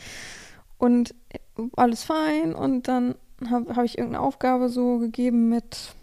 Und 0.78 1.14
alles 1.76 2.04
fein. 2.04 2.54
Und 2.54 2.88
dann 2.88 3.14
habe 3.48 3.76
hab 3.76 3.84
ich 3.84 3.98
irgendeine 3.98 4.24
Aufgabe 4.24 4.68
so 4.68 4.98
gegeben 4.98 5.48
mit, 5.48 5.94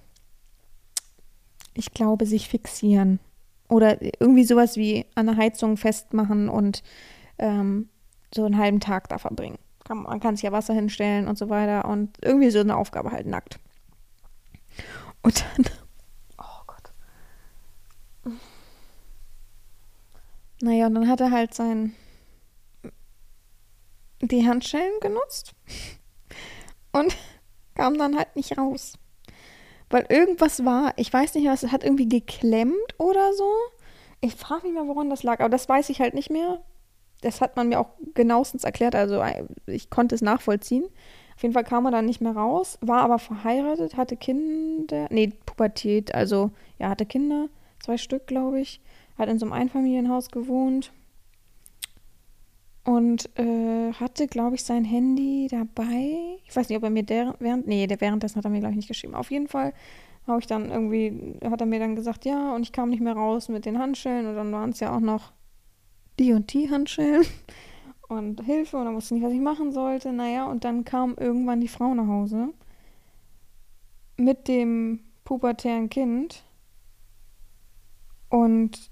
ich 1.73 1.93
glaube, 1.93 2.25
sich 2.25 2.49
fixieren. 2.49 3.19
Oder 3.67 4.01
irgendwie 4.21 4.43
sowas 4.43 4.77
wie 4.77 5.05
an 5.15 5.25
der 5.25 5.37
Heizung 5.37 5.77
festmachen 5.77 6.49
und 6.49 6.83
ähm, 7.39 7.89
so 8.33 8.45
einen 8.45 8.57
halben 8.57 8.79
Tag 8.79 9.09
da 9.09 9.17
verbringen. 9.17 9.57
Kann, 9.83 10.03
man 10.03 10.19
kann 10.19 10.35
sich 10.35 10.43
ja 10.43 10.51
Wasser 10.51 10.73
hinstellen 10.73 11.27
und 11.27 11.37
so 11.37 11.49
weiter. 11.49 11.85
Und 11.85 12.17
irgendwie 12.21 12.51
so 12.51 12.59
eine 12.59 12.75
Aufgabe 12.77 13.11
halt 13.11 13.27
nackt. 13.27 13.59
Und 15.21 15.43
dann. 15.43 15.65
Oh 16.37 16.63
Gott. 16.67 16.91
Naja, 20.61 20.87
und 20.87 20.95
dann 20.95 21.07
hat 21.07 21.21
er 21.21 21.31
halt 21.31 21.53
sein 21.53 21.93
die 24.27 24.47
Handschellen 24.47 24.99
genutzt 25.01 25.53
und 26.91 27.15
kam 27.75 27.97
dann 27.97 28.17
halt 28.17 28.35
nicht 28.35 28.57
raus. 28.57 28.93
Weil 29.89 30.05
irgendwas 30.09 30.65
war, 30.65 30.93
ich 30.97 31.11
weiß 31.11 31.35
nicht, 31.35 31.47
was, 31.47 31.63
es 31.63 31.71
hat 31.71 31.83
irgendwie 31.83 32.09
geklemmt 32.09 32.95
oder 32.97 33.33
so. 33.33 33.51
Ich 34.21 34.35
frage 34.35 34.67
mich 34.67 34.73
mal, 34.73 34.87
woran 34.87 35.09
das 35.09 35.23
lag, 35.23 35.39
aber 35.39 35.49
das 35.49 35.69
weiß 35.69 35.89
ich 35.89 35.99
halt 35.99 36.15
nicht 36.15 36.31
mehr. 36.31 36.61
Das 37.21 37.41
hat 37.41 37.55
man 37.55 37.69
mir 37.69 37.79
auch 37.79 37.89
genauestens 38.13 38.63
erklärt, 38.63 38.95
also 38.95 39.21
äh, 39.21 39.45
ich 39.67 39.89
konnte 39.89 40.15
es 40.15 40.21
nachvollziehen. 40.21 40.85
Auf 41.35 41.43
jeden 41.43 41.53
Fall 41.53 41.63
kam 41.63 41.85
er 41.85 41.91
dann 41.91 42.05
nicht 42.05 42.21
mehr 42.21 42.35
raus, 42.35 42.77
war 42.81 43.01
aber 43.01 43.19
verheiratet, 43.19 43.97
hatte 43.97 44.15
Kinder, 44.15 45.07
nee, 45.09 45.33
Pubertät, 45.45 46.15
also 46.15 46.51
ja, 46.79 46.89
hatte 46.89 47.05
Kinder, 47.05 47.49
zwei 47.83 47.97
Stück, 47.97 48.25
glaube 48.25 48.61
ich, 48.61 48.81
hat 49.17 49.29
in 49.29 49.37
so 49.37 49.45
einem 49.45 49.53
Einfamilienhaus 49.53 50.31
gewohnt 50.31 50.93
und 52.85 53.29
äh, 53.37 53.91
hatte, 53.93 54.27
glaube 54.27 54.55
ich, 54.55 54.63
sein 54.63 54.85
Handy 54.85 55.47
dabei. 55.49 56.37
Ich 56.45 56.55
weiß 56.55 56.69
nicht, 56.69 56.77
ob 56.77 56.83
er 56.83 56.91
mir 56.91 57.03
der, 57.03 57.35
während, 57.39 57.67
nee, 57.67 57.87
währenddessen 57.99 58.37
hat 58.37 58.45
er 58.45 58.51
mir, 58.51 58.59
glaube 58.59 58.73
ich, 58.73 58.77
nicht 58.77 58.87
geschrieben. 58.87 59.15
Auf 59.15 59.31
jeden 59.31 59.47
Fall 59.47 59.73
habe 60.27 60.39
ich 60.39 60.47
dann 60.47 60.69
irgendwie, 60.69 61.35
hat 61.43 61.61
er 61.61 61.67
mir 61.67 61.79
dann 61.79 61.95
gesagt, 61.95 62.25
ja, 62.25 62.53
und 62.53 62.61
ich 62.61 62.71
kam 62.71 62.89
nicht 62.89 63.01
mehr 63.01 63.15
raus 63.15 63.49
mit 63.49 63.65
den 63.65 63.79
Handschellen 63.79 64.27
und 64.27 64.35
dann 64.35 64.51
waren 64.51 64.69
es 64.69 64.79
ja 64.79 64.95
auch 64.95 64.99
noch 64.99 65.33
die 66.19 66.31
und 66.33 66.53
die 66.53 66.69
Handschellen 66.69 67.25
und 68.07 68.41
Hilfe 68.45 68.77
und 68.77 68.85
dann 68.85 68.95
wusste 68.95 69.15
ich 69.15 69.21
nicht, 69.21 69.27
was 69.27 69.35
ich 69.35 69.41
machen 69.41 69.71
sollte. 69.71 70.13
Naja, 70.13 70.45
und 70.45 70.63
dann 70.63 70.85
kam 70.85 71.15
irgendwann 71.19 71.61
die 71.61 71.67
Frau 71.67 71.93
nach 71.95 72.07
Hause 72.07 72.49
mit 74.17 74.47
dem 74.47 74.99
pubertären 75.23 75.89
Kind 75.89 76.43
und 78.29 78.91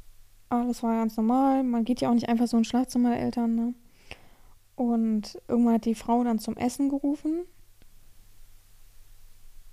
alles 0.50 0.82
war 0.82 0.96
ganz 0.96 1.16
normal. 1.16 1.64
Man 1.64 1.86
geht 1.86 2.02
ja 2.02 2.10
auch 2.10 2.14
nicht 2.14 2.28
einfach 2.28 2.48
so 2.48 2.58
ins 2.58 2.68
Schlafzimmer 2.68 3.10
der 3.10 3.22
Eltern, 3.22 3.56
ne? 3.56 3.74
Und 4.76 5.40
irgendwann 5.48 5.76
hat 5.76 5.86
die 5.86 5.96
Frau 5.96 6.24
dann 6.24 6.40
zum 6.40 6.58
Essen 6.58 6.90
gerufen. 6.90 7.44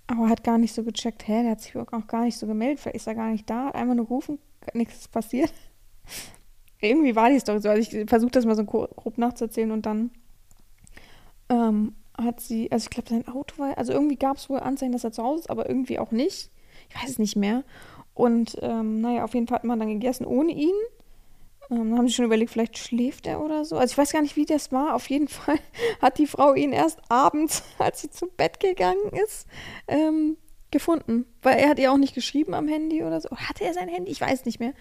Aber 0.07 0.29
hat 0.29 0.43
gar 0.43 0.59
nicht 0.59 0.75
so 0.75 0.83
gecheckt, 0.83 1.29
hä, 1.29 1.43
der 1.43 1.53
hat 1.53 1.61
sich 1.61 1.77
auch 1.77 2.07
gar 2.07 2.25
nicht 2.25 2.37
so 2.37 2.47
gemeldet, 2.47 2.81
vielleicht 2.81 2.97
ist 2.97 3.07
er 3.07 3.15
gar 3.15 3.31
nicht 3.31 3.49
da, 3.49 3.67
hat 3.67 3.77
einfach 3.77 3.95
nur 3.95 4.07
gerufen, 4.07 4.39
nichts 4.75 5.07
passiert. 5.07 5.53
Irgendwie 6.81 7.15
war 7.15 7.31
die 7.31 7.39
Story 7.39 7.61
so. 7.61 7.69
Also 7.69 7.81
ich 7.81 8.09
versuche 8.09 8.31
das 8.33 8.47
mal 8.47 8.57
so 8.57 8.65
grob 8.65 9.19
nachzuerzählen 9.19 9.71
und 9.71 9.87
dann 9.87 10.11
ähm, 11.49 11.95
hat 12.17 12.41
sie, 12.41 12.73
also 12.73 12.85
ich 12.85 12.91
glaube, 12.91 13.09
sein 13.09 13.29
Auto 13.29 13.59
war, 13.59 13.77
also 13.77 13.93
irgendwie 13.93 14.17
gab 14.17 14.39
es 14.39 14.49
wohl 14.49 14.61
Anzeichen, 14.61 14.93
dass 14.93 15.05
er 15.05 15.13
zu 15.13 15.23
Hause 15.23 15.41
ist, 15.41 15.51
aber 15.51 15.69
irgendwie 15.69 15.99
auch 15.99 16.11
nicht. 16.11 16.51
Ich 16.89 17.03
weiß 17.03 17.11
es 17.11 17.19
nicht 17.19 17.37
mehr. 17.37 17.65
Und 18.15 18.57
ähm, 18.63 19.01
naja, 19.01 19.25
auf 19.25 19.35
jeden 19.35 19.47
Fall 19.47 19.57
hat 19.57 19.65
man 19.65 19.79
dann 19.79 19.89
gegessen 19.89 20.27
ohne 20.27 20.53
ihn. 20.53 20.75
Ähm, 21.71 21.97
haben 21.97 22.09
sie 22.09 22.15
schon 22.15 22.25
überlegt, 22.25 22.51
vielleicht 22.51 22.79
schläft 22.79 23.27
er 23.27 23.41
oder 23.41 23.65
so. 23.65 23.77
Also 23.77 23.93
ich 23.93 23.99
weiß 23.99 24.13
gar 24.13 24.23
nicht, 24.23 24.37
wie 24.37 24.45
das 24.45 24.73
war. 24.73 24.95
Auf 24.95 25.09
jeden 25.09 25.29
Fall 25.29 25.59
hat 26.03 26.19
die 26.19 26.27
Frau 26.27 26.55
ihn 26.55 26.73
erst 26.73 27.01
abends, 27.09 27.63
als 27.79 28.01
sie 28.03 28.11
zu 28.11 28.27
Bett 28.27 28.61
gegangen 28.61 29.11
ist, 29.25 29.47
ähm, 29.89 30.37
gefunden. 30.71 31.27
Weil 31.43 31.59
er 31.59 31.69
hat 31.69 31.79
ihr 31.79 31.93
auch 31.93 31.99
nicht 31.99 32.15
geschrieben 32.15 32.55
am 32.55 32.69
Handy 32.69 33.03
oder 33.03 33.21
so. 33.21 33.31
Hatte 33.31 33.65
er 33.65 33.75
sein 33.75 33.89
Handy? 33.89 34.11
Ich 34.11 34.21
weiß 34.21 34.45
nicht 34.45 34.61
mehr. 34.61 34.73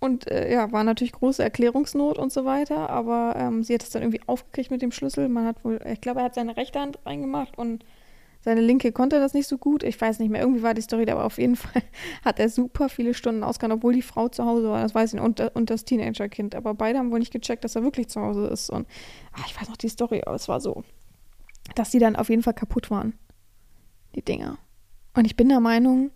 Und 0.00 0.30
äh, 0.30 0.52
ja, 0.52 0.70
war 0.70 0.84
natürlich 0.84 1.12
große 1.12 1.42
Erklärungsnot 1.42 2.18
und 2.18 2.30
so 2.30 2.44
weiter. 2.44 2.90
Aber 2.90 3.34
ähm, 3.38 3.62
sie 3.62 3.74
hat 3.74 3.82
es 3.82 3.90
dann 3.90 4.02
irgendwie 4.02 4.20
aufgekriegt 4.26 4.70
mit 4.70 4.82
dem 4.82 4.92
Schlüssel. 4.92 5.28
Man 5.28 5.46
hat 5.46 5.64
wohl, 5.64 5.80
ich 5.90 6.00
glaube, 6.00 6.20
er 6.20 6.26
hat 6.26 6.34
seine 6.34 6.56
rechte 6.56 6.78
Hand 6.78 6.98
reingemacht 7.06 7.56
und 7.56 7.84
seine 8.44 8.60
linke 8.60 8.92
konnte 8.92 9.18
das 9.18 9.32
nicht 9.32 9.48
so 9.48 9.56
gut. 9.56 9.82
Ich 9.82 9.98
weiß 9.98 10.18
nicht 10.18 10.28
mehr, 10.28 10.42
irgendwie 10.42 10.62
war 10.62 10.74
die 10.74 10.82
Story, 10.82 11.10
aber 11.10 11.24
auf 11.24 11.38
jeden 11.38 11.56
Fall 11.56 11.82
hat 12.22 12.38
er 12.38 12.50
super 12.50 12.90
viele 12.90 13.14
Stunden 13.14 13.42
ausgehalten, 13.42 13.78
obwohl 13.78 13.94
die 13.94 14.02
Frau 14.02 14.28
zu 14.28 14.44
Hause 14.44 14.68
war, 14.68 14.82
das 14.82 14.94
weiß 14.94 15.14
ich 15.14 15.20
und, 15.20 15.40
und 15.40 15.70
das 15.70 15.86
Teenagerkind. 15.86 16.54
Aber 16.54 16.74
beide 16.74 16.98
haben 16.98 17.10
wohl 17.10 17.20
nicht 17.20 17.32
gecheckt, 17.32 17.64
dass 17.64 17.74
er 17.74 17.82
wirklich 17.82 18.08
zu 18.08 18.20
Hause 18.20 18.46
ist. 18.48 18.68
Und 18.68 18.86
ach, 19.32 19.46
ich 19.46 19.58
weiß 19.58 19.70
noch 19.70 19.78
die 19.78 19.88
Story, 19.88 20.22
aber 20.26 20.36
es 20.36 20.46
war 20.46 20.60
so, 20.60 20.84
dass 21.74 21.90
die 21.90 21.98
dann 21.98 22.16
auf 22.16 22.28
jeden 22.28 22.42
Fall 22.42 22.52
kaputt 22.52 22.90
waren, 22.90 23.14
die 24.14 24.22
Dinger. 24.22 24.58
Und 25.14 25.24
ich 25.24 25.36
bin 25.36 25.48
der 25.48 25.60
Meinung, 25.60 26.10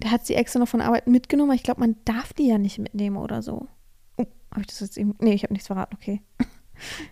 der 0.00 0.12
hat 0.12 0.24
sie 0.26 0.36
extra 0.36 0.60
noch 0.60 0.68
von 0.68 0.82
Arbeit 0.82 1.08
mitgenommen, 1.08 1.50
aber 1.50 1.56
ich 1.56 1.64
glaube, 1.64 1.80
man 1.80 1.96
darf 2.04 2.32
die 2.32 2.46
ja 2.46 2.58
nicht 2.58 2.78
mitnehmen 2.78 3.16
oder 3.16 3.42
so. 3.42 3.66
Oh, 4.18 4.26
habe 4.52 4.60
ich 4.60 4.68
das 4.68 4.78
jetzt 4.78 4.98
eben. 4.98 5.16
Nee, 5.18 5.34
ich 5.34 5.42
habe 5.42 5.52
nichts 5.52 5.66
verraten, 5.66 5.96
okay. 5.96 6.22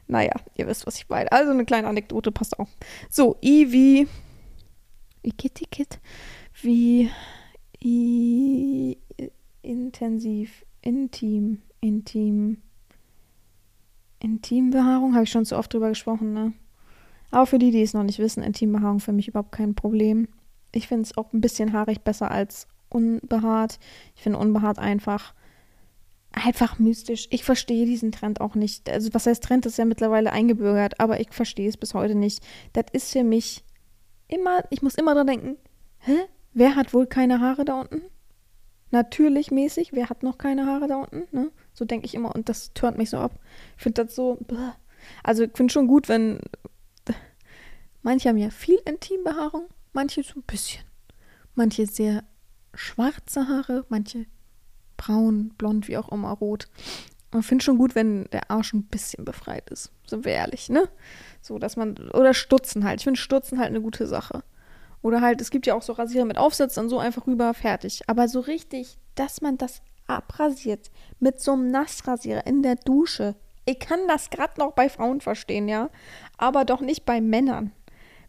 Naja, 0.06 0.32
ihr 0.56 0.66
wisst, 0.66 0.86
was 0.86 0.96
ich 0.96 1.08
meine. 1.08 1.30
Also 1.32 1.50
eine 1.50 1.64
kleine 1.64 1.88
Anekdote 1.88 2.32
passt 2.32 2.58
auch. 2.58 2.68
So, 3.08 3.36
I 3.42 3.72
wie. 3.72 4.08
Wie 5.22 5.32
Kitty 5.32 5.66
Kit. 5.66 6.00
Wie. 6.60 7.10
I, 7.82 8.98
intensiv. 9.62 10.64
Intim. 10.80 11.62
Intim. 11.80 12.58
Intimbehaarung. 14.18 15.14
Habe 15.14 15.24
ich 15.24 15.30
schon 15.30 15.44
zu 15.44 15.56
oft 15.56 15.72
drüber 15.72 15.88
gesprochen, 15.88 16.32
ne? 16.32 16.52
Aber 17.30 17.46
für 17.46 17.58
die, 17.58 17.70
die 17.70 17.82
es 17.82 17.94
noch 17.94 18.02
nicht 18.02 18.18
wissen, 18.18 18.42
Intimbehaarung 18.42 19.00
für 19.00 19.12
mich 19.12 19.28
überhaupt 19.28 19.52
kein 19.52 19.74
Problem. 19.74 20.28
Ich 20.70 20.86
finde 20.86 21.04
es 21.04 21.16
auch 21.16 21.32
ein 21.32 21.40
bisschen 21.40 21.72
haarig 21.72 22.02
besser 22.02 22.30
als 22.30 22.68
unbehaart. 22.88 23.78
Ich 24.14 24.22
finde 24.22 24.38
unbehaart 24.38 24.78
einfach 24.78 25.34
einfach 26.32 26.78
mystisch. 26.78 27.28
Ich 27.30 27.44
verstehe 27.44 27.86
diesen 27.86 28.12
Trend 28.12 28.40
auch 28.40 28.54
nicht. 28.54 28.88
Also, 28.88 29.12
was 29.12 29.26
heißt 29.26 29.42
Trend, 29.42 29.66
ist 29.66 29.78
ja 29.78 29.84
mittlerweile 29.84 30.32
eingebürgert, 30.32 31.00
aber 31.00 31.20
ich 31.20 31.30
verstehe 31.30 31.68
es 31.68 31.76
bis 31.76 31.94
heute 31.94 32.14
nicht. 32.14 32.44
Das 32.72 32.86
ist 32.92 33.12
für 33.12 33.24
mich 33.24 33.64
immer, 34.28 34.64
ich 34.70 34.82
muss 34.82 34.94
immer 34.94 35.14
dran 35.14 35.26
denken, 35.26 35.56
hä? 35.98 36.16
Wer 36.54 36.76
hat 36.76 36.92
wohl 36.92 37.06
keine 37.06 37.40
Haare 37.40 37.64
da 37.64 37.80
unten? 37.80 38.02
Natürlich 38.90 39.50
mäßig, 39.50 39.94
wer 39.94 40.10
hat 40.10 40.22
noch 40.22 40.36
keine 40.36 40.66
Haare 40.66 40.86
da 40.86 40.96
unten? 40.96 41.24
Ne? 41.34 41.50
So 41.72 41.86
denke 41.86 42.04
ich 42.04 42.14
immer 42.14 42.34
und 42.34 42.50
das 42.50 42.74
turnt 42.74 42.98
mich 42.98 43.08
so 43.08 43.16
ab. 43.16 43.38
Ich 43.78 43.82
finde 43.84 44.04
das 44.04 44.14
so, 44.14 44.38
also 45.22 45.44
ich 45.44 45.52
finde 45.54 45.72
schon 45.72 45.86
gut, 45.86 46.10
wenn 46.10 46.40
Manche 48.02 48.28
haben 48.28 48.36
ja 48.36 48.50
viel 48.50 48.80
Intimbehaarung, 48.84 49.68
manche 49.92 50.22
so 50.24 50.40
ein 50.40 50.42
bisschen. 50.42 50.84
Manche 51.54 51.86
sehr 51.86 52.24
schwarze 52.74 53.46
Haare, 53.46 53.86
manche 53.88 54.26
braun, 55.02 55.52
blond, 55.58 55.88
wie 55.88 55.96
auch 55.96 56.10
immer, 56.10 56.30
rot. 56.30 56.68
Man 57.32 57.42
findet 57.42 57.64
schon 57.64 57.78
gut, 57.78 57.94
wenn 57.94 58.26
der 58.32 58.50
Arsch 58.50 58.74
ein 58.74 58.84
bisschen 58.84 59.24
befreit 59.24 59.70
ist. 59.70 59.90
Sind 60.06 60.24
wir 60.24 60.32
ehrlich, 60.32 60.68
ne? 60.68 60.88
So, 61.40 61.58
dass 61.58 61.76
man. 61.76 61.96
Oder 62.10 62.34
Stutzen 62.34 62.84
halt. 62.84 63.00
Ich 63.00 63.04
finde 63.04 63.18
Stutzen 63.18 63.58
halt 63.58 63.70
eine 63.70 63.80
gute 63.80 64.06
Sache. 64.06 64.44
Oder 65.00 65.20
halt, 65.20 65.40
es 65.40 65.50
gibt 65.50 65.66
ja 65.66 65.74
auch 65.74 65.82
so 65.82 65.94
Rasierer 65.94 66.26
mit 66.26 66.38
Aufsatz, 66.38 66.74
dann 66.74 66.88
so 66.88 66.98
einfach 66.98 67.26
rüber, 67.26 67.54
fertig. 67.54 68.02
Aber 68.06 68.28
so 68.28 68.40
richtig, 68.40 68.98
dass 69.14 69.40
man 69.40 69.58
das 69.58 69.82
abrasiert 70.06 70.90
mit 71.18 71.40
so 71.40 71.52
einem 71.52 71.70
Nassrasierer 71.70 72.46
in 72.46 72.62
der 72.62 72.76
Dusche. 72.76 73.34
Ich 73.64 73.78
kann 73.78 74.00
das 74.06 74.30
gerade 74.30 74.60
noch 74.60 74.72
bei 74.72 74.88
Frauen 74.88 75.20
verstehen, 75.20 75.68
ja. 75.68 75.90
Aber 76.36 76.64
doch 76.64 76.80
nicht 76.80 77.04
bei 77.04 77.20
Männern. 77.20 77.72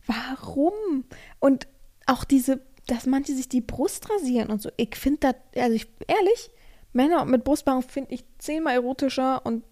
Warum? 0.07 1.03
Und 1.39 1.67
auch 2.07 2.23
diese, 2.23 2.61
dass 2.87 3.05
manche 3.05 3.35
sich 3.35 3.49
die 3.49 3.61
Brust 3.61 4.09
rasieren 4.09 4.49
und 4.49 4.61
so. 4.61 4.69
Ich 4.77 4.95
finde 4.95 5.19
das, 5.19 5.35
also 5.61 5.75
ich, 5.75 5.87
ehrlich, 6.07 6.49
Männer 6.93 7.25
mit 7.25 7.43
Brustbehaarung 7.43 7.83
finde 7.83 8.13
ich 8.13 8.23
zehnmal 8.37 8.75
erotischer 8.75 9.45
und 9.45 9.63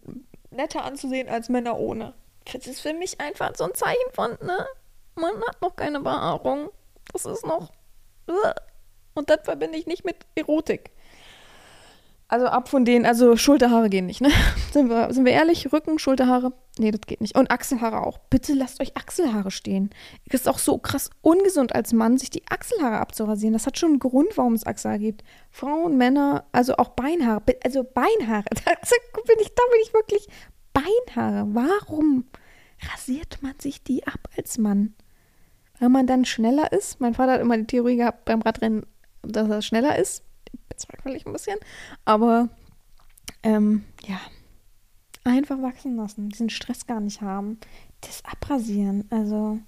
netter 0.52 0.84
anzusehen 0.84 1.30
als 1.30 1.50
Männer 1.50 1.78
ohne. 1.78 2.14
Das 2.52 2.68
ist 2.68 2.82
für 2.82 2.94
mich 2.94 3.22
einfach 3.22 3.56
so 3.56 3.64
ein 3.64 3.74
Zeichen 3.76 4.12
von, 4.14 4.32
ne? 4.42 4.66
Man 5.16 5.36
hat 5.48 5.62
noch 5.62 5.76
keine 5.76 6.00
Behaarung. 6.00 6.70
Das 7.14 7.26
ist 7.26 7.46
noch. 7.46 7.72
Und 9.14 9.30
das 9.30 9.40
verbinde 9.44 9.78
ich 9.78 9.86
nicht 9.86 10.06
mit 10.06 10.16
Erotik. 10.36 10.92
Also 12.32 12.46
ab 12.46 12.70
von 12.70 12.86
denen, 12.86 13.06
also 13.06 13.36
Schulterhaare 13.36 13.90
gehen 13.90 14.06
nicht, 14.06 14.22
ne? 14.22 14.30
Sind 14.72 14.90
wir, 14.90 15.14
sind 15.14 15.26
wir 15.26 15.34
ehrlich? 15.34 15.74
Rücken, 15.74 16.00
Schulterhaare? 16.00 16.54
Nee, 16.80 16.92
das 16.92 17.02
geht 17.02 17.20
nicht. 17.20 17.38
Und 17.38 17.52
Achselhaare 17.52 18.08
auch. 18.08 18.20
Bitte 18.30 18.54
lasst 18.54 18.80
euch 18.80 18.96
Achselhaare 18.96 19.52
stehen. 19.52 19.90
Es 20.30 20.36
ist 20.36 20.48
auch 20.48 20.58
so 20.58 20.78
krass 20.78 21.10
ungesund 21.20 21.76
als 21.76 21.92
Mann, 21.92 22.18
sich 22.18 22.30
die 22.30 22.48
Achselhaare 22.48 23.02
abzurasieren. 23.02 23.52
Das 23.52 23.68
hat 23.68 23.78
schon 23.78 23.90
einen 23.90 24.00
Grund, 24.00 24.38
warum 24.38 24.54
es 24.54 24.66
Achselhaare 24.66 25.02
gibt. 25.02 25.26
Frauen, 25.50 25.98
Männer, 25.98 26.46
also 26.54 26.78
auch 26.78 26.92
Beinhaare. 26.92 27.42
Also 27.66 27.84
Beinhaare. 27.84 28.46
Da 28.50 28.72
bin 29.28 29.36
ich, 29.42 29.50
da 29.50 29.64
bin 29.70 29.82
ich 29.84 29.94
wirklich. 29.94 30.30
Beinhaare. 30.72 31.48
Warum 31.54 32.28
rasiert 32.94 33.40
man 33.42 33.60
sich 33.60 33.84
die 33.84 34.08
ab 34.08 34.30
als 34.38 34.58
Mann? 34.58 34.94
Weil 35.82 35.90
man 35.90 36.08
dann 36.08 36.24
schneller 36.24 36.72
ist. 36.72 37.02
Mein 37.02 37.14
Vater 37.14 37.34
hat 37.34 37.42
immer 37.42 37.58
die 37.58 37.68
Theorie 37.68 37.98
gehabt 37.98 38.24
beim 38.24 38.42
Radrennen, 38.42 38.86
dass 39.22 39.50
er 39.50 39.62
schneller 39.62 40.00
ist 40.00 40.24
bezweifle 40.70 41.14
ein 41.14 41.34
bisschen. 41.34 41.60
Aber 42.06 42.50
ähm, 43.44 43.84
ja, 44.08 44.20
einfach 45.24 45.62
wachsen 45.62 45.96
lassen, 45.96 46.30
diesen 46.30 46.50
Stress 46.50 46.88
gar 46.88 47.00
nicht 47.00 47.22
haben. 47.22 47.60
Das 48.02 48.24
abrasieren, 48.26 49.06
also 49.12 49.60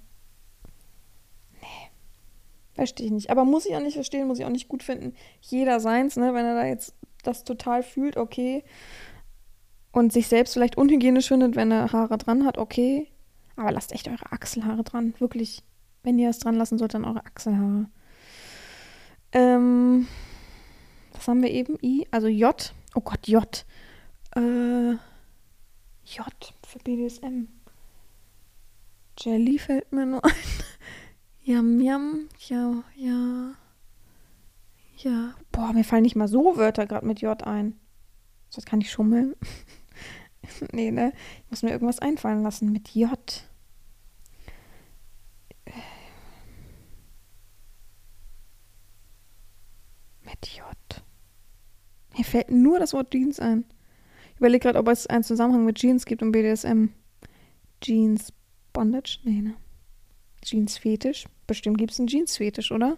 nee, 1.61 1.89
verstehe 2.73 3.07
ich 3.07 3.11
nicht. 3.11 3.29
Aber 3.29 3.45
muss 3.45 3.65
ich 3.65 3.75
auch 3.75 3.81
nicht 3.81 3.93
verstehen, 3.93 4.27
muss 4.27 4.39
ich 4.39 4.45
auch 4.45 4.49
nicht 4.49 4.67
gut 4.67 4.83
finden. 4.83 5.13
Jeder 5.41 5.79
seins, 5.79 6.15
ne, 6.15 6.33
wenn 6.33 6.45
er 6.45 6.55
da 6.55 6.65
jetzt 6.65 6.95
das 7.23 7.43
total 7.43 7.83
fühlt, 7.83 8.17
okay. 8.17 8.63
Und 9.91 10.11
sich 10.11 10.27
selbst 10.27 10.53
vielleicht 10.53 10.77
unhygienisch 10.77 11.27
findet, 11.27 11.55
wenn 11.55 11.71
er 11.71 11.91
Haare 11.91 12.17
dran 12.17 12.45
hat, 12.45 12.57
okay. 12.57 13.07
Aber 13.55 13.71
lasst 13.71 13.91
echt 13.91 14.07
eure 14.07 14.31
Achselhaare 14.31 14.83
dran, 14.83 15.13
wirklich. 15.19 15.61
Wenn 16.01 16.17
ihr 16.17 16.29
es 16.29 16.39
dran 16.39 16.55
lassen 16.55 16.79
sollt, 16.79 16.95
dann 16.95 17.05
eure 17.05 17.23
Achselhaare. 17.25 17.85
Ähm, 19.31 20.07
was 21.23 21.29
haben 21.29 21.41
wir 21.41 21.51
eben? 21.51 21.77
I, 21.81 22.05
also 22.11 22.27
J. 22.27 22.73
Oh 22.95 22.99
Gott, 22.99 23.27
J. 23.27 23.65
Äh, 24.35 24.91
J 24.91 26.25
für 26.67 26.79
BDSM. 26.79 27.47
Jelly 29.17 29.57
fällt 29.57 29.91
mir 29.93 30.05
nur 30.05 30.25
ein. 30.25 30.31
Yam, 31.45 31.79
yam, 31.79 32.29
ja, 32.49 32.83
ja. 32.95 33.53
Ja. 34.97 35.35
Boah, 35.51 35.71
mir 35.73 35.83
fallen 35.83 36.03
nicht 36.03 36.15
mal 36.15 36.27
so 36.27 36.57
Wörter 36.57 36.87
gerade 36.87 37.05
mit 37.05 37.21
J 37.21 37.41
ein. 37.43 37.79
Das 38.53 38.65
kann 38.65 38.81
ich 38.81 38.91
schummeln. 38.91 39.35
nee, 40.73 40.91
ne? 40.91 41.13
Ich 41.45 41.51
muss 41.51 41.63
mir 41.63 41.71
irgendwas 41.71 41.99
einfallen 41.99 42.43
lassen 42.43 42.71
mit 42.71 42.89
J. 42.95 43.09
Mit 50.23 50.47
J. 50.47 50.72
Mir 52.17 52.23
fällt 52.23 52.51
nur 52.51 52.79
das 52.79 52.93
Wort 52.93 53.11
Jeans 53.11 53.39
ein. 53.39 53.65
Ich 54.33 54.39
überlege 54.39 54.63
gerade, 54.63 54.79
ob 54.79 54.87
es 54.87 55.07
einen 55.07 55.23
Zusammenhang 55.23 55.65
mit 55.65 55.77
Jeans 55.77 56.05
gibt 56.05 56.21
und 56.21 56.31
BDSM. 56.31 56.87
Jeans 57.81 58.33
Bondage? 58.71 59.19
Nee, 59.23 59.41
ne? 59.41 59.53
Jeans 60.43 60.77
Fetisch? 60.77 61.25
Bestimmt 61.47 61.77
gibt 61.77 61.91
es 61.91 61.99
einen 61.99 62.07
Jeans 62.07 62.37
Fetisch, 62.37 62.71
oder? 62.71 62.97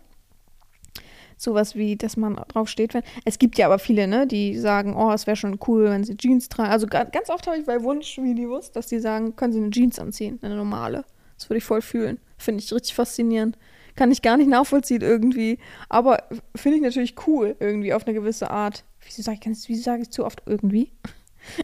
Sowas 1.38 1.76
wie, 1.76 1.98
dass 1.98 2.16
man 2.16 2.36
drauf 2.48 2.70
steht, 2.70 2.94
wenn. 2.94 3.04
Es 3.26 3.40
gibt 3.40 3.58
ja 3.58 3.66
aber 3.66 3.80
viele, 3.80 4.08
ne, 4.08 4.26
die 4.26 4.58
sagen, 4.58 4.96
oh, 4.96 5.12
es 5.12 5.28
wäre 5.28 5.36
schon 5.36 5.60
cool, 5.68 5.86
wenn 5.86 6.06
sie 6.06 6.16
Jeans 6.16 6.48
tragen. 6.48 6.72
Also 6.72 6.88
ganz 6.88 7.30
oft 7.30 7.46
habe 7.48 7.58
ich 7.58 7.66
bei 7.66 7.84
Wunschvideos, 7.84 8.72
dass 8.72 8.88
die 8.88 9.00
sagen, 9.00 9.36
können 9.36 9.52
sie 9.52 9.60
eine 9.60 9.70
Jeans 9.70 10.00
anziehen, 10.00 10.40
eine 10.42 10.56
normale. 10.56 11.04
Das 11.38 11.50
würde 11.50 11.58
ich 11.58 11.66
voll 11.66 11.82
fühlen. 11.82 12.20
Finde 12.38 12.64
ich 12.64 12.72
richtig 12.72 12.96
faszinierend 12.96 13.58
kann 13.96 14.12
ich 14.12 14.22
gar 14.22 14.38
nicht 14.38 14.50
nachvollziehen 14.50 15.02
irgendwie. 15.02 15.58
Aber 15.90 16.24
finde 16.56 16.78
ich 16.78 16.84
natürlich 16.84 17.16
cool, 17.28 17.56
irgendwie 17.60 17.94
auf 17.94 18.06
eine 18.06 18.14
gewisse 18.14 18.52
Art. 18.52 18.84
Wieso 19.06 19.22
sage 19.22 19.40
ich, 19.42 19.70
wieso 19.70 19.84
sage 19.84 20.02
ich 20.02 20.10
zu 20.10 20.26
oft 20.26 20.42
irgendwie? 20.46 20.92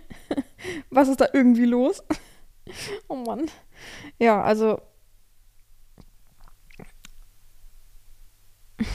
Was 0.89 1.07
ist 1.07 1.19
da 1.21 1.27
irgendwie 1.33 1.65
los? 1.65 2.03
oh 3.07 3.15
Mann. 3.15 3.45
Ja, 4.19 4.41
also. 4.41 4.81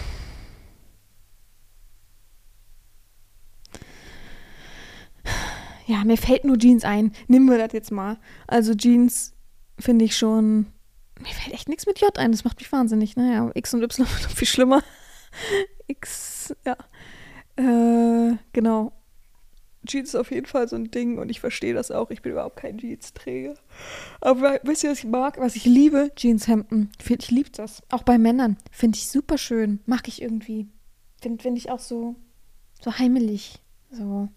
Ja, 5.88 6.02
mir 6.02 6.16
fällt 6.16 6.44
nur 6.44 6.58
Jeans 6.58 6.82
ein. 6.84 7.12
Nehmen 7.28 7.48
wir 7.48 7.58
das 7.58 7.72
jetzt 7.72 7.92
mal. 7.92 8.18
Also 8.48 8.74
Jeans 8.74 9.34
finde 9.78 10.04
ich 10.04 10.16
schon 10.16 10.66
mir 11.20 11.32
fällt 11.32 11.54
echt 11.54 11.68
nichts 11.68 11.86
mit 11.86 12.00
J 12.00 12.18
ein. 12.18 12.32
Das 12.32 12.44
macht 12.44 12.58
mich 12.58 12.70
wahnsinnig. 12.70 13.16
Naja, 13.16 13.50
X 13.54 13.74
und 13.74 13.82
Y 13.82 14.06
noch 14.22 14.30
viel 14.30 14.48
schlimmer. 14.48 14.82
X, 15.86 16.54
ja. 16.64 16.76
Äh, 17.56 18.36
genau. 18.52 18.92
Jeans 19.86 20.10
ist 20.10 20.14
auf 20.16 20.30
jeden 20.30 20.46
Fall 20.46 20.68
so 20.68 20.76
ein 20.76 20.90
Ding 20.90 21.18
und 21.18 21.30
ich 21.30 21.40
verstehe 21.40 21.74
das 21.74 21.90
auch. 21.90 22.10
Ich 22.10 22.22
bin 22.22 22.32
überhaupt 22.32 22.56
kein 22.56 22.78
Jeans-Träger. 22.78 23.54
Aber 24.20 24.58
wisst 24.64 24.84
ihr, 24.84 24.90
was 24.90 24.98
ich 24.98 25.06
mag? 25.06 25.38
Was 25.38 25.56
ich 25.56 25.64
liebe? 25.64 26.10
Jeanshemden. 26.16 26.90
Ich 27.08 27.30
liebe 27.30 27.50
das. 27.50 27.82
Auch 27.90 28.02
bei 28.02 28.18
Männern. 28.18 28.56
Finde 28.70 28.96
ich 28.96 29.08
super 29.08 29.38
schön. 29.38 29.80
Mag 29.86 30.08
ich 30.08 30.20
irgendwie. 30.20 30.68
Finde 31.20 31.42
find 31.42 31.56
ich 31.56 31.70
auch 31.70 31.78
so, 31.78 32.16
so 32.80 32.98
heimelig. 32.98 33.62
So. 33.90 34.28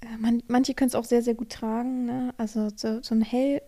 Äh, 0.00 0.16
man, 0.18 0.42
manche 0.48 0.74
können 0.74 0.88
es 0.88 0.94
auch 0.94 1.04
sehr, 1.04 1.22
sehr 1.22 1.34
gut 1.34 1.50
tragen. 1.50 2.06
Ne? 2.06 2.34
Also 2.38 2.68
so, 2.74 3.02
so 3.02 3.14
ein 3.14 3.22
hell 3.22 3.60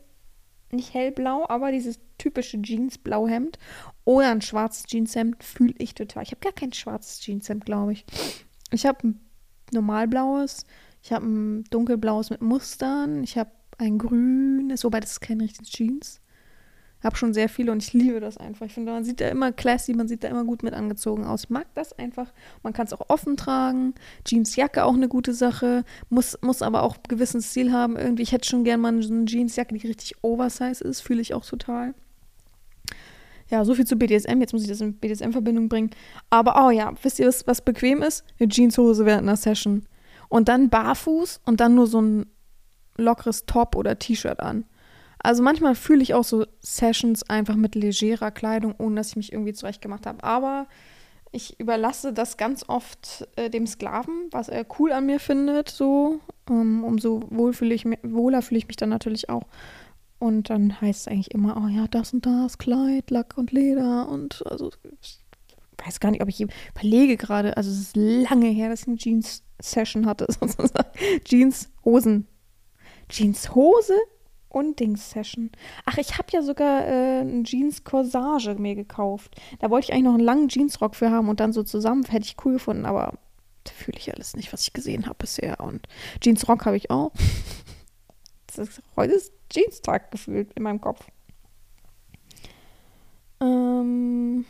nicht 0.71 0.93
hellblau, 0.93 1.47
aber 1.49 1.73
dieses 1.73 1.99
typische 2.19 2.61
Jeans-Blauhemd 2.61 3.59
oder 4.05 4.31
ein 4.31 4.43
schwarzes 4.43 4.85
Jeanshemd 4.85 5.43
fühle 5.43 5.75
ich 5.79 5.95
total. 5.95 6.23
Ich 6.25 6.31
habe 6.31 6.41
gar 6.41 6.53
kein 6.53 6.73
schwarzes 6.73 7.21
Jeanshemd, 7.21 7.65
glaube 7.65 7.93
ich. 7.93 8.05
Ich 8.71 8.87
habe 8.87 9.09
ein 9.09 9.21
normalblaues, 9.73 10.67
ich 11.03 11.13
habe 11.13 11.27
ein 11.27 11.65
dunkelblaues 11.65 12.31
mit 12.31 12.43
Mustern, 12.43 13.23
ich 13.23 13.39
habe 13.39 13.51
ein 13.79 13.99
grünes, 13.99 14.85
wobei 14.85 15.01
das 15.01 15.13
ist 15.13 15.21
kein 15.21 15.41
richtiges 15.41 15.71
Jeans 15.71 16.21
habe 17.03 17.17
schon 17.17 17.33
sehr 17.33 17.49
viele 17.49 17.73
und 17.73 17.83
ich 17.83 17.93
liebe 17.93 18.21
das 18.21 18.37
einfach. 18.37 18.67
Ich 18.67 18.75
finde, 18.75 18.93
man 18.93 19.05
sieht 19.05 19.21
da 19.21 19.29
immer 19.29 19.53
classy, 19.53 19.95
man 19.95 20.09
sieht 20.09 20.25
da 20.25 20.29
immer 20.29 20.45
gut 20.45 20.63
mit 20.63 20.75
angezogen 20.75 21.25
aus. 21.25 21.45
Ich 21.45 21.51
mag 21.51 21.67
das 21.75 21.93
einfach. 21.93 22.33
Man 22.63 22.73
kann 22.73 22.87
es 22.87 22.93
auch 22.93 23.09
offen 23.09 23.37
tragen. 23.37 23.95
Jeansjacke 24.27 24.85
auch 24.85 24.95
eine 24.95 25.09
gute 25.09 25.33
Sache. 25.33 25.85
Muss, 26.09 26.39
muss 26.43 26.63
aber 26.63 26.83
auch 26.83 26.97
gewissen 27.09 27.41
Stil 27.41 27.73
haben. 27.73 27.97
Irgendwie, 27.97 28.23
ich 28.23 28.33
hätte 28.33 28.49
schon 28.49 28.65
gerne 28.65 28.83
mal 28.83 28.89
eine 28.89 29.25
Jeansjacke, 29.27 29.77
die 29.77 29.87
richtig 29.87 30.17
oversize 30.23 30.83
ist. 30.83 31.01
Fühle 31.01 31.21
ich 31.21 31.35
auch 31.35 31.45
total. 31.45 31.95
Ja, 33.51 33.65
so 33.65 33.75
viel 33.75 33.87
zu 33.87 33.97
BDSM. 33.97 34.41
Jetzt 34.41 34.53
muss 34.53 34.63
ich 34.63 34.69
das 34.69 34.81
in 34.81 34.95
BDSM-Verbindung 34.95 35.69
bringen. 35.69 35.91
Aber, 36.31 36.67
oh 36.67 36.71
ja, 36.71 36.93
wisst 37.03 37.19
ihr, 37.19 37.27
was, 37.27 37.47
was 37.47 37.63
bequem 37.63 38.03
ist? 38.03 38.25
Eine 38.39 38.49
Jeanshose 38.49 39.07
während 39.07 39.23
einer 39.23 39.37
Session. 39.37 39.87
Und 40.29 40.49
dann 40.49 40.69
barfuß 40.69 41.41
und 41.47 41.61
dann 41.61 41.75
nur 41.75 41.87
so 41.87 42.01
ein 42.01 42.27
lockeres 42.97 43.47
Top 43.47 43.77
oder 43.77 43.99
T-Shirt 43.99 44.41
an. 44.41 44.65
Also 45.21 45.43
manchmal 45.43 45.75
fühle 45.75 46.03
ich 46.03 46.15
auch 46.15 46.25
so 46.25 46.47
Sessions 46.61 47.29
einfach 47.29 47.57
mit 47.57 47.75
legerer 47.75 48.31
Kleidung, 48.31 48.75
ohne 48.79 48.97
dass 48.97 49.11
ich 49.11 49.17
mich 49.17 49.33
irgendwie 49.33 49.53
zurechtgemacht 49.53 50.07
habe. 50.07 50.23
Aber 50.23 50.67
ich 51.33 51.59
überlasse 51.59 52.13
das 52.13 52.37
ganz 52.37 52.65
oft 52.69 53.29
äh, 53.37 53.51
dem 53.51 53.67
Sklaven, 53.67 54.29
was 54.31 54.49
er 54.49 54.65
cool 54.79 54.93
an 54.93 55.07
mir 55.07 55.21
findet, 55.21 55.69
so. 55.69 56.21
Um, 56.49 56.83
umso 56.85 57.23
wohl 57.29 57.53
fühle 57.53 57.75
ich 57.75 57.85
wohler 58.03 58.41
fühle 58.41 58.59
ich 58.59 58.69
mich 58.69 58.77
dann 58.77 58.89
natürlich 58.89 59.29
auch. 59.29 59.43
Und 60.19 60.51
dann 60.51 60.81
heißt 60.81 61.03
es 61.03 61.09
eigentlich 61.09 61.33
immer, 61.33 61.63
oh 61.63 61.69
ja, 61.69 61.87
das 61.89 62.13
und 62.13 62.27
das, 62.27 62.59
Kleid, 62.59 63.11
Lack 63.11 63.39
und 63.39 63.53
Leder 63.53 64.09
und 64.09 64.45
also 64.47 64.73
ich 65.01 65.21
weiß 65.85 66.01
gar 66.01 66.11
nicht, 66.11 66.23
ob 66.23 66.29
ich 66.29 66.41
überlege 66.41 67.17
gerade, 67.17 67.57
also 67.57 67.71
es 67.71 67.79
ist 67.79 67.97
lange 67.97 68.49
her, 68.49 68.69
dass 68.69 68.83
ich 68.83 68.89
eine 68.89 68.97
Jeans-Session 68.97 70.07
hatte, 70.07 70.27
sozusagen. 70.41 70.89
Jeans-Hosen. 71.25 72.27
Jeans-Hose 73.09 73.95
Undings-Session. 74.51 75.51
Ach, 75.85 75.99
ich 75.99 76.19
habe 76.19 76.29
ja 76.33 76.43
sogar 76.43 76.87
äh, 76.87 77.21
einen 77.21 77.45
Jeans-Corsage 77.45 78.55
mir 78.55 78.75
gekauft. 78.75 79.37
Da 79.61 79.71
wollte 79.71 79.87
ich 79.87 79.93
eigentlich 79.93 80.05
noch 80.05 80.15
einen 80.15 80.25
langen 80.25 80.49
Jeansrock 80.49 80.95
für 80.95 81.11
haben 81.11 81.29
und 81.29 81.41
dann 81.41 81.53
so 81.53 81.63
zusammen. 81.63 82.05
Hätte 82.05 82.27
ich 82.27 82.37
cool 82.45 82.55
gefunden, 82.55 82.87
aber 82.87 83.19
da 83.65 83.73
fühle 83.73 83.99
ich 83.99 84.13
alles 84.13 84.37
nicht, 84.37 84.53
was 84.53 84.63
ich 84.63 84.73
gesehen 84.73 85.07
habe 85.07 85.17
bisher. 85.19 85.61
Und 85.61 85.87
Jeansrock 86.23 86.67
habe 86.67 86.77
ich 86.77 86.91
auch. 86.91 87.13
ist, 88.59 88.83
heute 88.97 89.15
ist 89.15 89.33
Jeans-Tag 89.51 90.11
gefühlt 90.11 90.53
in 90.55 90.63
meinem 90.63 90.81
Kopf. 90.81 91.07
Ähm. 93.41 94.45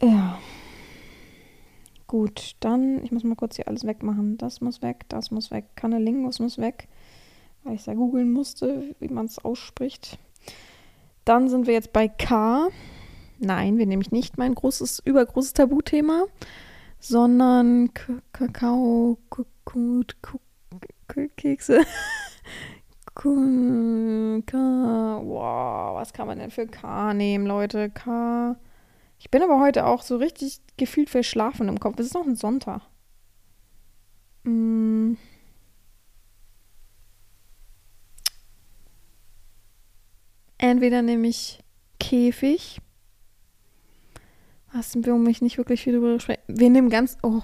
Ja. 0.00 0.38
Gut, 2.06 2.56
dann, 2.58 3.04
ich 3.04 3.12
muss 3.12 3.22
mal 3.22 3.36
kurz 3.36 3.56
hier 3.56 3.68
alles 3.68 3.84
wegmachen. 3.84 4.36
Das 4.36 4.60
muss 4.60 4.82
weg, 4.82 5.04
das 5.08 5.30
muss 5.30 5.50
weg. 5.50 5.66
Kannelingus 5.76 6.40
muss 6.40 6.58
weg, 6.58 6.88
weil 7.62 7.74
ich 7.74 7.86
ja 7.86 7.94
googeln 7.94 8.32
musste, 8.32 8.96
wie 8.98 9.08
man 9.08 9.26
es 9.26 9.38
ausspricht. 9.38 10.18
Dann 11.24 11.48
sind 11.48 11.68
wir 11.68 11.74
jetzt 11.74 11.92
bei 11.92 12.08
K. 12.08 12.68
Nein, 13.38 13.78
wir 13.78 13.86
nämlich 13.86 14.10
nicht 14.10 14.38
mein 14.38 14.54
großes, 14.54 15.02
übergroßes 15.04 15.52
Tabuthema, 15.52 16.24
sondern 16.98 17.90
Kakao, 18.32 19.18
Kekse. 21.36 21.84
K. 23.14 24.52
Wow, 24.52 25.96
was 25.96 26.12
kann 26.12 26.26
man 26.26 26.38
denn 26.38 26.50
für 26.50 26.66
K 26.66 27.12
nehmen, 27.14 27.46
Leute? 27.46 27.90
K. 27.90 28.56
Ich 29.18 29.30
bin 29.30 29.42
aber 29.42 29.60
heute 29.60 29.86
auch 29.86 30.02
so 30.02 30.16
richtig 30.16 30.60
gefühlt 30.76 31.10
verschlafen 31.10 31.68
im 31.68 31.78
Kopf. 31.78 31.98
Es 31.98 32.06
ist 32.06 32.14
noch 32.14 32.26
ein 32.26 32.36
Sonntag. 32.36 32.82
Mm. 34.44 35.14
Entweder 40.56 41.02
nehme 41.02 41.28
ich 41.28 41.62
Käfig. 41.98 42.80
Was 44.72 44.94
um 44.94 45.22
mich 45.24 45.42
nicht 45.42 45.58
wirklich 45.58 45.82
viel 45.82 45.94
drüber 45.94 46.18
sprechen. 46.20 46.42
Wir 46.46 46.70
nehmen 46.70 46.90
ganz. 46.90 47.18
Oh, 47.22 47.42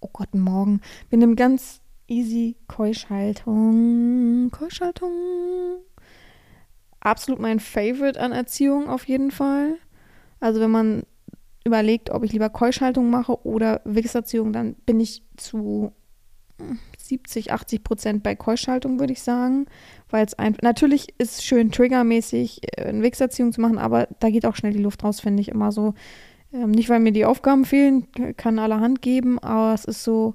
oh 0.00 0.10
Gott, 0.12 0.34
morgen. 0.34 0.80
Wir 1.10 1.18
nehmen 1.18 1.36
ganz 1.36 1.80
easy 2.06 2.56
Keuschaltung. 2.66 4.50
Keuschaltung. 4.50 5.12
Absolut 7.00 7.40
mein 7.40 7.60
Favorite 7.60 8.20
an 8.20 8.32
Erziehung 8.32 8.88
auf 8.88 9.06
jeden 9.06 9.30
Fall. 9.30 9.76
Also 10.40 10.60
wenn 10.60 10.70
man 10.70 11.02
überlegt, 11.64 12.10
ob 12.10 12.24
ich 12.24 12.32
lieber 12.32 12.50
Keuschhaltung 12.50 13.10
mache 13.10 13.44
oder 13.46 13.80
Wichserziehung, 13.84 14.52
dann 14.52 14.74
bin 14.86 15.00
ich 15.00 15.22
zu 15.36 15.92
70, 16.98 17.52
80 17.52 17.84
Prozent 17.84 18.22
bei 18.22 18.34
Keuschhaltung, 18.34 18.98
würde 18.98 19.12
ich 19.12 19.22
sagen. 19.22 19.66
Weil 20.10 20.26
es 20.26 20.34
einfach, 20.34 20.62
natürlich 20.62 21.14
ist 21.18 21.38
es 21.38 21.44
schön 21.44 21.70
triggermäßig 21.70 22.60
äh, 22.76 22.84
eine 22.86 23.02
Wichserziehung 23.02 23.52
zu 23.52 23.60
machen, 23.60 23.78
aber 23.78 24.08
da 24.18 24.30
geht 24.30 24.46
auch 24.46 24.56
schnell 24.56 24.72
die 24.72 24.82
Luft 24.82 25.04
raus, 25.04 25.20
finde 25.20 25.40
ich 25.40 25.48
immer 25.48 25.72
so. 25.72 25.94
Ähm, 26.52 26.70
nicht, 26.70 26.88
weil 26.88 27.00
mir 27.00 27.12
die 27.12 27.24
Aufgaben 27.24 27.64
fehlen, 27.64 28.06
kann 28.36 28.58
allerhand 28.58 29.02
geben, 29.02 29.38
aber 29.38 29.74
es 29.74 29.84
ist 29.84 30.02
so, 30.02 30.34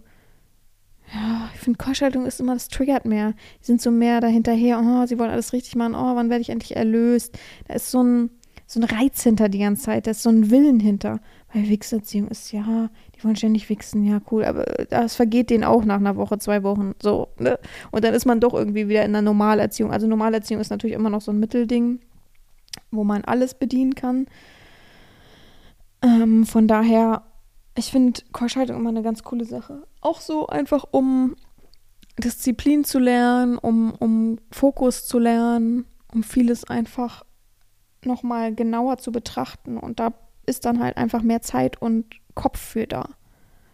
ja, 1.14 1.50
ich 1.54 1.60
finde, 1.60 1.78
Keuschhaltung 1.78 2.26
ist 2.26 2.40
immer, 2.40 2.54
das 2.54 2.68
triggert 2.68 3.06
mehr. 3.06 3.34
Die 3.62 3.66
sind 3.66 3.82
so 3.82 3.92
mehr 3.92 4.22
dahinterher, 4.22 4.82
oh, 4.84 5.06
sie 5.06 5.18
wollen 5.18 5.32
alles 5.32 5.54
richtig 5.54 5.76
machen, 5.76 5.96
oh, 5.96 6.16
wann 6.16 6.30
werde 6.30 6.42
ich 6.42 6.50
endlich 6.50 6.76
erlöst? 6.76 7.38
Da 7.68 7.74
ist 7.74 7.92
so 7.92 8.04
ein, 8.04 8.30
so 8.68 8.80
ein 8.80 8.84
Reiz 8.84 9.24
hinter 9.24 9.50
die 9.50 9.60
ganze 9.60 9.84
Zeit, 9.84 10.08
da 10.08 10.12
ist 10.12 10.24
so 10.24 10.30
ein 10.30 10.50
Willen 10.50 10.80
hinter. 10.80 11.20
Weil 11.54 11.70
Wichserziehung 11.70 12.30
ist 12.30 12.52
ja, 12.52 12.90
die 13.16 13.24
wollen 13.24 13.36
ständig 13.36 13.70
wichsen, 13.70 14.06
ja, 14.06 14.22
cool, 14.32 14.44
aber 14.44 14.66
das 14.90 15.16
vergeht 15.16 15.52
denen 15.52 15.64
auch 15.64 15.86
nach 15.86 15.98
einer 15.98 16.16
Woche, 16.16 16.40
zwei 16.40 16.64
Wochen, 16.64 16.94
so, 17.02 17.28
ne? 17.38 17.60
Und 17.92 18.04
dann 18.04 18.14
ist 18.16 18.26
man 18.26 18.40
doch 18.40 18.56
irgendwie 18.56 18.88
wieder 18.88 19.06
in 19.06 19.14
der 19.14 19.22
Normalerziehung. 19.22 19.92
Also 19.92 20.08
Normalerziehung 20.08 20.62
ist 20.62 20.72
natürlich 20.72 20.96
immer 20.96 21.12
noch 21.12 21.22
so 21.22 21.32
ein 21.32 21.40
Mittelding, 21.40 22.00
wo 22.90 23.04
man 23.04 23.24
alles 23.24 23.54
bedienen 23.54 23.94
kann. 23.94 24.26
Ähm, 26.04 26.46
von 26.46 26.68
daher, 26.68 27.24
ich 27.76 27.92
finde 27.92 28.22
Keuschhaltung 28.34 28.78
immer 28.78 28.90
eine 28.90 29.02
ganz 29.02 29.24
coole 29.24 29.46
Sache. 29.46 29.88
Auch 30.02 30.22
so 30.22 30.48
einfach, 30.48 30.86
um 30.92 31.36
Disziplin 32.18 32.84
zu 32.84 33.00
lernen, 33.00 33.58
um, 33.58 33.94
um 33.94 34.38
Fokus 34.52 35.08
zu 35.08 35.18
lernen, 35.18 35.86
um 36.14 36.24
vieles 36.24 36.66
einfach 36.66 37.24
nochmal 38.06 38.54
genauer 38.54 38.98
zu 38.98 39.12
betrachten. 39.12 39.78
Und 39.78 40.00
da 40.00 40.14
ist 40.46 40.66
dann 40.66 40.80
halt 40.80 40.98
einfach 40.98 41.24
mehr 41.24 41.42
Zeit 41.42 41.82
und 41.82 42.06
Kopf 42.36 42.60
für 42.60 42.86
da. 42.86 43.10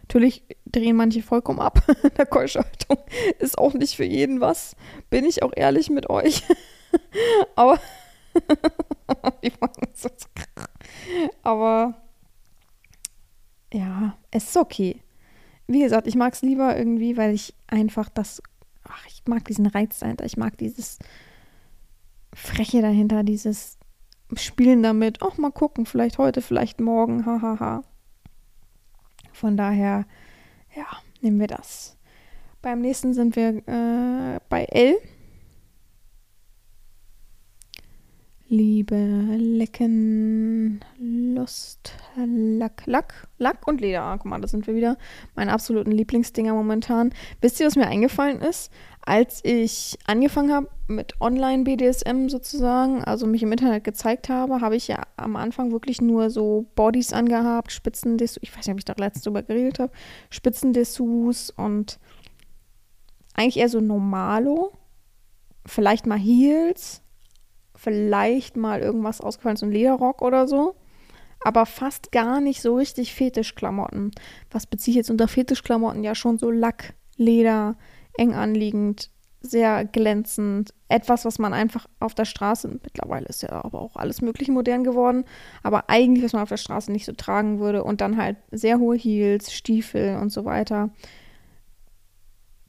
Natürlich 0.02 0.44
drehen 0.66 0.96
manche 0.96 1.22
vollkommen 1.22 1.60
ab. 1.60 1.82
Der 2.16 2.26
Keuschhaltung 2.26 2.98
ist 3.38 3.58
auch 3.58 3.74
nicht 3.74 3.96
für 3.96 4.04
jeden 4.04 4.40
was. 4.40 4.76
Bin 5.08 5.24
ich 5.24 5.42
auch 5.42 5.52
ehrlich 5.54 5.90
mit 5.90 6.08
euch. 6.08 6.44
Aber. 7.56 7.78
Aber. 11.42 12.09
Ja, 13.72 14.16
es 14.30 14.48
ist 14.48 14.56
okay. 14.56 15.00
Wie 15.66 15.82
gesagt, 15.82 16.06
ich 16.06 16.16
mag 16.16 16.32
es 16.34 16.42
lieber 16.42 16.76
irgendwie, 16.76 17.16
weil 17.16 17.32
ich 17.34 17.54
einfach 17.68 18.08
das. 18.08 18.42
Ach, 18.84 19.06
ich 19.06 19.22
mag 19.26 19.44
diesen 19.44 19.66
Reiz 19.66 20.00
dahinter. 20.00 20.24
Ich 20.24 20.36
mag 20.36 20.58
dieses 20.58 20.98
Freche 22.34 22.82
dahinter, 22.82 23.22
dieses 23.22 23.78
spielen 24.36 24.82
damit, 24.82 25.22
auch 25.22 25.38
mal 25.38 25.50
gucken, 25.50 25.86
vielleicht 25.86 26.18
heute, 26.18 26.42
vielleicht 26.42 26.80
morgen, 26.80 27.26
hahaha. 27.26 27.58
Ha, 27.58 27.60
ha. 27.60 27.82
Von 29.32 29.56
daher, 29.56 30.06
ja, 30.76 30.86
nehmen 31.20 31.40
wir 31.40 31.46
das. 31.46 31.96
Beim 32.62 32.80
nächsten 32.80 33.14
sind 33.14 33.36
wir 33.36 33.66
äh, 33.66 34.40
bei 34.48 34.64
L. 34.64 34.98
Liebe, 38.52 38.96
Lecken, 38.96 40.80
Lust, 40.98 41.94
Lack, 42.16 42.82
Lack, 42.84 43.28
Lack 43.38 43.68
und 43.68 43.80
Leder. 43.80 44.02
Ah, 44.02 44.16
guck 44.16 44.26
mal, 44.26 44.40
da 44.40 44.48
sind 44.48 44.66
wir 44.66 44.74
wieder. 44.74 44.98
Meine 45.36 45.52
absoluten 45.52 45.92
Lieblingsdinger 45.92 46.52
momentan. 46.52 47.14
Wisst 47.40 47.60
ihr, 47.60 47.66
was 47.68 47.76
mir 47.76 47.86
eingefallen 47.86 48.40
ist? 48.40 48.72
Als 49.02 49.44
ich 49.44 50.00
angefangen 50.04 50.52
habe 50.52 50.68
mit 50.88 51.20
Online-BDSM 51.20 52.28
sozusagen, 52.28 53.04
also 53.04 53.24
mich 53.28 53.44
im 53.44 53.52
Internet 53.52 53.84
gezeigt 53.84 54.28
habe, 54.28 54.60
habe 54.60 54.74
ich 54.74 54.88
ja 54.88 55.00
am 55.16 55.36
Anfang 55.36 55.70
wirklich 55.70 56.00
nur 56.00 56.28
so 56.28 56.66
Bodies 56.74 57.12
angehabt, 57.12 57.70
Spitzendessous, 57.70 58.40
ich 58.42 58.50
weiß 58.50 58.66
nicht, 58.66 58.74
ob 58.74 58.78
ich 58.78 58.84
da 58.84 58.94
letztens 58.98 59.22
drüber 59.22 59.44
geredet 59.44 59.78
habe, 59.78 59.92
Spitzendessous 60.28 61.50
und 61.50 62.00
eigentlich 63.34 63.58
eher 63.58 63.68
so 63.68 63.80
Normalo, 63.80 64.72
vielleicht 65.66 66.06
mal 66.06 66.18
Heels, 66.18 67.00
vielleicht 67.80 68.56
mal 68.56 68.80
irgendwas 68.80 69.20
ausgefallen, 69.20 69.56
so 69.56 69.66
ein 69.66 69.72
Lederrock 69.72 70.20
oder 70.20 70.46
so. 70.46 70.74
Aber 71.42 71.64
fast 71.64 72.12
gar 72.12 72.40
nicht 72.42 72.60
so 72.60 72.76
richtig 72.76 73.14
Fetischklamotten. 73.14 74.10
Was 74.50 74.66
beziehe 74.66 74.92
ich 74.92 74.96
jetzt 74.96 75.10
unter 75.10 75.28
Fetischklamotten? 75.28 76.04
Ja, 76.04 76.14
schon 76.14 76.36
so 76.36 76.50
Lack, 76.50 76.92
Leder, 77.16 77.76
eng 78.18 78.34
anliegend, 78.34 79.10
sehr 79.40 79.86
glänzend. 79.86 80.74
Etwas, 80.88 81.24
was 81.24 81.38
man 81.38 81.54
einfach 81.54 81.86
auf 82.00 82.14
der 82.14 82.26
Straße, 82.26 82.68
mittlerweile 82.68 83.24
ist 83.26 83.42
ja 83.42 83.52
aber 83.64 83.80
auch 83.80 83.96
alles 83.96 84.20
Mögliche 84.20 84.52
modern 84.52 84.84
geworden, 84.84 85.24
aber 85.62 85.88
eigentlich, 85.88 86.24
was 86.24 86.34
man 86.34 86.42
auf 86.42 86.50
der 86.50 86.58
Straße 86.58 86.92
nicht 86.92 87.06
so 87.06 87.12
tragen 87.12 87.60
würde. 87.60 87.82
Und 87.82 88.02
dann 88.02 88.18
halt 88.18 88.36
sehr 88.50 88.78
hohe 88.78 88.96
Heels, 88.96 89.54
Stiefel 89.54 90.18
und 90.18 90.30
so 90.30 90.44
weiter. 90.44 90.90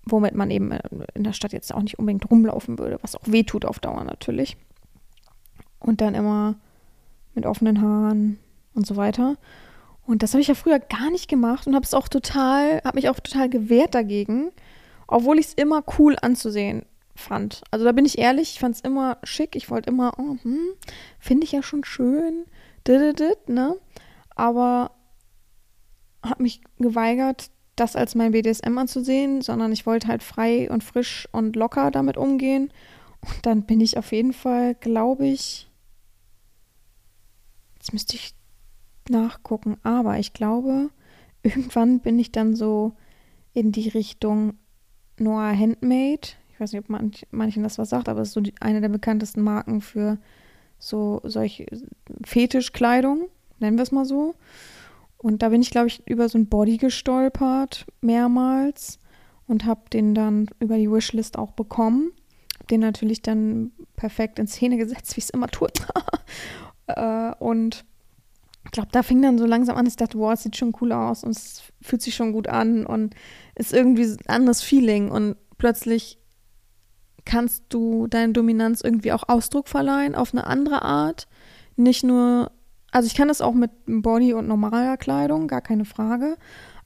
Womit 0.06 0.36
man 0.36 0.50
eben 0.50 0.72
in 1.14 1.26
der 1.26 1.34
Stadt 1.34 1.52
jetzt 1.52 1.74
auch 1.74 1.82
nicht 1.82 2.00
unbedingt 2.00 2.32
rumlaufen 2.32 2.80
würde, 2.80 2.98
was 3.02 3.18
auch 3.18 3.24
wehtut 3.26 3.66
auf 3.66 3.80
Dauer 3.80 4.06
natürlich 4.06 4.56
und 5.82 6.02
dann 6.02 6.16
immer 6.16 6.56
mit 7.34 7.46
offenen 7.46 7.82
Haaren 7.82 8.40
und 8.74 8.88
so 8.88 8.96
weiter. 8.96 9.38
Und 10.06 10.24
das 10.24 10.34
habe 10.34 10.42
ich 10.42 10.48
ja 10.48 10.56
früher 10.56 10.80
gar 10.80 11.12
nicht 11.12 11.28
gemacht 11.28 11.68
und 11.68 11.76
habe 11.76 11.86
es 11.86 11.94
auch 11.94 12.08
total, 12.08 12.82
habe 12.84 12.96
mich 12.96 13.10
auch 13.10 13.20
total 13.20 13.50
gewehrt 13.50 13.96
dagegen, 13.96 14.52
obwohl 15.08 15.40
ich 15.40 15.48
es 15.48 15.54
immer 15.54 15.84
cool 15.98 16.18
anzusehen 16.22 16.86
fand. 17.16 17.62
Also 17.72 17.86
da 17.86 17.92
bin 17.92 18.06
ich 18.06 18.18
ehrlich, 18.18 18.54
ich 18.54 18.60
fand 18.60 18.76
es 18.76 18.82
immer 18.82 19.18
schick, 19.24 19.56
ich 19.56 19.70
wollte 19.70 19.90
immer, 19.90 20.14
oh, 20.18 20.38
hm, 20.42 20.70
finde 21.20 21.46
ich 21.46 21.52
ja 21.52 21.62
schon 21.62 21.84
schön, 21.84 22.46
dididid, 22.88 23.50
ne? 23.50 23.78
Aber 24.36 24.92
habe 26.24 26.44
mich 26.44 26.62
geweigert, 26.80 27.52
das 27.76 27.96
als 27.96 28.16
mein 28.16 28.32
BDSM 28.32 28.78
anzusehen, 28.78 29.42
sondern 29.42 29.72
ich 29.72 29.86
wollte 29.86 30.08
halt 30.08 30.24
frei 30.24 30.70
und 30.70 30.84
frisch 30.84 31.28
und 31.32 31.56
locker 31.56 31.90
damit 31.92 32.18
umgehen. 32.18 32.72
Und 33.22 33.46
dann 33.46 33.64
bin 33.64 33.82
ich 33.82 33.98
auf 33.98 34.12
jeden 34.12 34.34
Fall, 34.34 34.76
glaube 34.76 35.28
ich, 35.28 35.71
Jetzt 37.82 37.94
müsste 37.94 38.16
ich 38.16 38.36
nachgucken, 39.10 39.78
aber 39.82 40.20
ich 40.20 40.34
glaube, 40.34 40.92
irgendwann 41.44 42.00
bin 42.00 42.20
ich 42.20 42.32
dann 42.32 42.56
so 42.56 42.94
in 43.54 43.72
die 43.72 43.90
Richtung 43.90 44.54
Noah 45.18 45.52
Handmade. 45.58 46.28
Ich 46.54 46.60
weiß 46.60 46.74
nicht, 46.74 46.84
ob 46.84 46.90
manch, 46.90 47.26
manchen 47.32 47.64
das 47.64 47.80
was 47.80 47.90
sagt, 47.90 48.08
aber 48.08 48.22
es 48.22 48.30
ist 48.30 48.34
so 48.36 48.42
die, 48.42 48.54
eine 48.60 48.82
der 48.82 48.90
bekanntesten 48.90 49.42
Marken 49.42 49.82
für 49.82 50.20
so 50.78 51.22
solche 51.24 51.66
Fetischkleidung, 52.24 53.30
nennen 53.58 53.78
wir 53.78 53.84
es 53.84 53.92
mal 53.92 54.06
so. 54.06 54.36
Und 55.18 55.42
da 55.42 55.50
bin 55.50 55.64
ich, 55.64 55.72
glaube 55.72 55.88
ich, 55.88 56.08
über 56.08 56.30
so 56.30 56.38
ein 56.38 56.50
Body 56.50 56.78
gestolpert, 56.78 57.88
mehrmals. 58.02 59.00
und 59.48 59.66
habe 59.66 59.90
den 59.92 60.14
dann 60.14 60.46
über 60.60 60.78
die 60.78 60.90
Wishlist 60.90 61.36
auch 61.36 61.54
bekommen. 61.54 62.12
Den 62.70 62.82
natürlich 62.82 63.24
dann 63.24 63.72
perfekt 63.96 64.38
in 64.38 64.46
Szene 64.46 64.78
gesetzt, 64.78 65.16
wie 65.18 65.22
es 65.22 65.32
immer 65.32 65.48
tut. 65.48 65.82
Äh, 66.98 67.44
und 67.44 67.86
ich 68.66 68.72
glaube, 68.72 68.90
da 68.92 69.04
fing 69.04 69.22
dann 69.22 69.38
so 69.38 69.46
langsam 69.46 69.76
an, 69.76 69.86
ich 69.86 69.96
dachte, 69.96 70.20
wow, 70.20 70.34
es 70.34 70.44
sieht 70.44 70.56
schon 70.56 70.74
cool 70.82 70.92
aus 70.92 71.24
und 71.24 71.32
es 71.32 71.64
fühlt 71.82 72.02
sich 72.02 72.16
schon 72.16 72.32
gut 72.32 72.48
an 72.48 72.86
und 72.86 73.16
ist 73.56 73.74
irgendwie 73.74 74.04
ein 74.04 74.18
anderes 74.28 74.62
Feeling 74.62 75.10
und 75.10 75.36
plötzlich 75.58 76.20
kannst 77.26 77.66
du 77.70 78.08
deine 78.08 78.34
Dominanz 78.34 78.82
irgendwie 78.82 79.12
auch 79.12 79.28
Ausdruck 79.28 79.68
verleihen 79.68 80.16
auf 80.16 80.34
eine 80.34 80.46
andere 80.46 80.82
Art. 80.84 81.28
Nicht 81.76 82.04
nur, 82.04 82.52
also 82.92 83.08
ich 83.08 83.16
kann 83.16 83.28
das 83.28 83.42
auch 83.42 83.54
mit 83.54 83.72
Body 83.86 84.34
und 84.34 84.48
normaler 84.48 84.98
Kleidung, 84.98 85.48
gar 85.48 85.62
keine 85.62 85.86
Frage. 85.86 86.38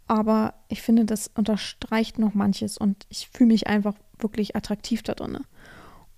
Aber 0.07 0.53
ich 0.67 0.81
finde, 0.81 1.05
das 1.05 1.31
unterstreicht 1.33 2.19
noch 2.19 2.33
manches 2.33 2.77
und 2.77 3.05
ich 3.09 3.29
fühle 3.29 3.47
mich 3.47 3.67
einfach 3.67 3.95
wirklich 4.19 4.55
attraktiv 4.55 5.01
da 5.03 5.13
drin. 5.13 5.39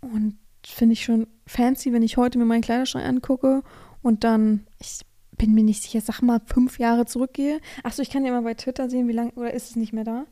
Und 0.02 0.38
finde 0.74 0.94
ich 0.94 1.04
schon 1.04 1.28
fancy, 1.46 1.94
wenn 1.94 2.04
ich 2.04 2.18
heute 2.18 2.38
mir 2.38 2.46
meinen 2.46 2.62
Kleiderschrank 2.62 3.06
angucke 3.06 3.64
und 4.02 4.24
dann, 4.24 4.68
ich 4.80 5.02
bin 5.38 5.54
mir 5.54 5.64
nicht 5.64 5.84
sicher, 5.84 6.02
sag 6.02 6.22
mal, 6.22 6.42
fünf 6.46 6.80
Jahre 6.80 7.06
zurückgehe. 7.06 7.60
Achso, 7.84 8.02
ich 8.02 8.10
kann 8.10 8.26
ja 8.26 8.32
mal 8.32 8.42
bei 8.42 8.56
Twitter 8.56 8.90
sehen, 8.90 9.08
wie 9.08 9.14
lange, 9.14 9.32
oder 9.34 9.54
ist 9.54 9.70
es 9.70 9.76
nicht 9.76 9.94
mehr 9.94 10.04
da? 10.04 10.26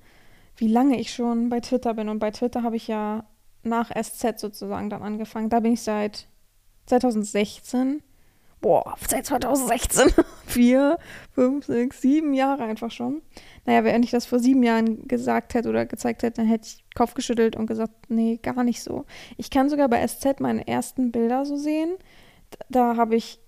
Wie 0.57 0.67
lange 0.67 0.99
ich 0.99 1.13
schon 1.13 1.49
bei 1.49 1.59
Twitter 1.59 1.93
bin. 1.93 2.09
Und 2.09 2.19
bei 2.19 2.31
Twitter 2.31 2.63
habe 2.63 2.75
ich 2.75 2.87
ja 2.87 3.25
nach 3.63 3.91
SZ 3.91 4.39
sozusagen 4.39 4.89
dann 4.89 5.03
angefangen. 5.03 5.49
Da 5.49 5.59
bin 5.59 5.73
ich 5.73 5.81
seit 5.81 6.27
2016. 6.85 8.01
Boah, 8.65 8.95
seit 9.07 9.27
2016. 9.27 10.11
Vier, 10.47 10.97
fünf, 11.33 11.67
sechs, 11.67 12.01
sieben 12.01 12.33
Jahre 12.33 12.63
einfach 12.63 12.89
schon. 12.89 13.21
Naja, 13.65 13.83
wenn 13.83 14.01
ich 14.01 14.09
das 14.09 14.25
vor 14.25 14.39
sieben 14.39 14.63
Jahren 14.63 15.07
gesagt 15.07 15.53
hätte 15.53 15.69
oder 15.69 15.85
gezeigt 15.85 16.23
hätte, 16.23 16.41
dann 16.41 16.47
hätte 16.47 16.69
ich 16.69 16.83
Kopf 16.95 17.13
geschüttelt 17.13 17.55
und 17.55 17.67
gesagt, 17.67 17.93
nee, 18.09 18.39
gar 18.41 18.63
nicht 18.63 18.81
so. 18.81 19.05
Ich 19.37 19.51
kann 19.51 19.69
sogar 19.69 19.87
bei 19.87 20.03
SZ 20.07 20.39
meine 20.39 20.67
ersten 20.67 21.11
Bilder 21.11 21.45
so 21.45 21.57
sehen. 21.57 21.95
Da 22.67 22.97
habe 22.97 23.15
ich 23.15 23.39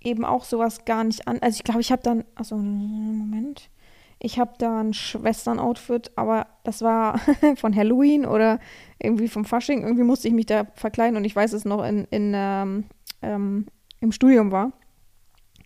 eben 0.00 0.24
auch 0.24 0.42
sowas 0.42 0.84
gar 0.84 1.04
nicht 1.04 1.28
an. 1.28 1.38
Also 1.40 1.54
ich 1.54 1.62
glaube, 1.62 1.80
ich 1.80 1.92
habe 1.92 2.02
dann, 2.02 2.24
also 2.34 2.56
Moment, 2.56 3.70
ich 4.18 4.40
habe 4.40 4.54
da 4.58 4.80
ein 4.80 4.94
Schwestern-Outfit, 4.94 6.10
aber 6.16 6.48
das 6.64 6.82
war 6.82 7.20
von 7.56 7.76
Halloween 7.76 8.26
oder 8.26 8.58
irgendwie 8.98 9.28
vom 9.28 9.44
Fasching. 9.44 9.82
Irgendwie 9.82 10.02
musste 10.02 10.26
ich 10.26 10.34
mich 10.34 10.46
da 10.46 10.66
verkleiden 10.74 11.16
und 11.16 11.24
ich 11.24 11.36
weiß 11.36 11.52
es 11.52 11.64
noch 11.64 11.84
in, 11.84 12.04
in 12.10 12.32
ähm, 12.34 12.84
ähm, 13.22 13.66
im 14.00 14.12
Studium 14.12 14.50
war. 14.52 14.72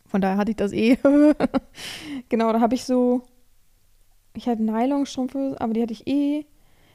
Von 0.07 0.20
daher 0.20 0.36
hatte 0.36 0.50
ich 0.50 0.57
das 0.57 0.72
eh. 0.72 0.96
genau, 2.28 2.52
da 2.52 2.61
habe 2.61 2.74
ich 2.74 2.84
so, 2.84 3.22
ich 4.34 4.48
hatte 4.48 4.62
Nylonstrümpfe, 4.62 5.57
aber 5.59 5.72
die 5.74 5.82
hatte 5.82 5.92
ich 5.92 6.07
eh. 6.07 6.46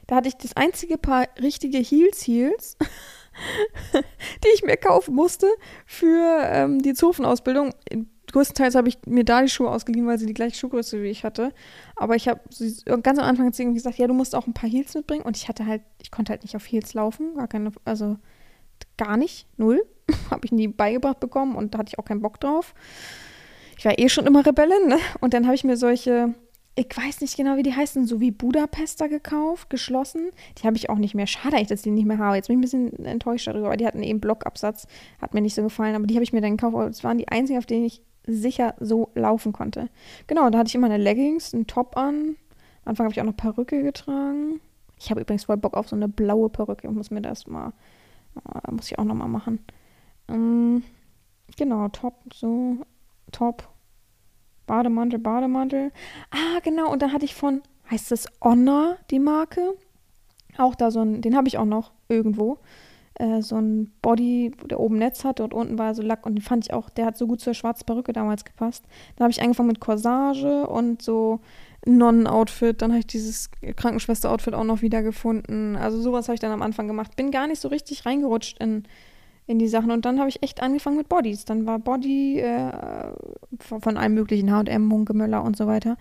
Da 0.06 0.16
hatte 0.16 0.28
ich 0.28 0.36
das 0.36 0.56
einzige 0.56 0.98
Paar 0.98 1.28
richtige 1.40 1.78
Heels 1.78 2.26
Heels. 2.26 2.76
die 3.92 4.48
ich 4.54 4.62
mir 4.62 4.76
kaufen 4.76 5.14
musste 5.14 5.46
für 5.86 6.42
ähm, 6.44 6.82
die 6.82 6.94
Zofenausbildung. 6.94 7.74
Größtenteils 8.32 8.74
habe 8.74 8.88
ich 8.88 8.98
mir 9.06 9.24
da 9.24 9.42
die 9.42 9.48
Schuhe 9.48 9.70
ausgeliehen, 9.70 10.06
weil 10.06 10.18
sie 10.18 10.26
die 10.26 10.34
gleiche 10.34 10.56
Schuhgröße 10.56 11.02
wie 11.02 11.08
ich 11.08 11.24
hatte. 11.24 11.52
Aber 11.96 12.14
ich 12.14 12.28
habe 12.28 12.40
ganz 13.02 13.18
am 13.18 13.24
Anfang 13.24 13.50
gesagt, 13.74 13.98
ja, 13.98 14.06
du 14.06 14.14
musst 14.14 14.34
auch 14.34 14.46
ein 14.46 14.54
paar 14.54 14.70
Heels 14.70 14.94
mitbringen. 14.94 15.24
Und 15.24 15.36
ich 15.36 15.48
hatte 15.48 15.66
halt, 15.66 15.82
ich 16.00 16.10
konnte 16.10 16.30
halt 16.30 16.42
nicht 16.42 16.54
auf 16.54 16.64
Heels 16.70 16.94
laufen, 16.94 17.34
gar 17.34 17.48
keine, 17.48 17.72
also 17.84 18.16
gar 19.00 19.16
nicht, 19.16 19.46
null. 19.56 19.82
habe 20.30 20.44
ich 20.44 20.52
nie 20.52 20.68
beigebracht 20.68 21.20
bekommen 21.20 21.56
und 21.56 21.74
da 21.74 21.78
hatte 21.78 21.90
ich 21.92 21.98
auch 21.98 22.04
keinen 22.04 22.22
Bock 22.22 22.40
drauf. 22.40 22.74
Ich 23.78 23.84
war 23.84 23.98
eh 23.98 24.08
schon 24.08 24.26
immer 24.26 24.44
Rebellin, 24.44 24.88
ne? 24.88 24.98
Und 25.20 25.32
dann 25.32 25.46
habe 25.46 25.54
ich 25.54 25.64
mir 25.64 25.76
solche 25.76 26.34
ich 26.76 26.96
weiß 26.96 27.20
nicht 27.20 27.36
genau, 27.36 27.56
wie 27.56 27.62
die 27.62 27.74
heißen, 27.74 28.06
so 28.06 28.20
wie 28.20 28.30
Budapester 28.30 29.08
gekauft, 29.08 29.70
geschlossen. 29.70 30.30
Die 30.58 30.66
habe 30.66 30.76
ich 30.76 30.88
auch 30.88 30.96
nicht 30.96 31.14
mehr. 31.14 31.26
Schade 31.26 31.56
eigentlich, 31.56 31.68
dass 31.68 31.80
ich 31.80 31.84
die 31.84 31.90
nicht 31.90 32.06
mehr 32.06 32.18
habe. 32.18 32.36
Jetzt 32.36 32.46
bin 32.46 32.54
ich 32.54 32.72
ein 32.72 32.88
bisschen 32.88 33.04
enttäuscht 33.04 33.48
darüber, 33.48 33.68
weil 33.68 33.76
die 33.76 33.86
hatten 33.86 34.02
eben 34.02 34.20
Blockabsatz. 34.20 34.86
Hat 35.20 35.34
mir 35.34 35.42
nicht 35.42 35.54
so 35.54 35.62
gefallen, 35.62 35.94
aber 35.94 36.06
die 36.06 36.14
habe 36.14 36.22
ich 36.22 36.32
mir 36.32 36.40
dann 36.40 36.56
gekauft. 36.56 36.76
Das 36.88 37.04
waren 37.04 37.18
die 37.18 37.28
einzigen, 37.28 37.58
auf 37.58 37.66
denen 37.66 37.84
ich 37.84 38.02
sicher 38.26 38.74
so 38.78 39.10
laufen 39.14 39.52
konnte. 39.52 39.88
Genau, 40.26 40.48
da 40.48 40.58
hatte 40.58 40.68
ich 40.68 40.74
immer 40.74 40.86
eine 40.86 40.96
Leggings, 41.02 41.52
einen 41.52 41.66
Top 41.66 41.96
an. 41.96 42.36
Am 42.84 42.90
Anfang 42.90 43.04
habe 43.04 43.12
ich 43.12 43.20
auch 43.20 43.26
noch 43.26 43.36
Perücke 43.36 43.82
getragen. 43.82 44.60
Ich 44.98 45.10
habe 45.10 45.20
übrigens 45.20 45.44
voll 45.44 45.56
Bock 45.56 45.76
auf 45.76 45.88
so 45.88 45.96
eine 45.96 46.08
blaue 46.08 46.50
Perücke. 46.50 46.86
Ich 46.86 46.94
muss 46.94 47.10
mir 47.10 47.22
das 47.22 47.46
mal, 47.46 47.72
äh, 48.36 48.70
muss 48.70 48.90
ich 48.90 48.98
auch 48.98 49.04
noch 49.04 49.14
mal 49.14 49.28
machen. 49.28 49.60
Ähm, 50.28 50.82
genau, 51.56 51.88
Top, 51.88 52.14
so, 52.32 52.78
Top, 53.32 53.68
Bademantel, 54.66 55.18
Bademantel. 55.18 55.92
Ah, 56.30 56.60
genau. 56.62 56.92
Und 56.92 57.02
da 57.02 57.10
hatte 57.10 57.24
ich 57.24 57.34
von, 57.34 57.62
heißt 57.90 58.12
es 58.12 58.26
Honor, 58.40 58.96
die 59.10 59.18
Marke? 59.18 59.74
Auch 60.58 60.74
da 60.74 60.90
so 60.90 61.00
ein, 61.00 61.22
den 61.22 61.36
habe 61.36 61.48
ich 61.48 61.58
auch 61.58 61.64
noch 61.64 61.92
irgendwo. 62.08 62.58
Äh, 63.14 63.42
so 63.42 63.56
ein 63.56 63.92
Body, 64.00 64.52
der 64.70 64.80
oben 64.80 64.96
Netz 64.98 65.24
hatte 65.24 65.42
und 65.42 65.54
unten 65.54 65.78
war 65.78 65.94
so 65.94 66.02
Lack. 66.02 66.24
Und 66.24 66.36
den 66.36 66.42
fand 66.42 66.64
ich 66.64 66.72
auch, 66.72 66.88
der 66.88 67.06
hat 67.06 67.18
so 67.18 67.26
gut 67.26 67.40
zur 67.40 67.54
schwarzen 67.54 67.84
Perücke 67.84 68.12
damals 68.12 68.44
gepasst. 68.44 68.84
Dann 69.16 69.24
habe 69.24 69.32
ich 69.32 69.42
angefangen 69.42 69.68
mit 69.68 69.80
Corsage 69.80 70.66
und 70.66 71.02
so 71.02 71.40
Nonnen-Outfit. 71.86 72.82
Dann 72.82 72.90
habe 72.90 73.00
ich 73.00 73.06
dieses 73.06 73.50
Krankenschwester-Outfit 73.76 74.54
auch 74.54 74.64
noch 74.64 74.82
wieder 74.82 75.02
gefunden. 75.02 75.76
Also 75.76 76.00
sowas 76.00 76.28
habe 76.28 76.34
ich 76.34 76.40
dann 76.40 76.52
am 76.52 76.62
Anfang 76.62 76.86
gemacht. 76.86 77.16
Bin 77.16 77.30
gar 77.30 77.46
nicht 77.46 77.60
so 77.60 77.68
richtig 77.68 78.06
reingerutscht 78.06 78.58
in 78.58 78.84
in 79.50 79.58
die 79.58 79.68
Sachen. 79.68 79.90
Und 79.90 80.04
dann 80.04 80.20
habe 80.20 80.28
ich 80.28 80.42
echt 80.42 80.62
angefangen 80.62 80.96
mit 80.96 81.08
Bodies. 81.08 81.44
Dann 81.44 81.66
war 81.66 81.80
Body 81.80 82.38
äh, 82.38 82.70
von, 83.58 83.80
von 83.80 83.96
allem 83.96 84.14
möglichen, 84.14 84.52
H&M, 84.52 84.86
Munke, 84.86 85.12
Müller 85.12 85.42
und 85.42 85.56
so 85.56 85.66
weiter. 85.66 85.96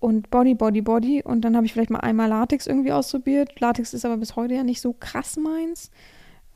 Und 0.00 0.30
Body, 0.30 0.54
Body, 0.54 0.82
Body. 0.82 1.22
Und 1.22 1.42
dann 1.42 1.54
habe 1.54 1.64
ich 1.64 1.72
vielleicht 1.72 1.90
mal 1.90 2.00
einmal 2.00 2.28
Latex 2.28 2.66
irgendwie 2.66 2.90
ausprobiert. 2.90 3.60
Latex 3.60 3.94
ist 3.94 4.04
aber 4.04 4.16
bis 4.16 4.34
heute 4.34 4.54
ja 4.54 4.64
nicht 4.64 4.80
so 4.80 4.94
krass 4.98 5.36
meins. 5.36 5.92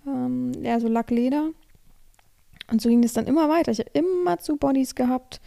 Ähm, 0.04 0.50
eher 0.62 0.80
so 0.80 0.88
Lackleder. 0.88 1.50
Und 2.72 2.82
so 2.82 2.88
ging 2.88 3.04
es 3.04 3.12
dann 3.12 3.26
immer 3.26 3.48
weiter. 3.48 3.70
Ich 3.70 3.78
habe 3.78 3.90
immer 3.92 4.38
zu 4.38 4.56
Bodies 4.56 4.96
gehabt, 4.96 5.40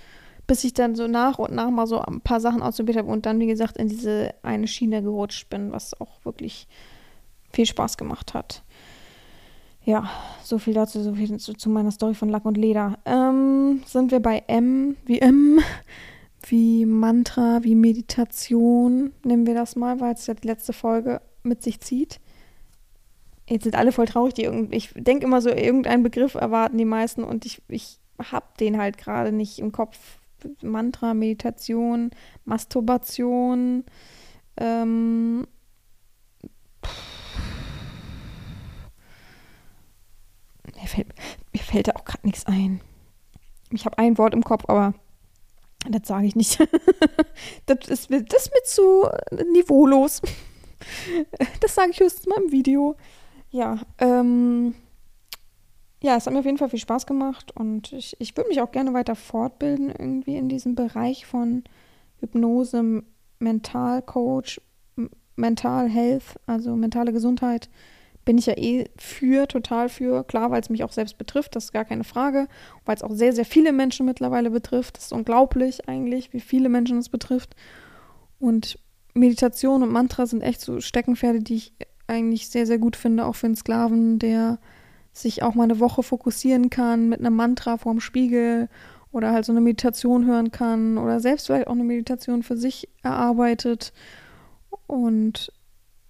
bis 0.49 0.63
ich 0.63 0.73
dann 0.73 0.95
so 0.95 1.05
nach 1.05 1.37
und 1.37 1.53
nach 1.53 1.69
mal 1.69 1.85
so 1.85 2.01
ein 2.01 2.21
paar 2.21 2.41
Sachen 2.41 2.63
ausprobiert 2.63 2.97
habe 2.97 3.07
und 3.07 3.27
dann, 3.27 3.39
wie 3.39 3.45
gesagt, 3.45 3.77
in 3.77 3.87
diese 3.87 4.33
eine 4.41 4.67
Schiene 4.67 5.03
gerutscht 5.03 5.47
bin, 5.47 5.71
was 5.71 6.01
auch 6.01 6.25
wirklich 6.25 6.67
viel 7.53 7.67
Spaß 7.67 7.97
gemacht 7.97 8.33
hat. 8.33 8.63
Ja, 9.85 10.09
so 10.43 10.57
viel 10.57 10.73
dazu, 10.73 11.03
so 11.03 11.13
viel 11.13 11.37
zu, 11.37 11.53
zu 11.53 11.69
meiner 11.69 11.91
Story 11.91 12.15
von 12.15 12.29
Lack 12.29 12.45
und 12.45 12.57
Leder. 12.57 12.97
Ähm, 13.05 13.83
sind 13.85 14.09
wir 14.09 14.21
bei 14.21 14.41
M 14.47 14.95
wie 15.05 15.19
M, 15.19 15.59
wie 16.47 16.83
Mantra, 16.87 17.59
wie 17.61 17.75
Meditation, 17.75 19.11
nehmen 19.23 19.45
wir 19.45 19.53
das 19.53 19.75
mal, 19.75 19.99
weil 19.99 20.15
es 20.15 20.25
ja 20.25 20.33
die 20.33 20.47
letzte 20.47 20.73
Folge 20.73 21.21
mit 21.43 21.61
sich 21.61 21.79
zieht. 21.79 22.19
Jetzt 23.47 23.65
sind 23.65 23.75
alle 23.75 23.91
voll 23.91 24.07
traurig, 24.07 24.33
die 24.33 24.45
irgend, 24.45 24.73
ich 24.73 24.93
denke 24.95 25.27
immer 25.27 25.41
so, 25.41 25.49
irgendeinen 25.51 26.01
Begriff 26.01 26.33
erwarten 26.33 26.79
die 26.79 26.85
meisten 26.85 27.23
und 27.23 27.45
ich, 27.45 27.61
ich 27.67 27.99
habe 28.19 28.47
den 28.59 28.79
halt 28.79 28.97
gerade 28.97 29.31
nicht 29.31 29.59
im 29.59 29.71
Kopf. 29.71 30.18
Mantra, 30.61 31.13
Meditation, 31.13 32.11
Masturbation, 32.45 33.83
ähm, 34.57 35.45
Mir 40.81 40.87
fällt, 40.87 41.07
mir 41.53 41.61
fällt 41.61 41.87
da 41.87 41.93
auch 41.93 42.05
gerade 42.05 42.25
nichts 42.25 42.45
ein. 42.45 42.81
Ich 43.71 43.85
habe 43.85 43.97
ein 43.97 44.17
Wort 44.17 44.33
im 44.33 44.43
Kopf, 44.43 44.63
aber 44.67 44.93
das 45.89 46.07
sage 46.07 46.27
ich 46.27 46.35
nicht. 46.35 46.59
das, 47.65 47.87
ist, 47.87 48.09
das 48.09 48.45
ist 48.45 48.53
mir 48.53 48.63
zu 48.63 49.07
niveaulos. 49.53 50.21
Das 51.59 51.75
sage 51.75 51.91
ich 51.91 51.99
höchstens 51.99 52.25
mal 52.25 52.41
im 52.41 52.53
Video. 52.53 52.95
Ja, 53.51 53.79
ähm, 53.97 54.73
ja, 56.01 56.15
es 56.15 56.25
hat 56.25 56.33
mir 56.33 56.39
auf 56.39 56.45
jeden 56.45 56.57
Fall 56.57 56.69
viel 56.69 56.79
Spaß 56.79 57.05
gemacht 57.05 57.51
und 57.55 57.91
ich, 57.93 58.15
ich 58.19 58.35
würde 58.37 58.49
mich 58.49 58.61
auch 58.61 58.71
gerne 58.71 58.93
weiter 58.93 59.15
fortbilden, 59.15 59.89
irgendwie 59.89 60.37
in 60.37 60.49
diesem 60.49 60.75
Bereich 60.75 61.25
von 61.25 61.63
Hypnose, 62.19 63.03
Mentalcoach, 63.39 64.61
Mental 65.35 65.87
Health, 65.87 66.39
also 66.45 66.75
mentale 66.75 67.13
Gesundheit 67.13 67.69
bin 68.29 68.37
ich 68.37 68.45
ja 68.45 68.57
eh 68.57 68.85
für, 68.95 69.47
total 69.47 69.89
für. 69.89 70.23
Klar, 70.23 70.51
weil 70.51 70.61
es 70.61 70.69
mich 70.69 70.83
auch 70.83 70.91
selbst 70.91 71.17
betrifft, 71.17 71.55
das 71.55 71.65
ist 71.65 71.71
gar 71.71 71.83
keine 71.83 72.03
Frage. 72.03 72.47
Weil 72.85 72.95
es 72.95 73.01
auch 73.01 73.13
sehr, 73.13 73.33
sehr 73.33 73.43
viele 73.43 73.71
Menschen 73.71 74.05
mittlerweile 74.05 74.51
betrifft. 74.51 74.97
Das 74.97 75.05
ist 75.05 75.13
unglaublich 75.13 75.89
eigentlich, 75.89 76.31
wie 76.31 76.39
viele 76.39 76.69
Menschen 76.69 76.99
es 76.99 77.09
betrifft. 77.09 77.55
Und 78.37 78.77
Meditation 79.15 79.81
und 79.81 79.91
Mantra 79.91 80.27
sind 80.27 80.41
echt 80.41 80.61
so 80.61 80.79
Steckenpferde, 80.79 81.39
die 81.39 81.55
ich 81.55 81.73
eigentlich 82.05 82.49
sehr, 82.49 82.67
sehr 82.67 82.77
gut 82.77 82.95
finde, 82.95 83.25
auch 83.25 83.35
für 83.35 83.47
einen 83.47 83.55
Sklaven, 83.55 84.19
der 84.19 84.59
sich 85.12 85.43
auch 85.43 85.55
mal 85.55 85.64
eine 85.64 85.80
Woche 85.80 86.03
fokussieren 86.03 86.70
kann 86.70 87.10
mit 87.10 87.20
einem 87.20 87.36
Mantra 87.36 87.78
vorm 87.78 87.99
Spiegel 87.99 88.70
oder 89.12 89.32
halt 89.32 89.45
so 89.45 89.51
eine 89.51 89.62
Meditation 89.62 90.26
hören 90.26 90.51
kann 90.51 90.97
oder 90.97 91.20
selbst 91.20 91.47
vielleicht 91.47 91.68
auch 91.68 91.74
eine 91.74 91.84
Meditation 91.84 92.43
für 92.43 92.57
sich 92.57 92.89
erarbeitet. 93.03 93.91
Und 94.86 95.51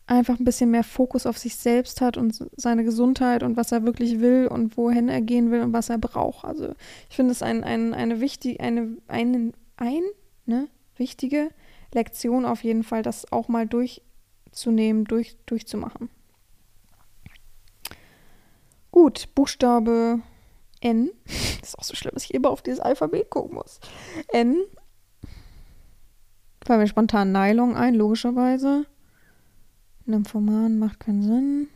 einfach 0.10 0.40
ein 0.40 0.46
bisschen 0.46 0.72
mehr 0.72 0.84
Fokus 0.84 1.26
auf 1.26 1.38
sich 1.38 1.56
selbst 1.56 2.02
hat 2.02 2.18
und 2.18 2.50
seine 2.56 2.84
Gesundheit 2.84 3.44
und 3.44 3.58
was 3.58 3.72
er 3.72 3.84
wirklich 3.84 4.20
will 4.20 4.48
und 4.48 4.76
wohin 4.76 5.08
er 5.08 5.22
gehen 5.22 5.52
will 5.52 5.62
und 5.62 5.72
was 5.72 5.90
er 5.90 6.00
braucht. 6.00 6.46
Also 6.46 6.74
ich 7.10 7.16
finde 7.16 7.32
es 7.32 7.44
ein, 7.44 7.64
ein, 7.64 7.94
eine 7.94 8.20
wichtige, 8.20 8.60
eine, 8.60 8.98
einen, 9.08 9.54
ein, 9.78 10.02
ne, 10.46 10.68
wichtige 10.98 11.50
Lektion 11.94 12.46
auf 12.46 12.64
jeden 12.64 12.84
Fall, 12.84 13.04
das 13.04 13.32
auch 13.32 13.48
mal 13.50 13.68
durchzunehmen, 13.68 15.06
durch, 15.06 15.38
durchzumachen. 15.46 16.10
Gut, 18.92 19.34
Buchstabe 19.36 20.22
N. 20.82 21.12
Das 21.26 21.34
ist 21.70 21.80
auch 21.80 21.84
so 21.84 21.96
schlimm, 21.96 22.14
dass 22.14 22.24
ich 22.24 22.34
immer 22.34 22.50
auf 22.50 22.62
dieses 22.62 22.80
Alphabet 22.80 23.30
gucken 23.30 23.56
muss. 23.56 23.80
N. 24.30 24.58
Fallen 26.66 26.82
mir 26.82 26.88
spontan 26.88 27.32
Nylon 27.32 27.76
ein, 27.76 27.96
logischerweise. 27.96 28.86
Nymphoman 30.06 30.80
macht 30.80 31.00
keinen 31.00 31.24
Sinn. 31.24 31.68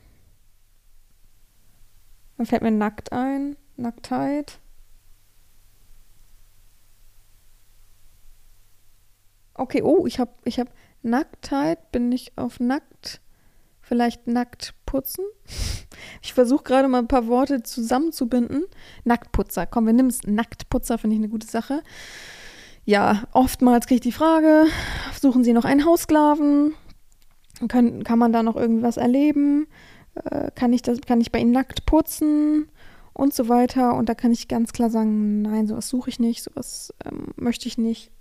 Dann 2.38 2.46
fällt 2.46 2.64
mir 2.64 2.72
nackt 2.72 3.12
ein. 3.12 3.56
Nacktheit. 3.76 4.60
Okay, 9.56 9.82
oh, 9.82 10.06
ich 10.08 10.20
habe 10.20 10.32
ich 10.46 10.60
hab 10.60 10.68
Nacktheit, 11.02 11.92
bin 11.92 12.12
ich 12.12 12.38
auf 12.38 12.60
nackt. 12.60 13.22
Vielleicht 13.84 14.28
nackt 14.28 14.74
putzen. 14.86 15.26
Ich 16.22 16.34
versuche 16.34 16.64
gerade 16.64 16.88
mal 16.88 17.00
ein 17.00 17.08
paar 17.08 17.28
Worte 17.28 17.64
zusammenzubinden. 17.64 18.64
Nacktputzer, 19.04 19.66
komm, 19.66 19.86
wir 19.86 19.94
nehmen 19.94 20.10
es. 20.10 20.24
Nacktputzer 20.24 20.98
finde 20.98 21.16
ich 21.16 21.20
eine 21.20 21.30
gute 21.30 21.48
Sache. 21.48 21.84
Ja, 22.86 23.24
oftmals 23.34 23.86
kriege 23.88 23.96
ich 23.96 24.02
die 24.02 24.12
Frage, 24.12 24.66
suchen 25.22 25.44
Sie 25.44 25.54
noch 25.54 25.66
einen 25.66 25.86
Haussklaven? 25.86 26.74
Kann, 27.68 28.04
kann 28.04 28.20
man 28.20 28.34
da 28.34 28.42
noch 28.42 28.56
irgendwas 28.56 28.98
erleben? 28.98 29.68
Äh, 30.16 30.52
kann, 30.56 30.74
ich 30.74 30.82
das, 30.82 31.02
kann 31.02 31.22
ich 31.22 31.32
bei 31.32 31.40
Ihnen 31.40 31.52
nackt 31.52 31.86
putzen? 31.86 32.70
Und 33.14 33.34
so 33.34 33.48
weiter. 33.48 33.94
Und 33.94 34.10
da 34.10 34.16
kann 34.16 34.32
ich 34.32 34.48
ganz 34.48 34.74
klar 34.74 34.90
sagen, 34.90 35.44
nein, 35.44 35.68
sowas 35.68 35.88
suche 35.88 36.10
ich 36.10 36.20
nicht, 36.20 36.42
sowas 36.42 36.94
ähm, 37.06 37.28
möchte 37.36 37.68
ich 37.68 37.78
nicht 37.78 38.12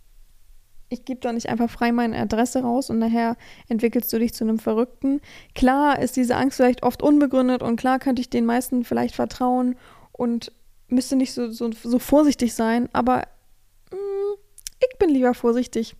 ich 0.92 1.04
gebe 1.04 1.20
doch 1.20 1.32
nicht 1.32 1.48
einfach 1.48 1.70
frei 1.70 1.90
meine 1.90 2.18
Adresse 2.18 2.62
raus 2.62 2.90
und 2.90 2.98
nachher 2.98 3.36
entwickelst 3.68 4.12
du 4.12 4.18
dich 4.18 4.34
zu 4.34 4.44
einem 4.44 4.58
Verrückten. 4.58 5.20
Klar 5.54 5.98
ist 5.98 6.16
diese 6.16 6.36
Angst 6.36 6.58
vielleicht 6.58 6.82
oft 6.82 7.02
unbegründet 7.02 7.62
und 7.62 7.76
klar 7.76 7.98
könnte 7.98 8.20
ich 8.20 8.30
den 8.30 8.44
meisten 8.44 8.84
vielleicht 8.84 9.14
vertrauen 9.14 9.76
und 10.12 10.52
müsste 10.88 11.16
nicht 11.16 11.32
so, 11.32 11.50
so, 11.50 11.70
so 11.72 11.98
vorsichtig 11.98 12.54
sein, 12.54 12.88
aber 12.92 13.22
mh, 13.90 13.96
mm, 13.96 14.34
ich 14.90 14.98
bin 14.98 15.10
lieber 15.10 15.34
vorsichtig. 15.34 15.96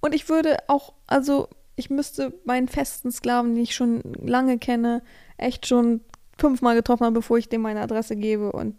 Und 0.00 0.14
ich 0.14 0.28
würde 0.28 0.58
auch, 0.68 0.92
also 1.06 1.48
ich 1.74 1.90
müsste 1.90 2.32
meinen 2.44 2.68
festen 2.68 3.10
Sklaven, 3.10 3.54
den 3.54 3.64
ich 3.64 3.74
schon 3.74 4.02
lange 4.24 4.58
kenne, 4.58 5.02
echt 5.36 5.66
schon 5.66 6.00
fünfmal 6.38 6.76
getroffen 6.76 7.04
haben, 7.04 7.14
bevor 7.14 7.38
ich 7.38 7.48
dem 7.48 7.62
meine 7.62 7.80
Adresse 7.80 8.14
gebe 8.14 8.52
und 8.52 8.76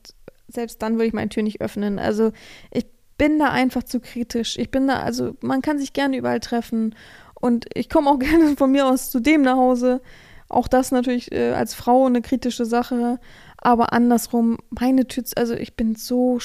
selbst 0.48 0.82
dann 0.82 0.94
würde 0.94 1.08
ich 1.08 1.14
meine 1.14 1.30
Tür 1.30 1.44
nicht 1.44 1.62
öffnen. 1.62 2.00
Also 2.00 2.32
ich 2.72 2.86
bin 3.20 3.38
da 3.38 3.52
einfach 3.52 3.84
zu 3.84 4.00
kritisch. 4.00 4.58
Ich 4.58 4.72
bin 4.72 4.88
da, 4.88 5.02
also 5.02 5.36
man 5.42 5.62
kann 5.62 5.78
sich 5.78 5.94
gerne 5.94 6.18
überall 6.18 6.40
treffen 6.40 6.96
und 7.36 7.68
ich 7.76 7.88
komme 7.88 8.10
auch 8.10 8.18
gerne 8.20 8.56
von 8.58 8.72
mir 8.72 8.88
aus 8.88 9.12
zu 9.12 9.20
dem 9.20 9.44
nach 9.44 9.58
Hause. 9.58 10.02
Auch 10.48 10.68
das 10.68 10.92
natürlich 10.92 11.32
äh, 11.32 11.52
als 11.52 11.76
Frau 11.76 12.08
eine 12.08 12.24
kritische 12.24 12.66
Sache, 12.66 13.20
aber 13.58 13.94
andersrum, 13.94 14.58
meine 14.72 15.06
Tür, 15.06 15.24
also 15.36 15.54
ich 15.54 15.76
bin 15.76 15.94
so, 15.94 16.40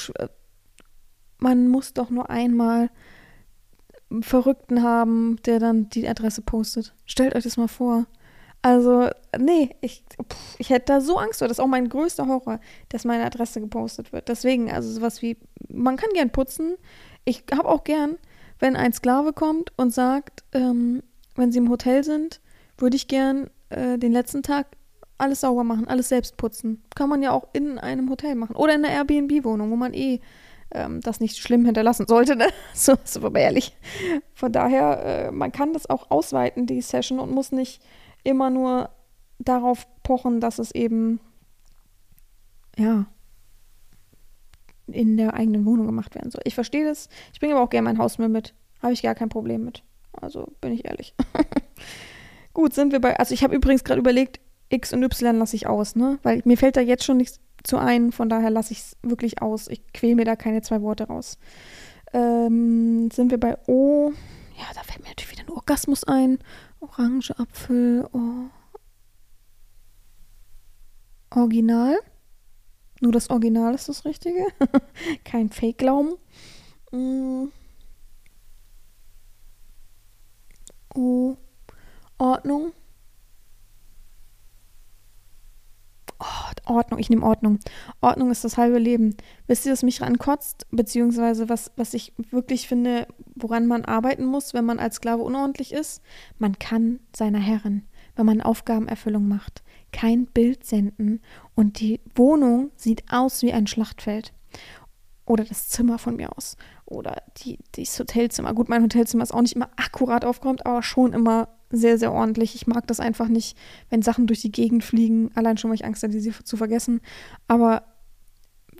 man 1.38 1.68
muss 1.68 1.94
doch 1.94 2.10
nur 2.10 2.28
einmal 2.28 2.90
einen 4.10 4.22
Verrückten 4.22 4.82
haben, 4.82 5.38
der 5.46 5.60
dann 5.60 5.88
die 5.88 6.06
Adresse 6.06 6.42
postet. 6.42 6.94
Stellt 7.06 7.34
euch 7.34 7.44
das 7.44 7.56
mal 7.56 7.68
vor. 7.68 8.06
Also, 8.62 9.10
nee, 9.38 9.76
ich, 9.82 10.04
pff, 10.22 10.56
ich 10.58 10.70
hätte 10.70 10.86
da 10.86 11.00
so 11.02 11.18
Angst 11.18 11.40
vor. 11.40 11.48
Das 11.48 11.58
ist 11.58 11.62
auch 11.62 11.68
mein 11.68 11.88
größter 11.88 12.26
Horror, 12.26 12.60
dass 12.88 13.04
meine 13.04 13.24
Adresse 13.24 13.60
gepostet 13.60 14.12
wird. 14.12 14.28
Deswegen, 14.28 14.70
also 14.70 14.90
sowas 14.90 15.20
wie, 15.20 15.36
man 15.68 15.96
kann 15.96 16.10
gern 16.14 16.30
putzen. 16.30 16.76
Ich 17.24 17.44
habe 17.52 17.68
auch 17.68 17.84
gern, 17.84 18.16
wenn 18.58 18.76
ein 18.76 18.92
Sklave 18.92 19.32
kommt 19.32 19.72
und 19.76 19.92
sagt, 19.92 20.44
ähm, 20.52 21.02
wenn 21.34 21.52
sie 21.52 21.58
im 21.58 21.70
Hotel 21.70 22.04
sind, 22.04 22.40
würde 22.78 22.96
ich 22.96 23.08
gern 23.08 23.50
äh, 23.70 23.98
den 23.98 24.12
letzten 24.12 24.42
Tag 24.42 24.66
alles 25.18 25.40
sauber 25.40 25.64
machen, 25.64 25.88
alles 25.88 26.08
selbst 26.08 26.36
putzen. 26.36 26.82
Kann 26.94 27.08
man 27.08 27.22
ja 27.22 27.30
auch 27.30 27.48
in 27.52 27.78
einem 27.78 28.10
Hotel 28.10 28.34
machen. 28.34 28.56
Oder 28.56 28.74
in 28.74 28.84
einer 28.84 28.94
Airbnb-Wohnung, 28.94 29.70
wo 29.70 29.76
man 29.76 29.94
eh 29.94 30.20
ähm, 30.70 31.00
das 31.00 31.20
nicht 31.20 31.38
schlimm 31.38 31.64
hinterlassen 31.64 32.06
sollte. 32.06 32.36
Ne? 32.36 32.48
So, 32.74 32.94
so 33.04 33.30
ehrlich. 33.32 33.76
Von 34.34 34.52
daher, 34.52 35.04
äh, 35.04 35.30
man 35.30 35.52
kann 35.52 35.72
das 35.72 35.88
auch 35.88 36.10
ausweiten, 36.10 36.66
die 36.66 36.82
Session, 36.82 37.18
und 37.18 37.30
muss 37.30 37.52
nicht 37.52 37.80
immer 38.24 38.50
nur 38.50 38.90
darauf 39.38 39.86
pochen, 40.02 40.40
dass 40.40 40.58
es 40.58 40.72
eben, 40.72 41.20
ja, 42.76 43.06
in 44.86 45.16
der 45.16 45.34
eigenen 45.34 45.64
Wohnung 45.64 45.86
gemacht 45.86 46.14
werden 46.14 46.30
soll. 46.30 46.42
Ich 46.44 46.54
verstehe 46.54 46.84
das. 46.84 47.08
Ich 47.32 47.40
bringe 47.40 47.54
aber 47.54 47.64
auch 47.64 47.70
gerne 47.70 47.84
mein 47.84 47.98
Hausmüll 47.98 48.28
mit. 48.28 48.54
Habe 48.82 48.92
ich 48.92 49.02
gar 49.02 49.14
kein 49.14 49.28
Problem 49.28 49.64
mit. 49.64 49.82
Also 50.12 50.52
bin 50.60 50.72
ich 50.72 50.84
ehrlich. 50.84 51.14
Gut, 52.54 52.74
sind 52.74 52.92
wir 52.92 53.00
bei. 53.00 53.18
Also 53.18 53.34
ich 53.34 53.42
habe 53.42 53.54
übrigens 53.54 53.84
gerade 53.84 54.00
überlegt, 54.00 54.40
X 54.68 54.92
und 54.92 55.02
Y 55.02 55.38
lasse 55.38 55.56
ich 55.56 55.66
aus, 55.66 55.96
ne? 55.96 56.18
Weil 56.22 56.42
mir 56.44 56.56
fällt 56.56 56.76
da 56.76 56.80
jetzt 56.80 57.04
schon 57.04 57.16
nichts 57.16 57.40
zu 57.62 57.78
ein, 57.78 58.12
von 58.12 58.28
daher 58.28 58.50
lasse 58.50 58.72
ich 58.72 58.80
es 58.80 58.96
wirklich 59.02 59.42
aus. 59.42 59.68
Ich 59.68 59.82
quäle 59.92 60.14
mir 60.14 60.24
da 60.24 60.36
keine 60.36 60.62
zwei 60.62 60.82
Worte 60.82 61.04
raus. 61.04 61.38
Ähm, 62.12 63.10
sind 63.10 63.30
wir 63.30 63.40
bei 63.40 63.56
O? 63.66 64.12
Ja, 64.56 64.64
da 64.74 64.82
fällt 64.82 65.02
mir 65.02 65.08
natürlich 65.08 65.32
wieder 65.32 65.48
ein 65.48 65.56
Orgasmus 65.56 66.04
ein. 66.04 66.38
Orange, 66.80 67.32
Apfel, 67.38 68.06
oh. 68.12 68.50
Original. 71.30 71.98
Nur 73.04 73.12
das 73.12 73.28
Original 73.28 73.74
ist 73.74 73.90
das 73.90 74.06
Richtige. 74.06 74.46
Kein 75.24 75.50
Fake-Glauben. 75.50 76.14
Mm. 76.90 77.48
Oh. 80.94 81.36
Ordnung. 82.16 82.72
Ordnung, 86.64 86.98
ich 86.98 87.10
nehme 87.10 87.26
Ordnung. 87.26 87.58
Ordnung 88.00 88.30
ist 88.30 88.42
das 88.42 88.56
halbe 88.56 88.78
Leben. 88.78 89.14
Wisst 89.48 89.66
ihr, 89.66 89.72
was 89.72 89.82
mich 89.82 90.00
rankotzt? 90.00 90.66
Beziehungsweise 90.70 91.50
was, 91.50 91.72
was 91.76 91.92
ich 91.92 92.14
wirklich 92.30 92.66
finde, 92.68 93.06
woran 93.34 93.66
man 93.66 93.84
arbeiten 93.84 94.24
muss, 94.24 94.54
wenn 94.54 94.64
man 94.64 94.78
als 94.78 94.96
Sklave 94.96 95.22
unordentlich 95.22 95.74
ist? 95.74 96.00
Man 96.38 96.58
kann 96.58 97.00
seiner 97.14 97.40
Herrin, 97.40 97.84
wenn 98.16 98.24
man 98.24 98.40
Aufgabenerfüllung 98.40 99.28
macht, 99.28 99.62
kein 99.94 100.26
Bild 100.26 100.64
senden 100.66 101.20
und 101.54 101.78
die 101.78 102.00
Wohnung 102.16 102.72
sieht 102.74 103.04
aus 103.10 103.42
wie 103.42 103.52
ein 103.52 103.68
Schlachtfeld. 103.68 104.32
Oder 105.24 105.44
das 105.44 105.68
Zimmer 105.68 105.98
von 105.98 106.16
mir 106.16 106.36
aus. 106.36 106.56
Oder 106.84 107.22
die, 107.38 107.58
das 107.76 107.98
Hotelzimmer. 107.98 108.52
Gut, 108.52 108.68
mein 108.68 108.82
Hotelzimmer 108.82 109.22
ist 109.22 109.32
auch 109.32 109.40
nicht 109.40 109.54
immer 109.54 109.70
akkurat 109.76 110.24
aufgeräumt, 110.24 110.66
aber 110.66 110.82
schon 110.82 111.12
immer 111.14 111.48
sehr, 111.70 111.96
sehr 111.96 112.12
ordentlich. 112.12 112.56
Ich 112.56 112.66
mag 112.66 112.86
das 112.88 113.00
einfach 113.00 113.28
nicht, 113.28 113.56
wenn 113.88 114.02
Sachen 114.02 114.26
durch 114.26 114.42
die 114.42 114.52
Gegend 114.52 114.84
fliegen, 114.84 115.30
allein 115.34 115.56
schon, 115.56 115.70
weil 115.70 115.76
ich 115.76 115.84
Angst 115.84 116.02
hatte, 116.02 116.20
sie 116.20 116.32
zu 116.32 116.56
vergessen. 116.56 117.00
Aber 117.46 117.84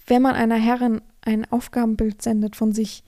wenn 0.06 0.20
man 0.20 0.34
einer 0.34 0.56
Herrin 0.56 1.00
ein 1.22 1.50
Aufgabenbild 1.50 2.20
sendet 2.22 2.56
von 2.56 2.72
sich, 2.72 3.04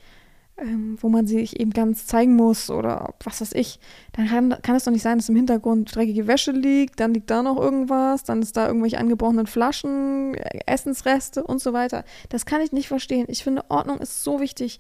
ähm, 0.59 0.97
wo 1.01 1.09
man 1.09 1.27
sich 1.27 1.61
eben 1.61 1.71
ganz 1.71 2.07
zeigen 2.07 2.35
muss 2.35 2.71
oder 2.71 3.15
was 3.23 3.41
weiß 3.41 3.53
ich, 3.53 3.79
dann 4.13 4.27
kann, 4.29 4.57
kann 4.63 4.75
es 4.77 4.85
doch 4.85 4.93
nicht 4.93 5.03
sein, 5.03 5.19
dass 5.19 5.29
im 5.29 5.37
Hintergrund 5.37 5.95
dreckige 5.95 6.27
Wäsche 6.27 6.53
liegt, 6.53 7.01
dann 7.01 7.13
liegt 7.13 7.31
da 7.31 7.43
noch 7.43 7.59
irgendwas, 7.59 8.25
dann 8.25 8.41
ist 8.41 8.57
da 8.57 8.67
irgendwelche 8.67 8.99
angebrochenen 8.99 9.47
Flaschen, 9.47 10.35
äh, 10.35 10.61
Essensreste 10.67 11.45
und 11.45 11.61
so 11.61 11.73
weiter. 11.73 12.05
Das 12.31 12.47
kann 12.47 12.63
ich 12.63 12.73
nicht 12.73 12.89
verstehen. 12.89 13.27
Ich 13.29 13.45
finde, 13.45 13.65
Ordnung 13.69 13.99
ist 13.99 14.25
so 14.25 14.41
wichtig. 14.41 14.79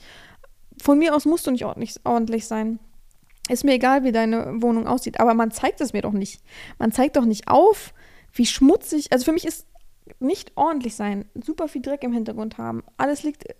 Von 0.82 0.98
mir 0.98 1.14
aus 1.14 1.24
musst 1.26 1.46
du 1.46 1.50
nicht 1.50 1.64
ordentlich, 1.64 1.96
ordentlich 2.04 2.46
sein. 2.46 2.78
Ist 3.48 3.64
mir 3.64 3.74
egal, 3.74 4.02
wie 4.02 4.12
deine 4.12 4.62
Wohnung 4.62 4.86
aussieht, 4.86 5.20
aber 5.20 5.34
man 5.34 5.50
zeigt 5.50 5.80
es 5.80 5.92
mir 5.92 6.02
doch 6.02 6.12
nicht. 6.12 6.42
Man 6.78 6.90
zeigt 6.90 7.16
doch 7.16 7.24
nicht 7.24 7.48
auf, 7.48 7.92
wie 8.32 8.46
schmutzig. 8.46 9.12
Also 9.12 9.24
für 9.24 9.32
mich 9.32 9.46
ist 9.46 9.66
nicht 10.20 10.52
ordentlich 10.56 10.96
sein, 10.96 11.26
super 11.34 11.68
viel 11.68 11.82
Dreck 11.82 12.02
im 12.02 12.12
Hintergrund 12.12 12.58
haben, 12.58 12.82
alles 12.96 13.22
liegt 13.22 13.48
äh, 13.48 13.54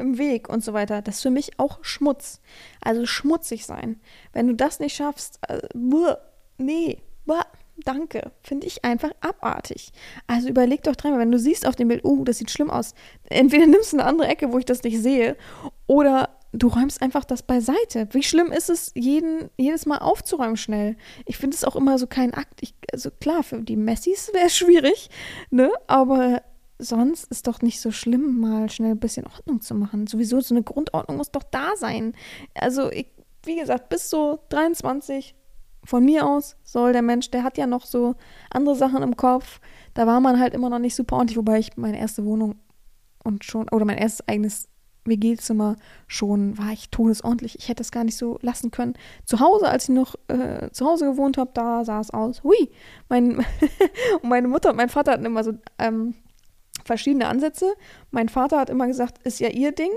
im 0.00 0.18
Weg 0.18 0.48
und 0.48 0.64
so 0.64 0.72
weiter. 0.72 1.02
Das 1.02 1.16
ist 1.16 1.22
für 1.22 1.30
mich 1.30 1.58
auch 1.58 1.78
Schmutz. 1.82 2.40
Also 2.80 3.06
schmutzig 3.06 3.66
sein. 3.66 4.00
Wenn 4.32 4.48
du 4.48 4.54
das 4.54 4.80
nicht 4.80 4.96
schaffst, 4.96 5.38
äh, 5.48 5.60
buh, 5.74 6.14
nee, 6.58 6.98
buh, 7.26 7.42
danke, 7.84 8.32
finde 8.42 8.66
ich 8.66 8.84
einfach 8.84 9.10
abartig. 9.20 9.92
Also 10.26 10.48
überleg 10.48 10.82
doch 10.82 10.96
dreimal, 10.96 11.20
wenn 11.20 11.32
du 11.32 11.38
siehst 11.38 11.66
auf 11.66 11.76
dem 11.76 11.88
Bild, 11.88 12.04
oh, 12.04 12.24
das 12.24 12.38
sieht 12.38 12.50
schlimm 12.50 12.70
aus. 12.70 12.94
Entweder 13.24 13.66
nimmst 13.66 13.92
du 13.92 13.98
eine 13.98 14.06
andere 14.06 14.28
Ecke, 14.28 14.52
wo 14.52 14.58
ich 14.58 14.64
das 14.64 14.82
nicht 14.82 15.00
sehe, 15.00 15.36
oder 15.86 16.30
du 16.52 16.68
räumst 16.68 17.00
einfach 17.02 17.24
das 17.24 17.42
beiseite. 17.42 18.08
Wie 18.12 18.22
schlimm 18.22 18.52
ist 18.52 18.70
es, 18.70 18.92
jeden, 18.94 19.50
jedes 19.56 19.86
Mal 19.86 19.98
aufzuräumen 19.98 20.56
schnell? 20.56 20.96
Ich 21.26 21.36
finde 21.36 21.56
es 21.56 21.64
auch 21.64 21.76
immer 21.76 21.98
so 21.98 22.06
kein 22.06 22.34
Akt. 22.34 22.60
Ich, 22.60 22.74
also 22.92 23.10
klar, 23.10 23.42
für 23.42 23.60
die 23.62 23.76
Messis 23.76 24.32
wäre 24.32 24.46
es 24.46 24.56
schwierig, 24.56 25.10
ne? 25.50 25.70
Aber 25.86 26.42
sonst 26.80 27.24
ist 27.30 27.46
doch 27.46 27.62
nicht 27.62 27.80
so 27.80 27.90
schlimm, 27.90 28.40
mal 28.40 28.70
schnell 28.70 28.92
ein 28.92 29.00
bisschen 29.00 29.26
Ordnung 29.26 29.60
zu 29.60 29.74
machen. 29.74 30.06
Sowieso 30.06 30.40
so 30.40 30.54
eine 30.54 30.62
Grundordnung 30.62 31.16
muss 31.16 31.30
doch 31.30 31.42
da 31.42 31.76
sein. 31.76 32.14
Also, 32.54 32.90
ich, 32.90 33.06
wie 33.44 33.56
gesagt, 33.56 33.88
bis 33.88 34.10
so 34.10 34.40
23 34.48 35.34
von 35.84 36.04
mir 36.04 36.26
aus 36.26 36.56
soll 36.62 36.92
der 36.92 37.02
Mensch, 37.02 37.30
der 37.30 37.42
hat 37.42 37.56
ja 37.58 37.66
noch 37.66 37.86
so 37.86 38.14
andere 38.50 38.76
Sachen 38.76 39.02
im 39.02 39.16
Kopf. 39.16 39.60
Da 39.94 40.06
war 40.06 40.20
man 40.20 40.38
halt 40.38 40.54
immer 40.54 40.70
noch 40.70 40.78
nicht 40.78 40.94
super 40.94 41.16
ordentlich, 41.16 41.38
wobei 41.38 41.58
ich 41.58 41.76
meine 41.76 41.98
erste 41.98 42.24
Wohnung 42.24 42.56
und 43.24 43.44
schon, 43.44 43.68
oder 43.70 43.84
mein 43.84 43.98
erstes 43.98 44.26
eigenes 44.28 44.68
WG-Zimmer 45.04 45.76
schon 46.06 46.58
war 46.58 46.72
ich 46.72 46.90
todesordentlich. 46.90 47.58
Ich 47.58 47.68
hätte 47.68 47.82
es 47.82 47.90
gar 47.90 48.04
nicht 48.04 48.16
so 48.16 48.38
lassen 48.42 48.70
können. 48.70 48.94
Zu 49.24 49.40
Hause, 49.40 49.68
als 49.68 49.88
ich 49.88 49.94
noch 49.94 50.14
äh, 50.28 50.70
zu 50.70 50.86
Hause 50.86 51.06
gewohnt 51.06 51.38
habe, 51.38 51.50
da 51.54 51.84
sah 51.84 52.00
es 52.00 52.10
aus. 52.10 52.42
Hui! 52.42 52.70
Mein 53.08 53.38
und 54.22 54.28
meine 54.28 54.48
Mutter 54.48 54.70
und 54.70 54.76
mein 54.76 54.88
Vater 54.88 55.12
hatten 55.12 55.24
immer 55.24 55.44
so 55.44 55.52
ähm, 55.78 56.14
verschiedene 56.84 57.28
Ansätze. 57.28 57.74
Mein 58.10 58.28
Vater 58.28 58.58
hat 58.58 58.70
immer 58.70 58.86
gesagt, 58.86 59.24
ist 59.26 59.40
ja 59.40 59.48
ihr 59.48 59.72
Ding 59.72 59.90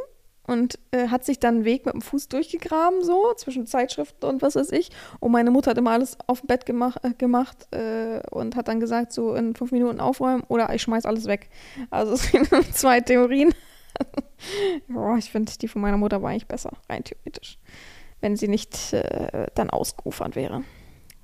und 0.45 0.77
äh, 0.91 1.07
hat 1.07 1.23
sich 1.23 1.39
dann 1.39 1.55
einen 1.55 1.65
Weg 1.65 1.85
mit 1.85 1.93
dem 1.93 2.01
Fuß 2.01 2.27
durchgegraben, 2.27 3.03
so 3.03 3.33
zwischen 3.35 3.65
Zeitschriften 3.65 4.25
und 4.25 4.41
was 4.41 4.55
weiß 4.55 4.71
ich. 4.71 4.89
Und 5.19 5.31
meine 5.31 5.51
Mutter 5.51 5.71
hat 5.71 5.77
immer 5.77 5.91
alles 5.91 6.17
auf 6.27 6.41
dem 6.41 6.47
Bett 6.47 6.65
gemach, 6.65 6.97
äh, 7.03 7.13
gemacht 7.13 7.67
äh, 7.71 8.21
und 8.29 8.55
hat 8.55 8.67
dann 8.67 8.79
gesagt, 8.79 9.13
so 9.13 9.35
in 9.35 9.55
fünf 9.55 9.71
Minuten 9.71 9.99
aufräumen 9.99 10.43
oder 10.47 10.73
ich 10.73 10.81
schmeiß 10.81 11.05
alles 11.05 11.25
weg. 11.25 11.49
Also 11.89 12.13
es 12.13 12.23
sind 12.23 12.49
zwei 12.73 12.99
Theorien. 12.99 13.53
oh, 14.95 15.15
ich 15.17 15.31
finde, 15.31 15.51
die 15.61 15.67
von 15.67 15.81
meiner 15.81 15.97
Mutter 15.97 16.21
war 16.21 16.31
eigentlich 16.31 16.47
besser, 16.47 16.71
rein 16.89 17.03
theoretisch. 17.03 17.57
Wenn 18.19 18.35
sie 18.35 18.47
nicht 18.47 18.93
äh, 18.93 19.47
dann 19.55 19.69
ausgeufert 19.69 20.35
wäre. 20.35 20.63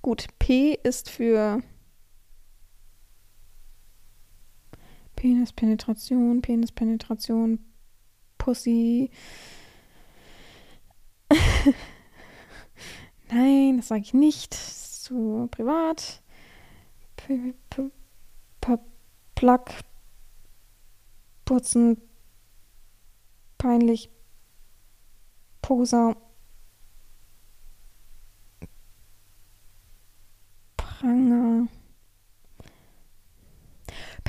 Gut, 0.01 0.28
P 0.38 0.78
ist 0.82 1.10
für 1.10 1.62
Penispenetration, 5.20 6.42
Penispenetration, 6.42 7.60
Pussy. 8.38 9.12
Nein, 13.30 13.78
das 13.78 13.90
sage 13.90 14.02
ich 14.02 14.14
nicht. 14.14 14.54
Zu 14.54 15.50
privat. 15.52 16.24
P 17.18 17.54
-p 17.70 17.92
-p 18.62 18.80
Plug. 19.36 19.66
Putzen. 21.44 22.02
Peinlich. 23.58 24.10
Poser. 25.62 26.16
Pranger. 30.78 31.68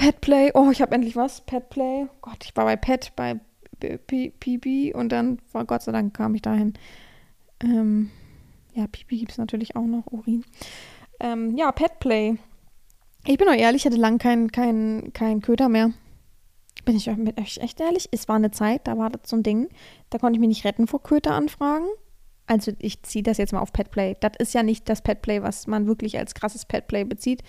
Petplay. 0.01 0.51
Oh, 0.55 0.71
ich 0.71 0.81
habe 0.81 0.95
endlich 0.95 1.15
was. 1.15 1.43
Petplay. 1.43 2.07
Gott, 2.23 2.43
ich 2.43 2.57
war 2.57 2.65
bei 2.65 2.77
Pet, 2.77 3.13
bei 3.17 3.39
Pipi 3.79 4.95
und 4.95 5.11
dann 5.11 5.41
war 5.53 5.67
Gott 5.67 5.83
sei 5.83 5.93
Dank 5.93 6.15
kam 6.15 6.35
ich 6.35 6.41
dahin. 6.41 6.73
Ähm, 7.63 8.11
ja, 8.73 8.87
Pipi 8.87 9.19
gibt 9.19 9.33
es 9.33 9.37
natürlich 9.37 9.77
auch 9.77 9.85
noch, 9.85 10.07
Urin. 10.07 10.43
Ähm, 11.21 11.55
ja, 11.55 11.71
Petplay. 11.71 12.39
Ich 13.27 13.37
bin 13.37 13.47
euch 13.49 13.61
ehrlich, 13.61 13.83
ich 13.83 13.87
hatte 13.87 14.01
lange 14.01 14.17
keinen 14.17 14.51
kein, 14.51 15.11
kein 15.13 15.43
Köder 15.43 15.69
mehr. 15.69 15.93
Bin 16.87 16.97
ich 16.97 17.07
mit 17.19 17.39
euch 17.39 17.59
echt 17.59 17.79
ehrlich? 17.79 18.09
Es 18.11 18.27
war 18.27 18.37
eine 18.37 18.53
Zeit, 18.53 18.87
da 18.87 18.97
war 18.97 19.11
das 19.11 19.29
so 19.29 19.37
ein 19.37 19.43
Ding, 19.43 19.69
da 20.09 20.17
konnte 20.17 20.39
ich 20.39 20.41
mich 20.41 20.49
nicht 20.49 20.65
retten 20.65 20.87
vor 20.87 21.03
Köteranfragen. 21.03 21.89
Also 22.47 22.73
ich 22.79 23.03
ziehe 23.03 23.23
das 23.23 23.37
jetzt 23.37 23.53
mal 23.53 23.61
auf 23.61 23.75
Petplay. 23.75 24.17
Das 24.21 24.33
ist 24.39 24.55
ja 24.55 24.63
nicht 24.63 24.89
das 24.89 25.03
Petplay, 25.03 25.43
was 25.43 25.67
man 25.67 25.87
wirklich 25.87 26.19
als 26.19 26.35
krasses 26.35 26.65
Petplay 26.65 27.05
bezieht, 27.05 27.43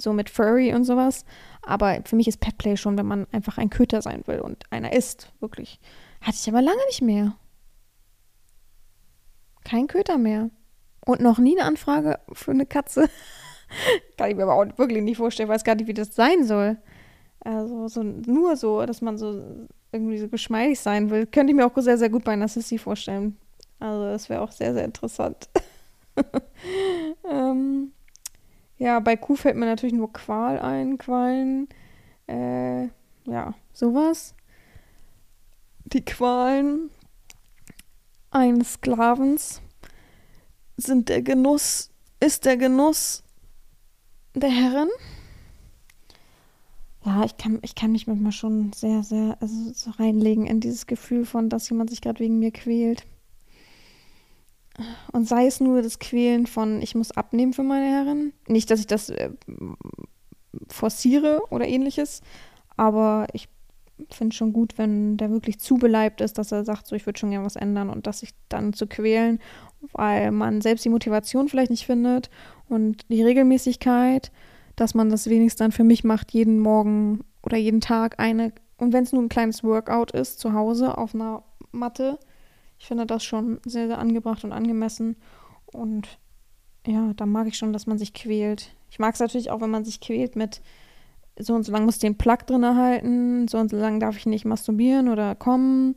so 0.00 0.12
mit 0.12 0.30
Furry 0.30 0.74
und 0.74 0.84
sowas. 0.84 1.24
Aber 1.62 2.00
für 2.04 2.16
mich 2.16 2.28
ist 2.28 2.40
Petplay 2.40 2.76
schon, 2.76 2.98
wenn 2.98 3.06
man 3.06 3.26
einfach 3.32 3.58
ein 3.58 3.70
Köter 3.70 4.02
sein 4.02 4.22
will 4.26 4.40
und 4.40 4.64
einer 4.70 4.92
ist, 4.92 5.32
wirklich. 5.40 5.80
Hatte 6.20 6.38
ich 6.40 6.48
aber 6.48 6.62
lange 6.62 6.84
nicht 6.86 7.02
mehr. 7.02 7.36
Kein 9.64 9.86
Köter 9.86 10.18
mehr. 10.18 10.50
Und 11.06 11.20
noch 11.20 11.38
nie 11.38 11.58
eine 11.58 11.66
Anfrage 11.66 12.18
für 12.32 12.50
eine 12.50 12.66
Katze. 12.66 13.08
Kann 14.16 14.30
ich 14.30 14.36
mir 14.36 14.44
aber 14.44 14.54
auch 14.54 14.78
wirklich 14.78 15.02
nicht 15.02 15.16
vorstellen, 15.16 15.48
weiß 15.48 15.64
gar 15.64 15.74
nicht, 15.74 15.86
wie 15.86 15.94
das 15.94 16.14
sein 16.14 16.44
soll. 16.44 16.76
Also 17.40 17.88
so, 17.88 18.02
nur 18.02 18.56
so, 18.56 18.84
dass 18.84 19.00
man 19.00 19.16
so 19.16 19.66
irgendwie 19.92 20.18
so 20.18 20.28
geschmeidig 20.28 20.78
sein 20.80 21.10
will. 21.10 21.26
Könnte 21.26 21.52
ich 21.52 21.56
mir 21.56 21.66
auch 21.66 21.76
sehr, 21.76 21.98
sehr 21.98 22.10
gut 22.10 22.24
bei 22.24 22.32
einer 22.32 22.48
Sissy 22.48 22.78
vorstellen. 22.78 23.36
Also 23.78 24.04
das 24.04 24.28
wäre 24.28 24.42
auch 24.42 24.52
sehr, 24.52 24.74
sehr 24.74 24.84
interessant. 24.84 25.48
ähm, 27.30 27.92
ja, 28.80 28.98
bei 28.98 29.14
Kuh 29.14 29.36
fällt 29.36 29.56
mir 29.56 29.66
natürlich 29.66 29.94
nur 29.94 30.10
Qual 30.10 30.58
ein, 30.58 30.96
Qualen. 30.96 31.68
Äh, 32.26 32.84
ja, 33.26 33.54
sowas. 33.74 34.34
Die 35.84 36.02
Qualen 36.02 36.88
eines 38.30 38.74
Sklavens 38.74 39.60
sind 40.78 41.10
der 41.10 41.20
Genuss, 41.20 41.90
ist 42.20 42.46
der 42.46 42.56
Genuss 42.56 43.22
der 44.34 44.50
Herren. 44.50 44.88
Ja, 47.04 47.24
ich 47.24 47.36
kann, 47.36 47.58
ich 47.60 47.74
kann 47.74 47.92
mich 47.92 48.06
manchmal 48.06 48.32
schon 48.32 48.72
sehr, 48.72 49.02
sehr 49.02 49.36
also 49.40 49.72
so 49.74 49.90
reinlegen 49.90 50.46
in 50.46 50.60
dieses 50.60 50.86
Gefühl 50.86 51.26
von, 51.26 51.50
dass 51.50 51.68
jemand 51.68 51.90
sich 51.90 52.00
gerade 52.00 52.20
wegen 52.20 52.38
mir 52.38 52.50
quält. 52.50 53.04
Und 55.12 55.28
sei 55.28 55.46
es 55.46 55.60
nur 55.60 55.82
das 55.82 55.98
Quälen 55.98 56.46
von, 56.46 56.80
ich 56.82 56.94
muss 56.94 57.12
abnehmen 57.12 57.52
für 57.52 57.62
meine 57.62 57.86
Herren. 57.86 58.32
Nicht, 58.46 58.70
dass 58.70 58.80
ich 58.80 58.86
das 58.86 59.10
äh, 59.10 59.30
forciere 60.68 61.42
oder 61.50 61.66
ähnliches, 61.66 62.22
aber 62.76 63.26
ich 63.32 63.48
finde 64.10 64.34
schon 64.34 64.52
gut, 64.52 64.78
wenn 64.78 65.16
der 65.16 65.30
wirklich 65.30 65.58
zu 65.58 65.76
beleibt 65.76 66.20
ist, 66.20 66.38
dass 66.38 66.52
er 66.52 66.64
sagt, 66.64 66.86
so 66.86 66.96
ich 66.96 67.06
würde 67.06 67.18
schon 67.18 67.30
gerne 67.30 67.44
was 67.44 67.56
ändern 67.56 67.90
und 67.90 68.06
das 68.06 68.20
sich 68.20 68.30
dann 68.48 68.72
zu 68.72 68.86
quälen, 68.86 69.38
weil 69.92 70.30
man 70.30 70.60
selbst 70.60 70.84
die 70.84 70.90
Motivation 70.90 71.48
vielleicht 71.48 71.70
nicht 71.70 71.86
findet 71.86 72.30
und 72.68 73.08
die 73.10 73.22
Regelmäßigkeit, 73.22 74.30
dass 74.76 74.94
man 74.94 75.10
das 75.10 75.28
wenigstens 75.28 75.58
dann 75.58 75.72
für 75.72 75.84
mich 75.84 76.04
macht, 76.04 76.32
jeden 76.32 76.58
Morgen 76.58 77.20
oder 77.42 77.56
jeden 77.56 77.80
Tag 77.80 78.18
eine, 78.18 78.52
und 78.78 78.92
wenn 78.92 79.04
es 79.04 79.12
nur 79.12 79.22
ein 79.22 79.28
kleines 79.28 79.62
Workout 79.62 80.12
ist, 80.12 80.40
zu 80.40 80.54
Hause 80.54 80.96
auf 80.96 81.14
einer 81.14 81.42
Matte, 81.72 82.18
ich 82.80 82.86
finde 82.86 83.04
das 83.04 83.22
schon 83.22 83.60
sehr, 83.66 83.88
sehr 83.88 83.98
angebracht 83.98 84.42
und 84.42 84.52
angemessen. 84.52 85.16
Und 85.66 86.18
ja, 86.86 87.12
da 87.14 87.26
mag 87.26 87.46
ich 87.46 87.58
schon, 87.58 87.74
dass 87.74 87.86
man 87.86 87.98
sich 87.98 88.14
quält. 88.14 88.74
Ich 88.90 88.98
mag 88.98 89.12
es 89.14 89.20
natürlich 89.20 89.50
auch, 89.50 89.60
wenn 89.60 89.70
man 89.70 89.84
sich 89.84 90.00
quält 90.00 90.34
mit 90.34 90.62
so 91.38 91.54
und 91.54 91.64
so 91.64 91.72
lang 91.72 91.84
muss 91.84 91.98
den 91.98 92.16
Plug 92.16 92.38
drin 92.46 92.62
erhalten, 92.62 93.48
so 93.48 93.58
und 93.58 93.70
so 93.70 93.76
lang 93.76 94.00
darf 94.00 94.16
ich 94.16 94.24
nicht 94.24 94.46
masturbieren 94.46 95.10
oder 95.10 95.34
kommen, 95.34 95.94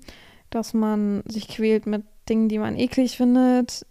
dass 0.50 0.74
man 0.74 1.24
sich 1.26 1.48
quält 1.48 1.88
mit 1.88 2.04
Dingen, 2.28 2.50
die 2.50 2.60
man 2.60 2.78
eklig 2.78 3.16
findet, 3.16 3.86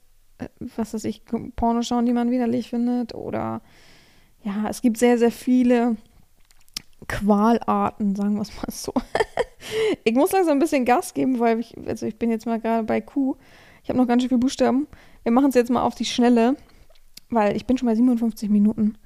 was 0.59 0.93
weiß 0.93 1.05
ich, 1.05 1.22
Porno 1.57 1.82
schauen, 1.82 2.05
die 2.05 2.12
man 2.12 2.30
widerlich 2.30 2.68
findet 2.68 3.14
oder 3.14 3.62
ja, 4.43 4.68
es 4.68 4.82
gibt 4.82 4.99
sehr, 4.99 5.16
sehr 5.16 5.32
viele 5.32 5.97
Qualarten, 7.09 8.14
sagen 8.14 8.34
wir 8.34 8.43
es 8.43 8.55
mal 8.57 8.70
so. 8.70 8.93
ich 10.05 10.15
muss 10.15 10.33
langsam 10.33 10.57
ein 10.57 10.61
bisschen 10.61 10.85
Gas 10.85 11.15
geben, 11.15 11.39
weil 11.39 11.61
ich, 11.61 11.77
also 11.87 12.07
ich 12.07 12.19
bin 12.19 12.31
jetzt 12.31 12.47
mal 12.47 12.61
gerade 12.61 12.85
bei 12.85 13.01
Q. 13.01 13.37
Ich 13.83 13.89
habe 13.89 13.99
noch 13.99 14.07
ganz 14.07 14.23
schön 14.23 14.29
viele 14.29 14.41
Buchstaben. 14.41 14.87
Wir 15.23 15.33
machen 15.33 15.49
es 15.49 15.55
jetzt 15.55 15.71
mal 15.71 15.83
auf 15.83 15.95
die 15.95 16.05
Schnelle, 16.05 16.57
weil 17.31 17.57
ich 17.57 17.67
bin 17.67 17.79
schon 17.79 17.87
bei 17.87 17.95
57 17.95 18.49
Minuten. 18.49 18.97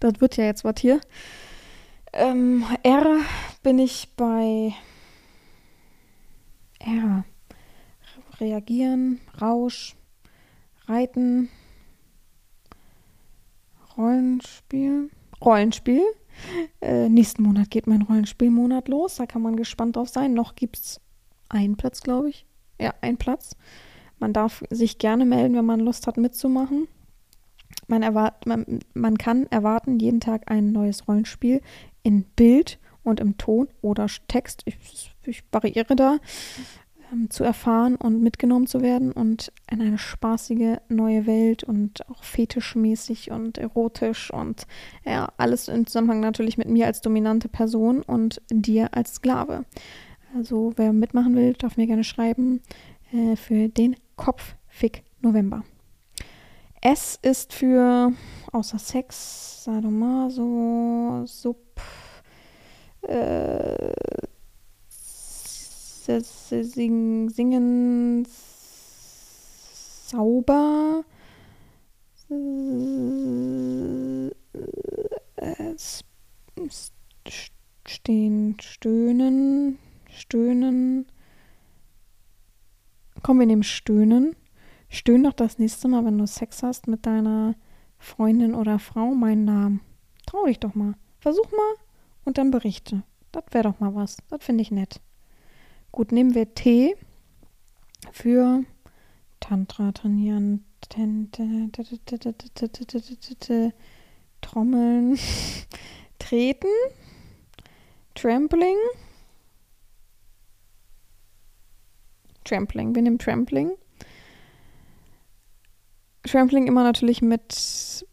Das 0.00 0.20
wird 0.20 0.36
ja 0.36 0.44
jetzt 0.44 0.64
was 0.64 0.74
hier. 0.78 1.00
Ähm, 2.12 2.64
R 2.82 3.16
bin 3.62 3.78
ich 3.78 4.08
bei 4.16 4.74
R. 6.80 7.24
Reagieren, 8.40 9.20
Rausch, 9.40 9.94
Reiten, 10.86 11.48
Rollenspiel. 13.96 15.10
Rollenspiel. 15.40 16.02
Äh, 16.80 17.08
nächsten 17.08 17.42
Monat 17.42 17.70
geht 17.70 17.86
mein 17.86 18.02
Rollenspielmonat 18.02 18.88
los. 18.88 19.16
Da 19.16 19.26
kann 19.26 19.42
man 19.42 19.56
gespannt 19.56 19.96
drauf 19.96 20.08
sein. 20.08 20.34
Noch 20.34 20.54
gibt 20.54 20.76
es 20.76 21.00
einen 21.48 21.76
Platz, 21.76 22.00
glaube 22.02 22.30
ich. 22.30 22.46
Ja, 22.80 22.94
einen 23.00 23.18
Platz. 23.18 23.56
Man 24.18 24.32
darf 24.32 24.62
sich 24.70 24.98
gerne 24.98 25.24
melden, 25.24 25.56
wenn 25.56 25.64
man 25.64 25.80
Lust 25.80 26.06
hat, 26.06 26.16
mitzumachen. 26.16 26.88
Man, 27.88 28.02
erwart 28.02 28.46
man, 28.46 28.80
man 28.94 29.18
kann 29.18 29.46
erwarten, 29.50 29.98
jeden 29.98 30.20
Tag 30.20 30.50
ein 30.50 30.72
neues 30.72 31.08
Rollenspiel 31.08 31.60
in 32.02 32.24
Bild 32.36 32.78
und 33.02 33.20
im 33.20 33.36
Ton 33.38 33.68
oder 33.80 34.06
Text. 34.28 34.62
Ich, 34.64 35.14
ich 35.24 35.42
variiere 35.50 35.96
da 35.96 36.18
ähm, 37.12 37.30
zu 37.30 37.44
erfahren 37.44 37.96
und 37.96 38.22
mitgenommen 38.22 38.66
zu 38.66 38.80
werden 38.80 39.12
und 39.12 39.52
in 39.70 39.80
eine 39.80 39.98
spaßige 39.98 40.78
neue 40.88 41.26
Welt 41.26 41.64
und 41.64 42.08
auch 42.08 42.24
fetischmäßig 42.24 43.30
und 43.30 43.58
erotisch 43.58 44.32
und 44.32 44.66
ja, 45.04 45.28
alles 45.36 45.68
im 45.68 45.86
Zusammenhang 45.86 46.20
natürlich 46.20 46.58
mit 46.58 46.68
mir 46.68 46.86
als 46.86 47.00
dominante 47.00 47.48
Person 47.48 48.02
und 48.02 48.40
dir 48.50 48.94
als 48.94 49.14
Sklave. 49.14 49.64
Also 50.34 50.72
wer 50.76 50.92
mitmachen 50.92 51.36
will, 51.36 51.52
darf 51.52 51.76
mir 51.76 51.86
gerne 51.86 52.04
schreiben 52.04 52.62
äh, 53.12 53.36
für 53.36 53.68
den 53.68 53.96
Kopffick 54.16 55.02
November. 55.20 55.62
S 56.80 57.18
ist 57.22 57.52
für 57.52 58.12
außer 58.50 58.78
Sex, 58.78 59.64
Sadomaso, 59.64 61.22
Sub, 61.26 61.80
äh, 63.02 63.92
singen, 66.06 68.26
sauber, 70.06 71.04
stehen, 77.86 78.56
stöhnen, 78.60 79.78
stöhnen, 80.10 81.06
Komm, 83.22 83.38
wir 83.38 83.46
nehmen 83.46 83.62
Stöhnen. 83.62 84.34
Stöhn 84.88 85.22
doch 85.22 85.32
das 85.32 85.58
nächste 85.58 85.86
Mal, 85.86 86.04
wenn 86.04 86.18
du 86.18 86.26
Sex 86.26 86.64
hast 86.64 86.88
mit 86.88 87.06
deiner 87.06 87.54
Freundin 87.98 88.54
oder 88.54 88.80
Frau, 88.80 89.14
meinen 89.14 89.44
Namen. 89.44 89.80
Trau 90.26 90.46
dich 90.46 90.58
doch 90.58 90.74
mal. 90.74 90.94
Versuch 91.20 91.50
mal 91.52 91.74
und 92.24 92.36
dann 92.36 92.50
berichte. 92.50 93.04
Das 93.30 93.44
wäre 93.52 93.64
doch 93.64 93.78
mal 93.78 93.94
was. 93.94 94.16
Das 94.28 94.44
finde 94.44 94.62
ich 94.62 94.72
nett. 94.72 95.00
Gut, 95.92 96.10
nehmen 96.10 96.34
wir 96.34 96.54
T 96.54 96.96
für 98.12 98.64
Tantra 99.40 99.92
trainieren, 99.92 100.64
Trommeln, 104.40 105.18
Treten, 106.18 106.68
Trampling. 108.14 108.76
Trampling, 112.44 112.94
wir 112.94 113.02
nehmen 113.02 113.18
Trampling. 113.18 113.72
Trampling 116.22 116.66
immer 116.66 116.84
natürlich 116.84 117.20
mit 117.20 118.06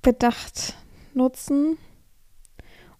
Bedacht 0.00 0.76
nutzen. 1.12 1.76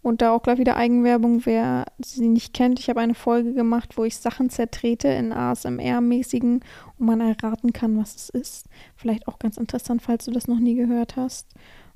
Und 0.02 0.22
da 0.22 0.32
auch 0.32 0.42
gleich 0.42 0.58
wieder 0.58 0.76
Eigenwerbung, 0.76 1.44
wer 1.44 1.84
sie 1.98 2.28
nicht 2.28 2.54
kennt. 2.54 2.78
Ich 2.78 2.88
habe 2.88 3.00
eine 3.00 3.14
Folge 3.14 3.52
gemacht, 3.52 3.98
wo 3.98 4.04
ich 4.04 4.16
Sachen 4.16 4.48
zertrete 4.48 5.08
in 5.08 5.32
ASMR-mäßigen 5.32 6.62
und 6.98 7.06
man 7.06 7.20
erraten 7.20 7.72
kann, 7.72 7.98
was 7.98 8.16
es 8.16 8.28
ist. 8.30 8.66
Vielleicht 8.96 9.28
auch 9.28 9.38
ganz 9.38 9.58
interessant, 9.58 10.00
falls 10.00 10.24
du 10.24 10.30
das 10.30 10.48
noch 10.48 10.58
nie 10.58 10.74
gehört 10.74 11.16
hast. 11.16 11.48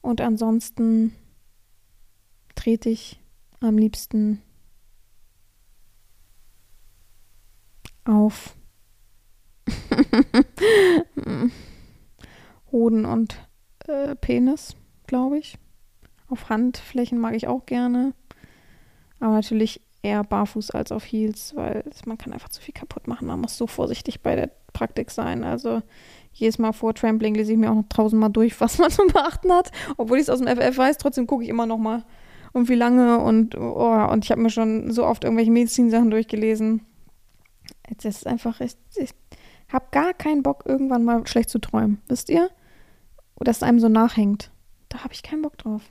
Und 0.02 0.20
ansonsten 0.20 1.14
trete 2.54 2.90
ich 2.90 3.20
am 3.60 3.78
liebsten 3.78 4.42
auf 8.04 8.54
Hoden 12.70 13.06
und 13.06 13.48
äh, 13.86 14.14
Penis, 14.14 14.76
glaube 15.06 15.38
ich. 15.38 15.58
Auf 16.34 16.48
Handflächen 16.48 17.20
mag 17.20 17.36
ich 17.36 17.46
auch 17.46 17.64
gerne. 17.64 18.12
Aber 19.20 19.34
natürlich 19.34 19.80
eher 20.02 20.24
barfuß 20.24 20.72
als 20.72 20.90
auf 20.90 21.04
Heels, 21.04 21.54
weil 21.54 21.84
man 22.06 22.18
kann 22.18 22.32
einfach 22.32 22.48
zu 22.48 22.60
viel 22.60 22.74
kaputt 22.74 23.06
machen. 23.06 23.28
Man 23.28 23.40
muss 23.40 23.56
so 23.56 23.68
vorsichtig 23.68 24.20
bei 24.20 24.34
der 24.34 24.50
Praktik 24.72 25.12
sein. 25.12 25.44
Also 25.44 25.82
jedes 26.32 26.58
Mal 26.58 26.72
vor 26.72 26.92
Trampling 26.92 27.36
lese 27.36 27.52
ich 27.52 27.58
mir 27.58 27.70
auch 27.70 27.76
noch 27.76 27.88
tausendmal 27.88 28.30
durch, 28.30 28.60
was 28.60 28.78
man 28.78 28.90
zu 28.90 29.06
beachten 29.06 29.52
hat. 29.52 29.70
Obwohl 29.96 30.18
ich 30.18 30.24
es 30.24 30.30
aus 30.30 30.40
dem 30.40 30.48
FF 30.48 30.76
weiß, 30.76 30.98
trotzdem 30.98 31.28
gucke 31.28 31.44
ich 31.44 31.48
immer 31.48 31.66
noch 31.66 31.78
mal 31.78 32.04
und 32.52 32.68
wie 32.68 32.74
lange 32.74 33.18
und 33.18 33.56
oh, 33.56 34.08
und 34.10 34.24
ich 34.24 34.32
habe 34.32 34.42
mir 34.42 34.50
schon 34.50 34.90
so 34.90 35.06
oft 35.06 35.22
irgendwelche 35.22 35.52
Medizinsachen 35.52 36.10
durchgelesen. 36.10 36.82
Das 37.96 38.16
ist 38.16 38.26
einfach, 38.26 38.60
ich, 38.60 38.76
ich 38.96 39.10
habe 39.72 39.86
gar 39.92 40.12
keinen 40.12 40.42
Bock, 40.42 40.64
irgendwann 40.66 41.04
mal 41.04 41.24
schlecht 41.28 41.50
zu 41.50 41.60
träumen. 41.60 42.02
Wisst 42.08 42.28
ihr? 42.28 42.50
Dass 43.36 43.58
es 43.58 43.62
einem 43.62 43.80
so 43.80 43.88
nachhängt. 43.88 44.50
Da 44.88 45.04
habe 45.04 45.12
ich 45.12 45.22
keinen 45.22 45.42
Bock 45.42 45.58
drauf. 45.58 45.82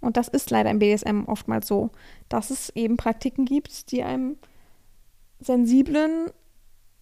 Und 0.00 0.16
das 0.16 0.28
ist 0.28 0.50
leider 0.50 0.70
im 0.70 0.78
BDSM 0.78 1.24
oftmals 1.26 1.66
so, 1.66 1.90
dass 2.28 2.50
es 2.50 2.70
eben 2.70 2.96
Praktiken 2.96 3.44
gibt, 3.44 3.90
die 3.90 4.02
einem 4.02 4.36
sensiblen, 5.40 6.30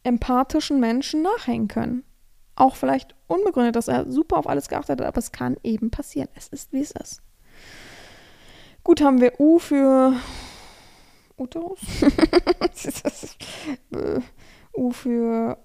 empathischen 0.02 0.80
Menschen 0.80 1.22
nachhängen 1.22 1.68
können. 1.68 2.04
Auch 2.56 2.76
vielleicht 2.76 3.14
unbegründet, 3.26 3.76
dass 3.76 3.88
er 3.88 4.10
super 4.10 4.38
auf 4.38 4.48
alles 4.48 4.68
geachtet 4.68 5.00
hat, 5.00 5.06
aber 5.06 5.18
es 5.18 5.32
kann 5.32 5.56
eben 5.62 5.90
passieren. 5.90 6.28
Es 6.34 6.48
ist, 6.48 6.72
wie 6.72 6.80
es 6.80 6.92
ist. 6.92 7.20
Gut, 8.84 9.00
haben 9.00 9.20
wir 9.20 9.40
U 9.40 9.58
für 9.58 10.14
Uterus. 11.36 11.80
U 14.76 14.92
für 14.92 15.58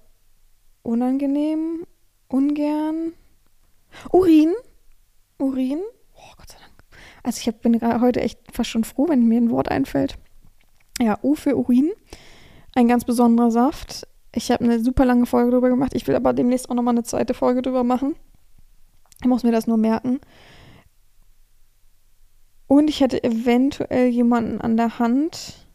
unangenehm, 0.82 1.86
ungern. 2.28 3.12
Urin. 4.10 4.54
Urin. 5.38 5.80
Oh, 6.14 6.32
Gott 6.36 6.48
sei 6.48 6.58
Dank. 6.58 6.69
Also 7.22 7.38
ich 7.40 7.46
hab, 7.46 7.62
bin 7.62 7.80
heute 8.00 8.20
echt 8.20 8.40
fast 8.52 8.70
schon 8.70 8.84
froh, 8.84 9.08
wenn 9.08 9.26
mir 9.26 9.40
ein 9.40 9.50
Wort 9.50 9.70
einfällt. 9.70 10.16
Ja, 11.00 11.18
U 11.22 11.34
für 11.34 11.56
Urin. 11.56 11.90
Ein 12.74 12.88
ganz 12.88 13.04
besonderer 13.04 13.50
Saft. 13.50 14.06
Ich 14.34 14.50
habe 14.50 14.64
eine 14.64 14.80
super 14.80 15.04
lange 15.04 15.26
Folge 15.26 15.50
drüber 15.50 15.70
gemacht. 15.70 15.92
Ich 15.94 16.06
will 16.06 16.14
aber 16.14 16.32
demnächst 16.32 16.70
auch 16.70 16.74
nochmal 16.74 16.94
eine 16.94 17.02
zweite 17.02 17.34
Folge 17.34 17.62
drüber 17.62 17.84
machen. 17.84 18.14
Ich 19.20 19.26
muss 19.26 19.42
mir 19.42 19.52
das 19.52 19.66
nur 19.66 19.76
merken. 19.76 20.20
Und 22.66 22.88
ich 22.88 23.00
hätte 23.00 23.22
eventuell 23.24 24.08
jemanden 24.08 24.60
an 24.60 24.76
der 24.76 24.98
Hand. 24.98 25.66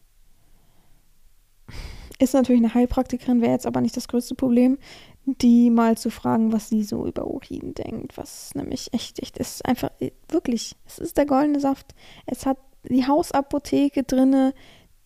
Ist 2.20 2.34
natürlich 2.34 2.62
eine 2.64 2.74
Heilpraktikerin, 2.74 3.41
wäre 3.41 3.52
jetzt 3.52 3.68
aber 3.68 3.82
nicht 3.82 3.98
das 3.98 4.08
größte 4.08 4.36
Problem, 4.36 4.78
die 5.26 5.71
mal 5.71 5.97
zu 5.97 6.11
fragen, 6.11 6.53
was 6.53 6.69
sie 6.69 6.84
so 6.84 7.05
über 7.05 7.28
Urin 7.28 7.73
denkt. 7.73 8.17
Was 8.17 8.53
nämlich 8.53 8.93
echt, 8.93 9.19
echt 9.19 9.38
ist 9.38 9.65
einfach 9.65 9.91
wirklich, 10.30 10.76
es 10.86 10.99
ist 10.99 11.17
der 11.17 11.26
goldene 11.26 11.59
Saft. 11.59 11.95
Es 12.28 12.45
hat 12.45 12.57
die 12.84 13.07
Hausapotheke 13.07 14.03
drinne, 14.03 14.53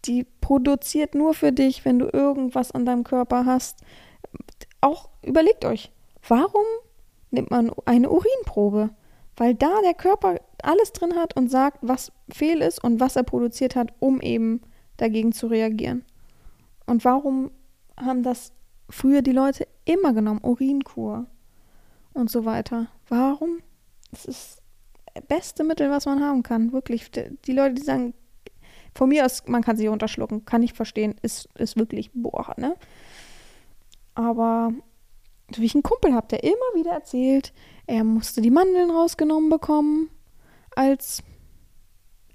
die 0.05 0.25
produziert 0.41 1.15
nur 1.15 1.33
für 1.33 1.51
dich, 1.51 1.85
wenn 1.85 1.99
du 1.99 2.09
irgendwas 2.11 2.71
an 2.71 2.85
deinem 2.85 3.03
Körper 3.03 3.45
hast. 3.45 3.81
Auch 4.81 5.09
überlegt 5.23 5.65
euch, 5.65 5.91
warum 6.27 6.65
nimmt 7.31 7.51
man 7.51 7.71
eine 7.85 8.09
Urinprobe? 8.09 8.89
Weil 9.37 9.55
da 9.55 9.81
der 9.83 9.93
Körper 9.93 10.35
alles 10.61 10.91
drin 10.91 11.15
hat 11.15 11.37
und 11.37 11.49
sagt, 11.49 11.79
was 11.81 12.11
fehl 12.29 12.61
ist 12.61 12.83
und 12.83 12.99
was 12.99 13.15
er 13.15 13.23
produziert 13.23 13.77
hat, 13.77 13.93
um 13.99 14.19
eben 14.19 14.61
dagegen 14.97 15.31
zu 15.31 15.47
reagieren. 15.47 16.03
Und 16.85 17.05
warum 17.05 17.51
haben 17.97 18.23
das 18.23 18.51
früher 18.89 19.21
die 19.21 19.31
Leute 19.31 19.67
immer 19.89 20.13
genommen, 20.13 20.41
Urinkur 20.43 21.25
und 22.13 22.29
so 22.29 22.45
weiter. 22.45 22.87
Warum? 23.07 23.59
Es 24.11 24.25
ist 24.25 24.61
das 25.13 25.23
beste 25.25 25.63
Mittel, 25.63 25.89
was 25.89 26.05
man 26.05 26.23
haben 26.23 26.43
kann, 26.43 26.71
wirklich. 26.71 27.09
Die 27.11 27.51
Leute, 27.51 27.75
die 27.75 27.81
sagen, 27.81 28.13
von 28.93 29.09
mir 29.09 29.25
aus, 29.25 29.43
man 29.47 29.63
kann 29.63 29.77
sie 29.77 29.87
runterschlucken, 29.87 30.45
kann 30.45 30.63
ich 30.63 30.73
verstehen, 30.73 31.15
ist, 31.21 31.49
ist 31.55 31.77
wirklich, 31.77 32.11
boah, 32.13 32.53
ne? 32.57 32.75
Aber 34.13 34.71
wie 35.55 35.65
ich 35.65 35.75
einen 35.75 35.83
Kumpel 35.83 36.13
habe, 36.13 36.27
der 36.27 36.43
immer 36.43 36.53
wieder 36.75 36.91
erzählt, 36.91 37.53
er 37.87 38.03
musste 38.03 38.41
die 38.41 38.51
Mandeln 38.51 38.91
rausgenommen 38.91 39.49
bekommen 39.49 40.09
als, 40.75 41.23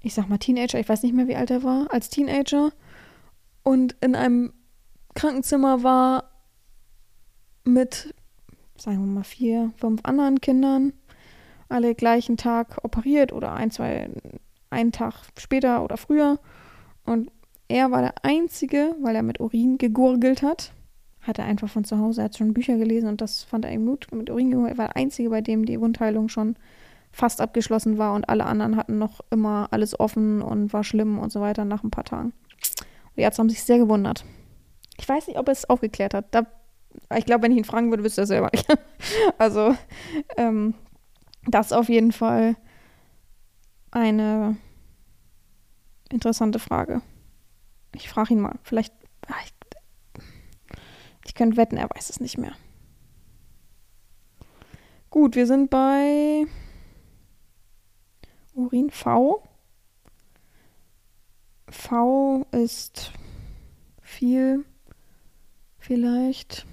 ich 0.01 0.13
sag 0.13 0.27
mal 0.27 0.37
Teenager, 0.37 0.79
ich 0.79 0.89
weiß 0.89 1.03
nicht 1.03 1.13
mehr, 1.13 1.27
wie 1.27 1.35
alt 1.35 1.51
er 1.51 1.63
war, 1.63 1.91
als 1.91 2.09
Teenager 2.09 2.71
und 3.63 3.95
in 4.01 4.15
einem 4.15 4.53
Krankenzimmer 5.13 5.83
war 5.83 6.34
mit, 7.65 8.13
sagen 8.77 8.99
wir 8.99 9.13
mal, 9.13 9.23
vier, 9.23 9.71
fünf 9.77 10.01
anderen 10.03 10.39
Kindern, 10.41 10.93
alle 11.69 11.95
gleichen 11.95 12.37
Tag 12.37 12.83
operiert 12.83 13.33
oder 13.33 13.53
ein, 13.53 13.71
zwei, 13.71 14.09
einen 14.69 14.91
Tag 14.91 15.15
später 15.37 15.83
oder 15.83 15.97
früher. 15.97 16.39
Und 17.05 17.31
er 17.67 17.91
war 17.91 18.01
der 18.01 18.13
Einzige, 18.23 18.95
weil 19.01 19.15
er 19.15 19.23
mit 19.23 19.39
Urin 19.39 19.77
gegurgelt 19.77 20.41
hat. 20.41 20.71
Hat 21.21 21.39
er 21.39 21.45
einfach 21.45 21.69
von 21.69 21.83
zu 21.83 21.97
Hause, 21.97 22.21
er 22.21 22.25
hat 22.25 22.37
schon 22.37 22.53
Bücher 22.53 22.77
gelesen 22.77 23.09
und 23.09 23.19
das 23.19 23.43
fand 23.43 23.65
er 23.65 23.71
ihm 23.71 23.85
gut. 23.85 24.07
Mit 24.11 24.29
Urin 24.29 24.51
gegurgelt, 24.51 24.75
er 24.75 24.77
war 24.77 24.87
der 24.87 24.97
Einzige, 24.97 25.29
bei 25.29 25.41
dem 25.41 25.65
die 25.65 25.81
Wundheilung 25.81 26.29
schon 26.29 26.55
fast 27.11 27.41
abgeschlossen 27.41 27.97
war 27.97 28.13
und 28.13 28.29
alle 28.29 28.45
anderen 28.45 28.75
hatten 28.75 28.97
noch 28.97 29.21
immer 29.31 29.69
alles 29.71 29.99
offen 29.99 30.41
und 30.41 30.73
war 30.73 30.83
schlimm 30.83 31.17
und 31.17 31.31
so 31.31 31.41
weiter 31.41 31.65
nach 31.65 31.83
ein 31.83 31.89
paar 31.89 32.03
Tagen. 32.03 32.33
Und 32.33 33.17
die 33.17 33.21
Ärzte 33.21 33.39
haben 33.39 33.49
sich 33.49 33.63
sehr 33.63 33.77
gewundert. 33.77 34.25
Ich 34.99 35.07
weiß 35.07 35.27
nicht, 35.27 35.39
ob 35.39 35.47
er 35.47 35.53
es 35.53 35.69
aufgeklärt 35.69 36.13
hat. 36.13 36.25
Da 36.31 36.45
ich 37.15 37.25
glaube, 37.25 37.43
wenn 37.43 37.51
ich 37.51 37.57
ihn 37.57 37.65
fragen 37.65 37.89
würde, 37.89 38.03
wüsste 38.03 38.21
er 38.21 38.27
selber 38.27 38.51
also, 39.37 39.75
ähm, 40.37 40.73
das 41.47 41.67
ist 41.67 41.73
auf 41.73 41.89
jeden 41.89 42.11
Fall 42.11 42.55
eine 43.91 44.57
interessante 46.09 46.59
Frage. 46.59 47.01
Ich 47.93 48.09
frage 48.09 48.33
ihn 48.33 48.41
mal. 48.41 48.59
Vielleicht. 48.63 48.93
Ach, 49.27 49.41
ich, 49.43 49.53
ich 51.25 51.35
könnte 51.35 51.57
wetten, 51.57 51.77
er 51.77 51.89
weiß 51.89 52.09
es 52.09 52.19
nicht 52.19 52.37
mehr. 52.37 52.53
Gut, 55.09 55.35
wir 55.35 55.47
sind 55.47 55.69
bei 55.69 56.45
Urin 58.53 58.89
V. 58.89 59.43
V 61.69 62.45
ist 62.51 63.11
viel, 64.01 64.65
vielleicht 65.77 66.65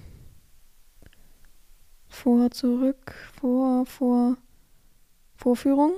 vor, 2.13 2.51
zurück, 2.51 3.13
vor, 3.39 3.85
vor, 3.85 4.37
Vorführung. 5.35 5.93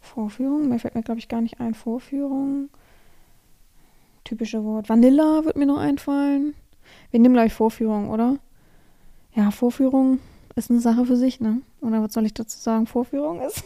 Vorführung, 0.00 0.68
mir 0.68 0.78
fällt 0.78 0.94
mir, 0.94 1.02
glaube 1.02 1.20
ich, 1.20 1.28
gar 1.28 1.40
nicht 1.40 1.60
ein. 1.60 1.74
Vorführung. 1.74 2.68
Typische 4.24 4.64
Wort. 4.64 4.88
Vanilla 4.88 5.44
wird 5.44 5.56
mir 5.56 5.66
noch 5.66 5.78
einfallen. 5.78 6.54
Wir 7.10 7.20
nehmen 7.20 7.34
gleich 7.34 7.54
Vorführung, 7.54 8.10
oder? 8.10 8.38
Ja, 9.34 9.50
Vorführung 9.52 10.18
ist 10.56 10.70
eine 10.70 10.80
Sache 10.80 11.06
für 11.06 11.16
sich, 11.16 11.40
ne? 11.40 11.62
Oder 11.80 12.02
was 12.02 12.12
soll 12.12 12.26
ich 12.26 12.34
dazu 12.34 12.58
sagen? 12.58 12.86
Vorführung 12.86 13.40
ist. 13.40 13.64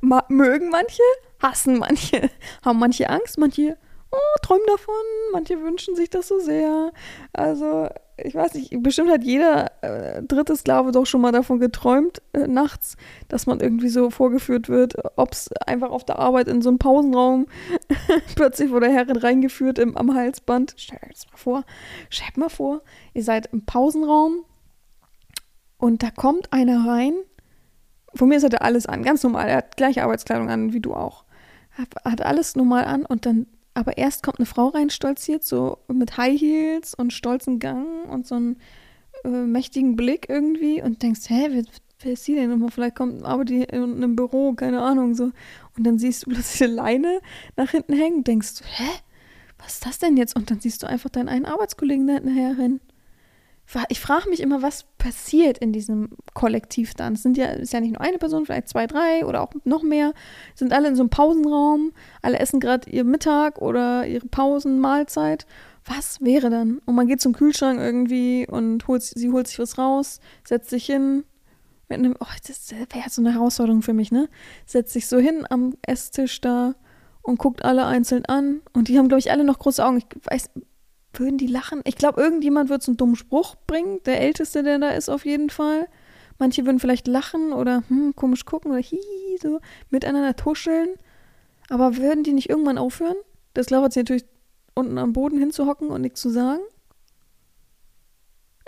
mögen 0.28 0.70
manche, 0.70 1.02
hassen 1.40 1.78
manche, 1.78 2.30
haben 2.64 2.78
manche 2.78 3.08
Angst, 3.08 3.38
manche 3.38 3.76
oh, 4.14 4.38
träum 4.42 4.60
davon. 4.66 4.94
Manche 5.32 5.60
wünschen 5.62 5.96
sich 5.96 6.10
das 6.10 6.28
so 6.28 6.38
sehr. 6.38 6.92
Also, 7.32 7.88
ich 8.16 8.34
weiß 8.34 8.54
nicht, 8.54 8.70
bestimmt 8.82 9.10
hat 9.10 9.24
jeder 9.24 9.72
äh, 9.82 10.22
dritte 10.22 10.56
Sklave 10.56 10.92
doch 10.92 11.04
schon 11.04 11.20
mal 11.20 11.32
davon 11.32 11.58
geträumt, 11.58 12.22
äh, 12.32 12.46
nachts, 12.46 12.96
dass 13.28 13.46
man 13.46 13.60
irgendwie 13.60 13.88
so 13.88 14.10
vorgeführt 14.10 14.68
wird, 14.68 14.94
ob 15.16 15.32
es 15.32 15.50
einfach 15.66 15.90
auf 15.90 16.04
der 16.04 16.18
Arbeit 16.18 16.46
in 16.46 16.62
so 16.62 16.68
einem 16.68 16.78
Pausenraum 16.78 17.46
plötzlich 18.36 18.70
wurde 18.70 18.86
der 18.86 18.94
Herrin 18.94 19.16
reingeführt 19.16 19.78
im, 19.78 19.96
am 19.96 20.14
Halsband. 20.14 20.74
Stell 20.76 20.98
dir 21.02 21.08
das 21.10 21.26
mal 21.30 21.36
vor, 21.36 21.64
stellt 22.08 22.36
mal 22.36 22.50
vor, 22.50 22.82
ihr 23.14 23.24
seid 23.24 23.46
im 23.52 23.64
Pausenraum 23.64 24.44
und 25.76 26.02
da 26.02 26.10
kommt 26.10 26.52
einer 26.52 26.88
rein. 26.88 27.14
Von 28.14 28.28
mir 28.28 28.36
ist 28.36 28.44
er 28.44 28.62
alles 28.62 28.86
an, 28.86 29.02
ganz 29.02 29.24
normal. 29.24 29.48
Er 29.48 29.56
hat 29.56 29.76
gleiche 29.76 30.04
Arbeitskleidung 30.04 30.48
an 30.48 30.72
wie 30.72 30.80
du 30.80 30.94
auch. 30.94 31.24
Hat 32.04 32.22
alles 32.22 32.54
normal 32.54 32.84
an 32.84 33.04
und 33.04 33.26
dann 33.26 33.48
aber 33.74 33.98
erst 33.98 34.22
kommt 34.22 34.38
eine 34.38 34.46
Frau 34.46 34.68
rein, 34.68 34.90
stolziert, 34.90 35.44
so 35.44 35.78
mit 35.88 36.16
High 36.16 36.40
Heels 36.40 36.94
und 36.94 37.12
stolzen 37.12 37.58
Gang 37.58 38.08
und 38.08 38.26
so 38.26 38.36
einen 38.36 38.56
äh, 39.24 39.28
mächtigen 39.28 39.96
Blick 39.96 40.28
irgendwie 40.28 40.80
und 40.80 41.02
denkst, 41.02 41.28
hä, 41.28 41.48
wer, 41.50 41.64
wer 42.00 42.12
ist 42.12 42.24
sie 42.24 42.34
denn? 42.34 42.52
Und 42.52 42.70
vielleicht 42.70 42.96
kommt 42.96 43.24
aber 43.24 43.44
die 43.44 43.62
in 43.62 43.96
einem 43.96 44.16
Büro, 44.16 44.54
keine 44.54 44.80
Ahnung, 44.80 45.14
so. 45.14 45.32
Und 45.76 45.84
dann 45.84 45.98
siehst 45.98 46.24
du 46.24 46.30
plötzlich 46.30 46.62
eine 46.62 46.74
Leine 46.74 47.20
nach 47.56 47.70
hinten 47.70 47.94
hängen 47.94 48.18
und 48.18 48.26
denkst, 48.26 48.62
hä, 48.76 48.90
was 49.58 49.74
ist 49.74 49.86
das 49.86 49.98
denn 49.98 50.16
jetzt? 50.16 50.36
Und 50.36 50.50
dann 50.50 50.60
siehst 50.60 50.82
du 50.82 50.86
einfach 50.86 51.10
deinen 51.10 51.28
einen 51.28 51.46
Arbeitskollegen 51.46 52.06
da 52.06 52.14
hinten 52.14 52.34
herrennen 52.34 52.80
ich 53.88 54.00
frage 54.00 54.28
mich 54.28 54.40
immer, 54.40 54.62
was 54.62 54.84
passiert 54.98 55.58
in 55.58 55.72
diesem 55.72 56.10
Kollektiv 56.34 56.94
dann. 56.94 57.14
Es 57.14 57.22
sind 57.22 57.36
ja, 57.36 57.46
ist 57.46 57.72
ja 57.72 57.80
nicht 57.80 57.92
nur 57.92 58.00
eine 58.00 58.18
Person, 58.18 58.44
vielleicht 58.44 58.68
zwei, 58.68 58.86
drei 58.86 59.24
oder 59.24 59.42
auch 59.42 59.52
noch 59.64 59.82
mehr. 59.82 60.12
Sind 60.54 60.72
alle 60.72 60.88
in 60.88 60.96
so 60.96 61.02
einem 61.02 61.10
Pausenraum, 61.10 61.92
alle 62.22 62.38
essen 62.38 62.60
gerade 62.60 62.88
ihr 62.90 63.04
Mittag 63.04 63.60
oder 63.60 64.06
ihre 64.06 64.26
Pausenmahlzeit. 64.26 65.46
Was 65.84 66.20
wäre 66.20 66.50
dann? 66.50 66.78
Und 66.86 66.94
man 66.94 67.06
geht 67.06 67.20
zum 67.20 67.34
Kühlschrank 67.34 67.78
irgendwie 67.78 68.46
und 68.48 68.86
holt, 68.86 69.02
sie 69.02 69.30
holt 69.30 69.48
sich 69.48 69.58
was 69.58 69.76
raus, 69.76 70.20
setzt 70.44 70.70
sich 70.70 70.86
hin. 70.86 71.24
Mit 71.88 71.98
einem, 71.98 72.16
oh, 72.18 72.26
das 72.46 72.70
wäre 72.70 73.10
so 73.10 73.20
eine 73.20 73.34
Herausforderung 73.34 73.82
für 73.82 73.92
mich, 73.92 74.10
ne? 74.10 74.30
Setzt 74.64 74.94
sich 74.94 75.06
so 75.06 75.18
hin 75.18 75.46
am 75.50 75.74
Esstisch 75.82 76.40
da 76.40 76.74
und 77.22 77.38
guckt 77.38 77.64
alle 77.64 77.84
einzeln 77.84 78.24
an. 78.24 78.62
Und 78.72 78.88
die 78.88 78.98
haben, 78.98 79.08
glaube 79.08 79.18
ich, 79.18 79.30
alle 79.30 79.44
noch 79.44 79.58
große 79.58 79.84
Augen. 79.84 79.98
Ich 79.98 80.06
weiß, 80.24 80.50
würden 81.18 81.38
die 81.38 81.46
lachen? 81.46 81.80
Ich 81.84 81.96
glaube, 81.96 82.20
irgendjemand 82.20 82.70
wird 82.70 82.82
so 82.82 82.90
einen 82.90 82.96
dummen 82.96 83.16
Spruch 83.16 83.56
bringen. 83.66 84.00
Der 84.04 84.20
Älteste, 84.20 84.62
der 84.62 84.78
da 84.78 84.90
ist, 84.90 85.08
auf 85.08 85.24
jeden 85.24 85.50
Fall. 85.50 85.88
Manche 86.38 86.64
würden 86.64 86.80
vielleicht 86.80 87.06
lachen 87.06 87.52
oder 87.52 87.82
hm, 87.88 88.14
komisch 88.16 88.44
gucken 88.44 88.72
oder 88.72 88.80
hihi, 88.80 89.38
so 89.40 89.60
miteinander 89.90 90.36
tuscheln. 90.36 90.88
Aber 91.68 91.96
würden 91.96 92.24
die 92.24 92.32
nicht 92.32 92.50
irgendwann 92.50 92.78
aufhören? 92.78 93.16
Das 93.54 93.66
glaubt 93.66 93.92
sie 93.92 94.00
natürlich 94.00 94.24
unten 94.74 94.98
am 94.98 95.12
Boden 95.12 95.38
hinzuhocken 95.38 95.88
und 95.88 96.00
nichts 96.00 96.20
zu 96.20 96.30
sagen. 96.30 96.60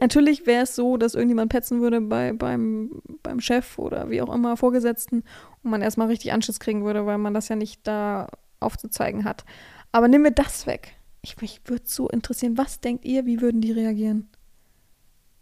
Natürlich 0.00 0.46
wäre 0.46 0.64
es 0.64 0.76
so, 0.76 0.98
dass 0.98 1.14
irgendjemand 1.14 1.50
petzen 1.50 1.80
würde 1.80 2.00
bei, 2.00 2.32
beim, 2.32 3.02
beim 3.22 3.40
Chef 3.40 3.78
oder 3.78 4.10
wie 4.10 4.20
auch 4.20 4.32
immer 4.32 4.56
Vorgesetzten 4.56 5.24
und 5.62 5.70
man 5.70 5.80
erstmal 5.80 6.08
richtig 6.08 6.32
Anschiss 6.32 6.60
kriegen 6.60 6.84
würde, 6.84 7.06
weil 7.06 7.18
man 7.18 7.32
das 7.32 7.48
ja 7.48 7.56
nicht 7.56 7.86
da 7.86 8.28
aufzuzeigen 8.60 9.24
hat. 9.24 9.44
Aber 9.92 10.08
nimm 10.08 10.22
mir 10.22 10.32
das 10.32 10.66
weg. 10.66 10.95
Ich, 11.26 11.40
mich 11.40 11.60
würde 11.64 11.82
so 11.86 12.08
interessieren, 12.08 12.56
was 12.56 12.80
denkt 12.80 13.04
ihr, 13.04 13.26
wie 13.26 13.40
würden 13.40 13.60
die 13.60 13.72
reagieren? 13.72 14.28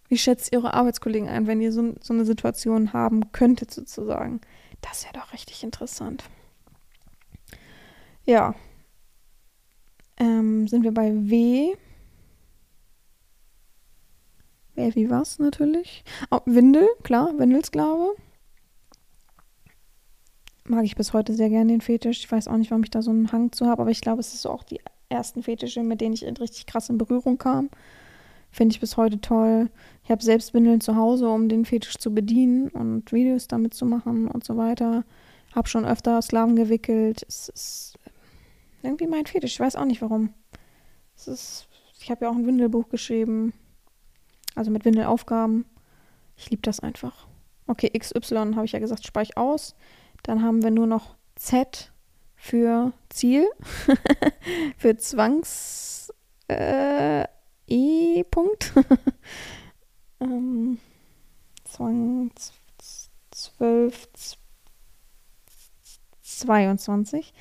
Wie 0.09 0.16
schätzt 0.16 0.51
ihr 0.51 0.59
eure 0.59 0.72
Arbeitskollegen 0.72 1.28
ein, 1.28 1.47
wenn 1.47 1.61
ihr 1.61 1.72
so, 1.72 1.95
so 2.01 2.14
eine 2.14 2.24
Situation 2.24 2.95
haben 2.95 3.32
könntet, 3.32 3.70
sozusagen? 3.70 4.41
Das 4.80 5.05
wäre 5.05 5.12
doch 5.12 5.35
richtig 5.35 5.62
interessant. 5.62 6.24
Ja. 8.24 8.55
Ähm, 10.16 10.68
sind 10.68 10.85
wir 10.85 10.95
bei 10.95 11.12
W. 11.12 11.74
Wer 14.74 14.95
wie 14.95 15.11
was 15.11 15.39
natürlich. 15.39 16.03
Oh, 16.30 16.41
Windel, 16.47 16.89
klar, 17.03 17.39
Windelsklave. 17.39 18.16
Mag 20.66 20.85
ich 20.85 20.97
bis 20.97 21.12
heute 21.12 21.35
sehr 21.35 21.51
gerne 21.51 21.72
den 21.72 21.82
Fetisch. 21.82 22.20
Ich 22.20 22.32
weiß 22.32 22.49
auch 22.49 22.57
nicht, 22.57 22.70
warum 22.70 22.85
ich 22.85 22.91
da 22.91 23.03
so 23.03 23.11
einen 23.11 23.32
Hang 23.32 23.53
zu 23.53 23.66
habe, 23.66 23.82
aber 23.82 23.91
ich 23.91 24.01
glaube, 24.01 24.20
es 24.20 24.32
ist 24.32 24.47
auch 24.47 24.62
die 24.62 24.80
ersten 25.09 25.42
Fetische, 25.42 25.82
mit 25.82 26.00
denen 26.00 26.14
ich 26.14 26.24
richtig 26.24 26.66
krass 26.66 26.88
in 26.88 26.98
Berührung 26.98 27.38
kam. 27.38 27.70
Finde 28.50 28.72
ich 28.72 28.80
bis 28.80 28.96
heute 28.96 29.20
toll. 29.20 29.70
Ich 30.05 30.11
habe 30.11 30.22
selbst 30.22 30.55
Windeln 30.55 30.80
zu 30.80 30.96
Hause, 30.96 31.28
um 31.28 31.48
den 31.48 31.64
Fetisch 31.64 31.96
zu 31.96 32.14
bedienen 32.14 32.68
und 32.68 33.11
Videos 33.12 33.48
damit 33.48 33.74
zu 33.74 33.84
machen 33.84 34.28
und 34.28 34.44
so 34.44 34.57
weiter. 34.57 35.05
Habe 35.55 35.68
schon 35.68 35.84
öfter 35.84 36.22
Sklaven 36.22 36.55
gewickelt. 36.57 37.24
Es 37.26 37.48
ist 37.48 37.98
irgendwie 38.82 39.07
mein 39.07 39.26
Fetisch. 39.26 39.55
Ich 39.55 39.61
weiß 39.61 39.76
auch 39.76 39.84
nicht 39.84 40.02
warum. 40.02 40.34
Es 41.16 41.26
ist, 41.26 41.68
ich 42.00 42.11
habe 42.11 42.24
ja 42.24 42.30
auch 42.30 42.36
ein 42.36 42.46
Windelbuch 42.46 42.88
geschrieben. 42.88 43.52
Also 44.55 44.70
mit 44.70 44.84
Windelaufgaben. 44.84 45.64
Ich 46.36 46.50
liebe 46.50 46.62
das 46.62 46.80
einfach. 46.80 47.26
Okay, 47.66 47.90
XY 47.90 48.55
habe 48.55 48.66
ich 48.66 48.72
ja 48.72 48.78
gesagt, 48.78 49.07
speich 49.07 49.36
aus. 49.36 49.74
Dann 50.22 50.42
haben 50.42 50.62
wir 50.62 50.70
nur 50.70 50.86
noch 50.86 51.16
Z 51.34 51.92
für 52.45 52.92
Ziel, 53.09 53.49
für 54.76 54.99
Zwangs 54.99 56.12
äh, 56.47 57.24
E-Punkt. 57.66 58.74
ähm, 60.20 60.78
Zwang 61.64 62.30
12, 63.30 64.09
22. 66.20 67.32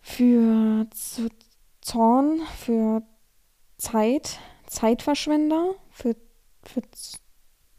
Für 0.00 0.86
Zorn, 1.82 2.40
für 2.56 3.02
Zeit, 3.76 4.38
Zeitverschwender, 4.68 5.74
für, 5.90 6.16
für 6.62 6.80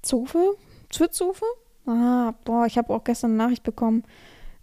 Zofe, 0.03 0.57
für 0.93 1.09
Zofe. 1.09 1.45
Ah, 1.87 2.35
boah, 2.45 2.67
ich 2.67 2.77
habe 2.77 2.93
auch 2.93 3.03
gestern 3.03 3.31
eine 3.31 3.37
Nachricht 3.37 3.63
bekommen. 3.63 4.03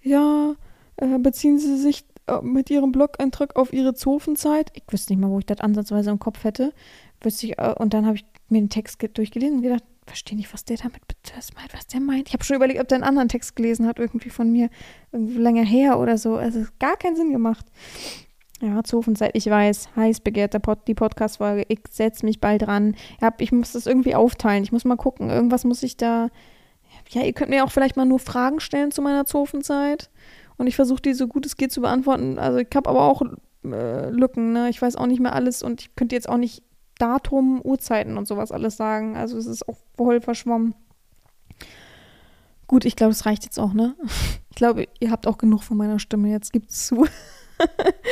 Ja, 0.01 0.55
äh, 0.97 1.19
beziehen 1.19 1.59
sie 1.59 1.77
sich 1.77 2.05
äh, 2.27 2.41
mit 2.43 2.71
ihrem 2.71 2.93
Blog-Eintrag 2.93 3.57
auf 3.57 3.73
ihre 3.73 3.95
Zofenzeit. 3.95 4.71
Ich 4.75 4.85
wüsste 4.89 5.13
nicht 5.13 5.21
mal, 5.21 5.31
wo 5.31 5.39
ich 5.39 5.47
das 5.47 5.61
ansatzweise 5.61 6.11
im 6.11 6.19
Kopf 6.19 6.45
hätte. 6.45 6.73
Ich, 7.25 7.59
äh, 7.59 7.75
und 7.79 7.95
dann 7.95 8.07
habe 8.07 8.17
ich 8.17 8.25
mir 8.49 8.61
den 8.61 8.71
Text 8.71 9.03
durchgelesen 9.15 9.59
und 9.59 9.63
gedacht, 9.63 9.85
verstehe 10.07 10.37
nicht, 10.37 10.53
was 10.53 10.65
der 10.65 10.77
damit 10.77 11.03
meint, 11.57 11.75
was 11.75 11.87
der 11.87 12.01
meint. 12.01 12.29
Ich 12.29 12.35
habe 12.35 12.45
schon 12.45 12.57
überlegt, 12.57 12.81
ob 12.81 12.89
der 12.89 12.97
einen 12.97 13.05
anderen 13.05 13.29
Text 13.29 13.57
gelesen 13.57 13.87
hat, 13.87 13.99
irgendwie 13.99 14.31
von 14.31 14.51
mir, 14.51 14.69
irgendwie 15.13 15.39
länger 15.39 15.65
her 15.65 15.99
oder 15.99 16.19
so. 16.19 16.37
Also 16.37 16.65
gar 16.79 16.97
keinen 16.97 17.17
Sinn 17.17 17.33
gemacht. 17.33 17.67
Ja, 18.61 18.83
Zofenzeit, 18.83 19.33
ich 19.35 19.47
weiß, 19.47 19.91
heiß 19.97 20.21
begehrt 20.21 20.61
Pod, 20.63 20.87
die 20.87 20.95
Podcast-Folge. 20.95 21.65
Ich 21.69 21.81
setze 21.91 22.25
mich 22.25 22.41
bald 22.41 22.63
dran. 22.63 22.97
Ich 23.39 23.53
muss 23.53 23.73
das 23.73 23.87
irgendwie 23.87 24.15
aufteilen. 24.15 24.63
Ich 24.63 24.73
muss 24.73 24.85
mal 24.85 24.97
gucken. 24.97 25.29
Irgendwas 25.29 25.65
muss 25.65 25.83
ich 25.83 25.97
da. 25.97 26.31
Ja, 27.11 27.23
ihr 27.23 27.33
könnt 27.33 27.51
mir 27.51 27.65
auch 27.65 27.73
vielleicht 27.73 27.97
mal 27.97 28.07
nur 28.07 28.21
Fragen 28.21 28.61
stellen 28.61 28.91
zu 28.91 29.03
meiner 29.03 29.27
Zofenzeit. 29.27 30.09
Und 30.57 30.67
ich 30.67 30.77
versuche 30.77 31.03
die 31.03 31.15
so 31.15 31.27
gut 31.27 31.47
es 31.47 31.57
geht 31.57 31.73
zu 31.73 31.81
beantworten. 31.81 32.39
Also 32.39 32.59
ich 32.59 32.69
habe 32.75 32.89
aber 32.89 33.03
auch 33.03 33.23
äh, 33.65 34.11
Lücken, 34.11 34.53
ne? 34.53 34.69
Ich 34.69 34.81
weiß 34.81 34.97
auch 34.97 35.07
nicht 35.07 35.21
mehr 35.21 35.35
alles 35.35 35.63
und 35.63 35.81
ich 35.81 35.97
könnte 35.97 36.15
jetzt 36.15 36.29
auch 36.29 36.37
nicht 36.37 36.63
Datum, 36.99 37.61
Uhrzeiten 37.63 38.17
und 38.17 38.29
sowas 38.29 38.53
alles 38.53 38.77
sagen. 38.77 39.17
Also 39.17 39.37
es 39.37 39.47
ist 39.47 39.69
auch 39.69 39.79
voll 39.97 40.21
verschwommen. 40.21 40.75
Gut, 42.67 42.85
ich 42.85 42.97
glaube, 42.97 43.13
es 43.13 43.27
reicht 43.27 43.45
jetzt 43.45 43.59
auch, 43.59 43.73
ne? 43.73 43.97
Ich 44.51 44.57
glaube, 44.57 44.87
ihr 45.01 45.11
habt 45.11 45.27
auch 45.27 45.37
genug 45.37 45.65
von 45.65 45.77
meiner 45.77 45.99
Stimme. 45.99 46.31
Jetzt 46.31 46.53
gibt's 46.53 46.87
zu. 46.87 47.09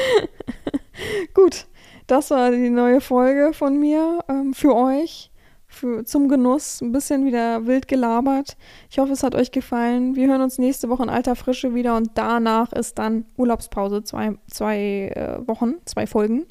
Gut, 1.34 1.68
das 2.08 2.32
war 2.32 2.50
die 2.50 2.68
neue 2.68 3.00
Folge 3.00 3.52
von 3.52 3.78
mir 3.78 4.24
ähm, 4.28 4.52
für 4.52 4.74
euch 4.74 5.31
für, 5.72 6.04
zum 6.04 6.28
Genuss. 6.28 6.80
Ein 6.80 6.92
bisschen 6.92 7.24
wieder 7.24 7.66
wild 7.66 7.88
gelabert. 7.88 8.56
Ich 8.90 8.98
hoffe, 8.98 9.12
es 9.12 9.22
hat 9.22 9.34
euch 9.34 9.50
gefallen. 9.50 10.14
Wir 10.14 10.28
hören 10.28 10.42
uns 10.42 10.58
nächste 10.58 10.88
Woche 10.88 11.02
in 11.02 11.08
alter 11.08 11.36
Frische 11.36 11.74
wieder 11.74 11.96
und 11.96 12.10
danach 12.14 12.72
ist 12.72 12.98
dann 12.98 13.24
Urlaubspause, 13.36 14.04
zwei, 14.04 14.36
zwei 14.48 15.12
äh, 15.14 15.46
Wochen, 15.46 15.74
zwei 15.84 16.06
Folgen. 16.06 16.46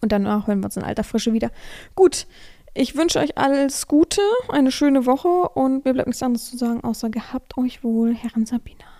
Und 0.00 0.12
danach 0.12 0.46
hören 0.46 0.60
wir 0.60 0.66
uns 0.66 0.76
in 0.76 0.82
alter 0.82 1.04
Frische 1.04 1.32
wieder. 1.32 1.50
Gut, 1.94 2.26
ich 2.74 2.96
wünsche 2.96 3.18
euch 3.18 3.36
alles 3.36 3.86
Gute, 3.86 4.22
eine 4.48 4.72
schöne 4.72 5.06
Woche 5.06 5.28
und 5.28 5.84
mir 5.84 5.92
bleibt 5.92 6.08
nichts 6.08 6.22
anderes 6.22 6.50
zu 6.50 6.56
sagen, 6.56 6.82
außer 6.82 7.10
gehabt 7.10 7.56
euch 7.58 7.84
wohl, 7.84 8.14
Herren 8.14 8.46
Sabina. 8.46 8.91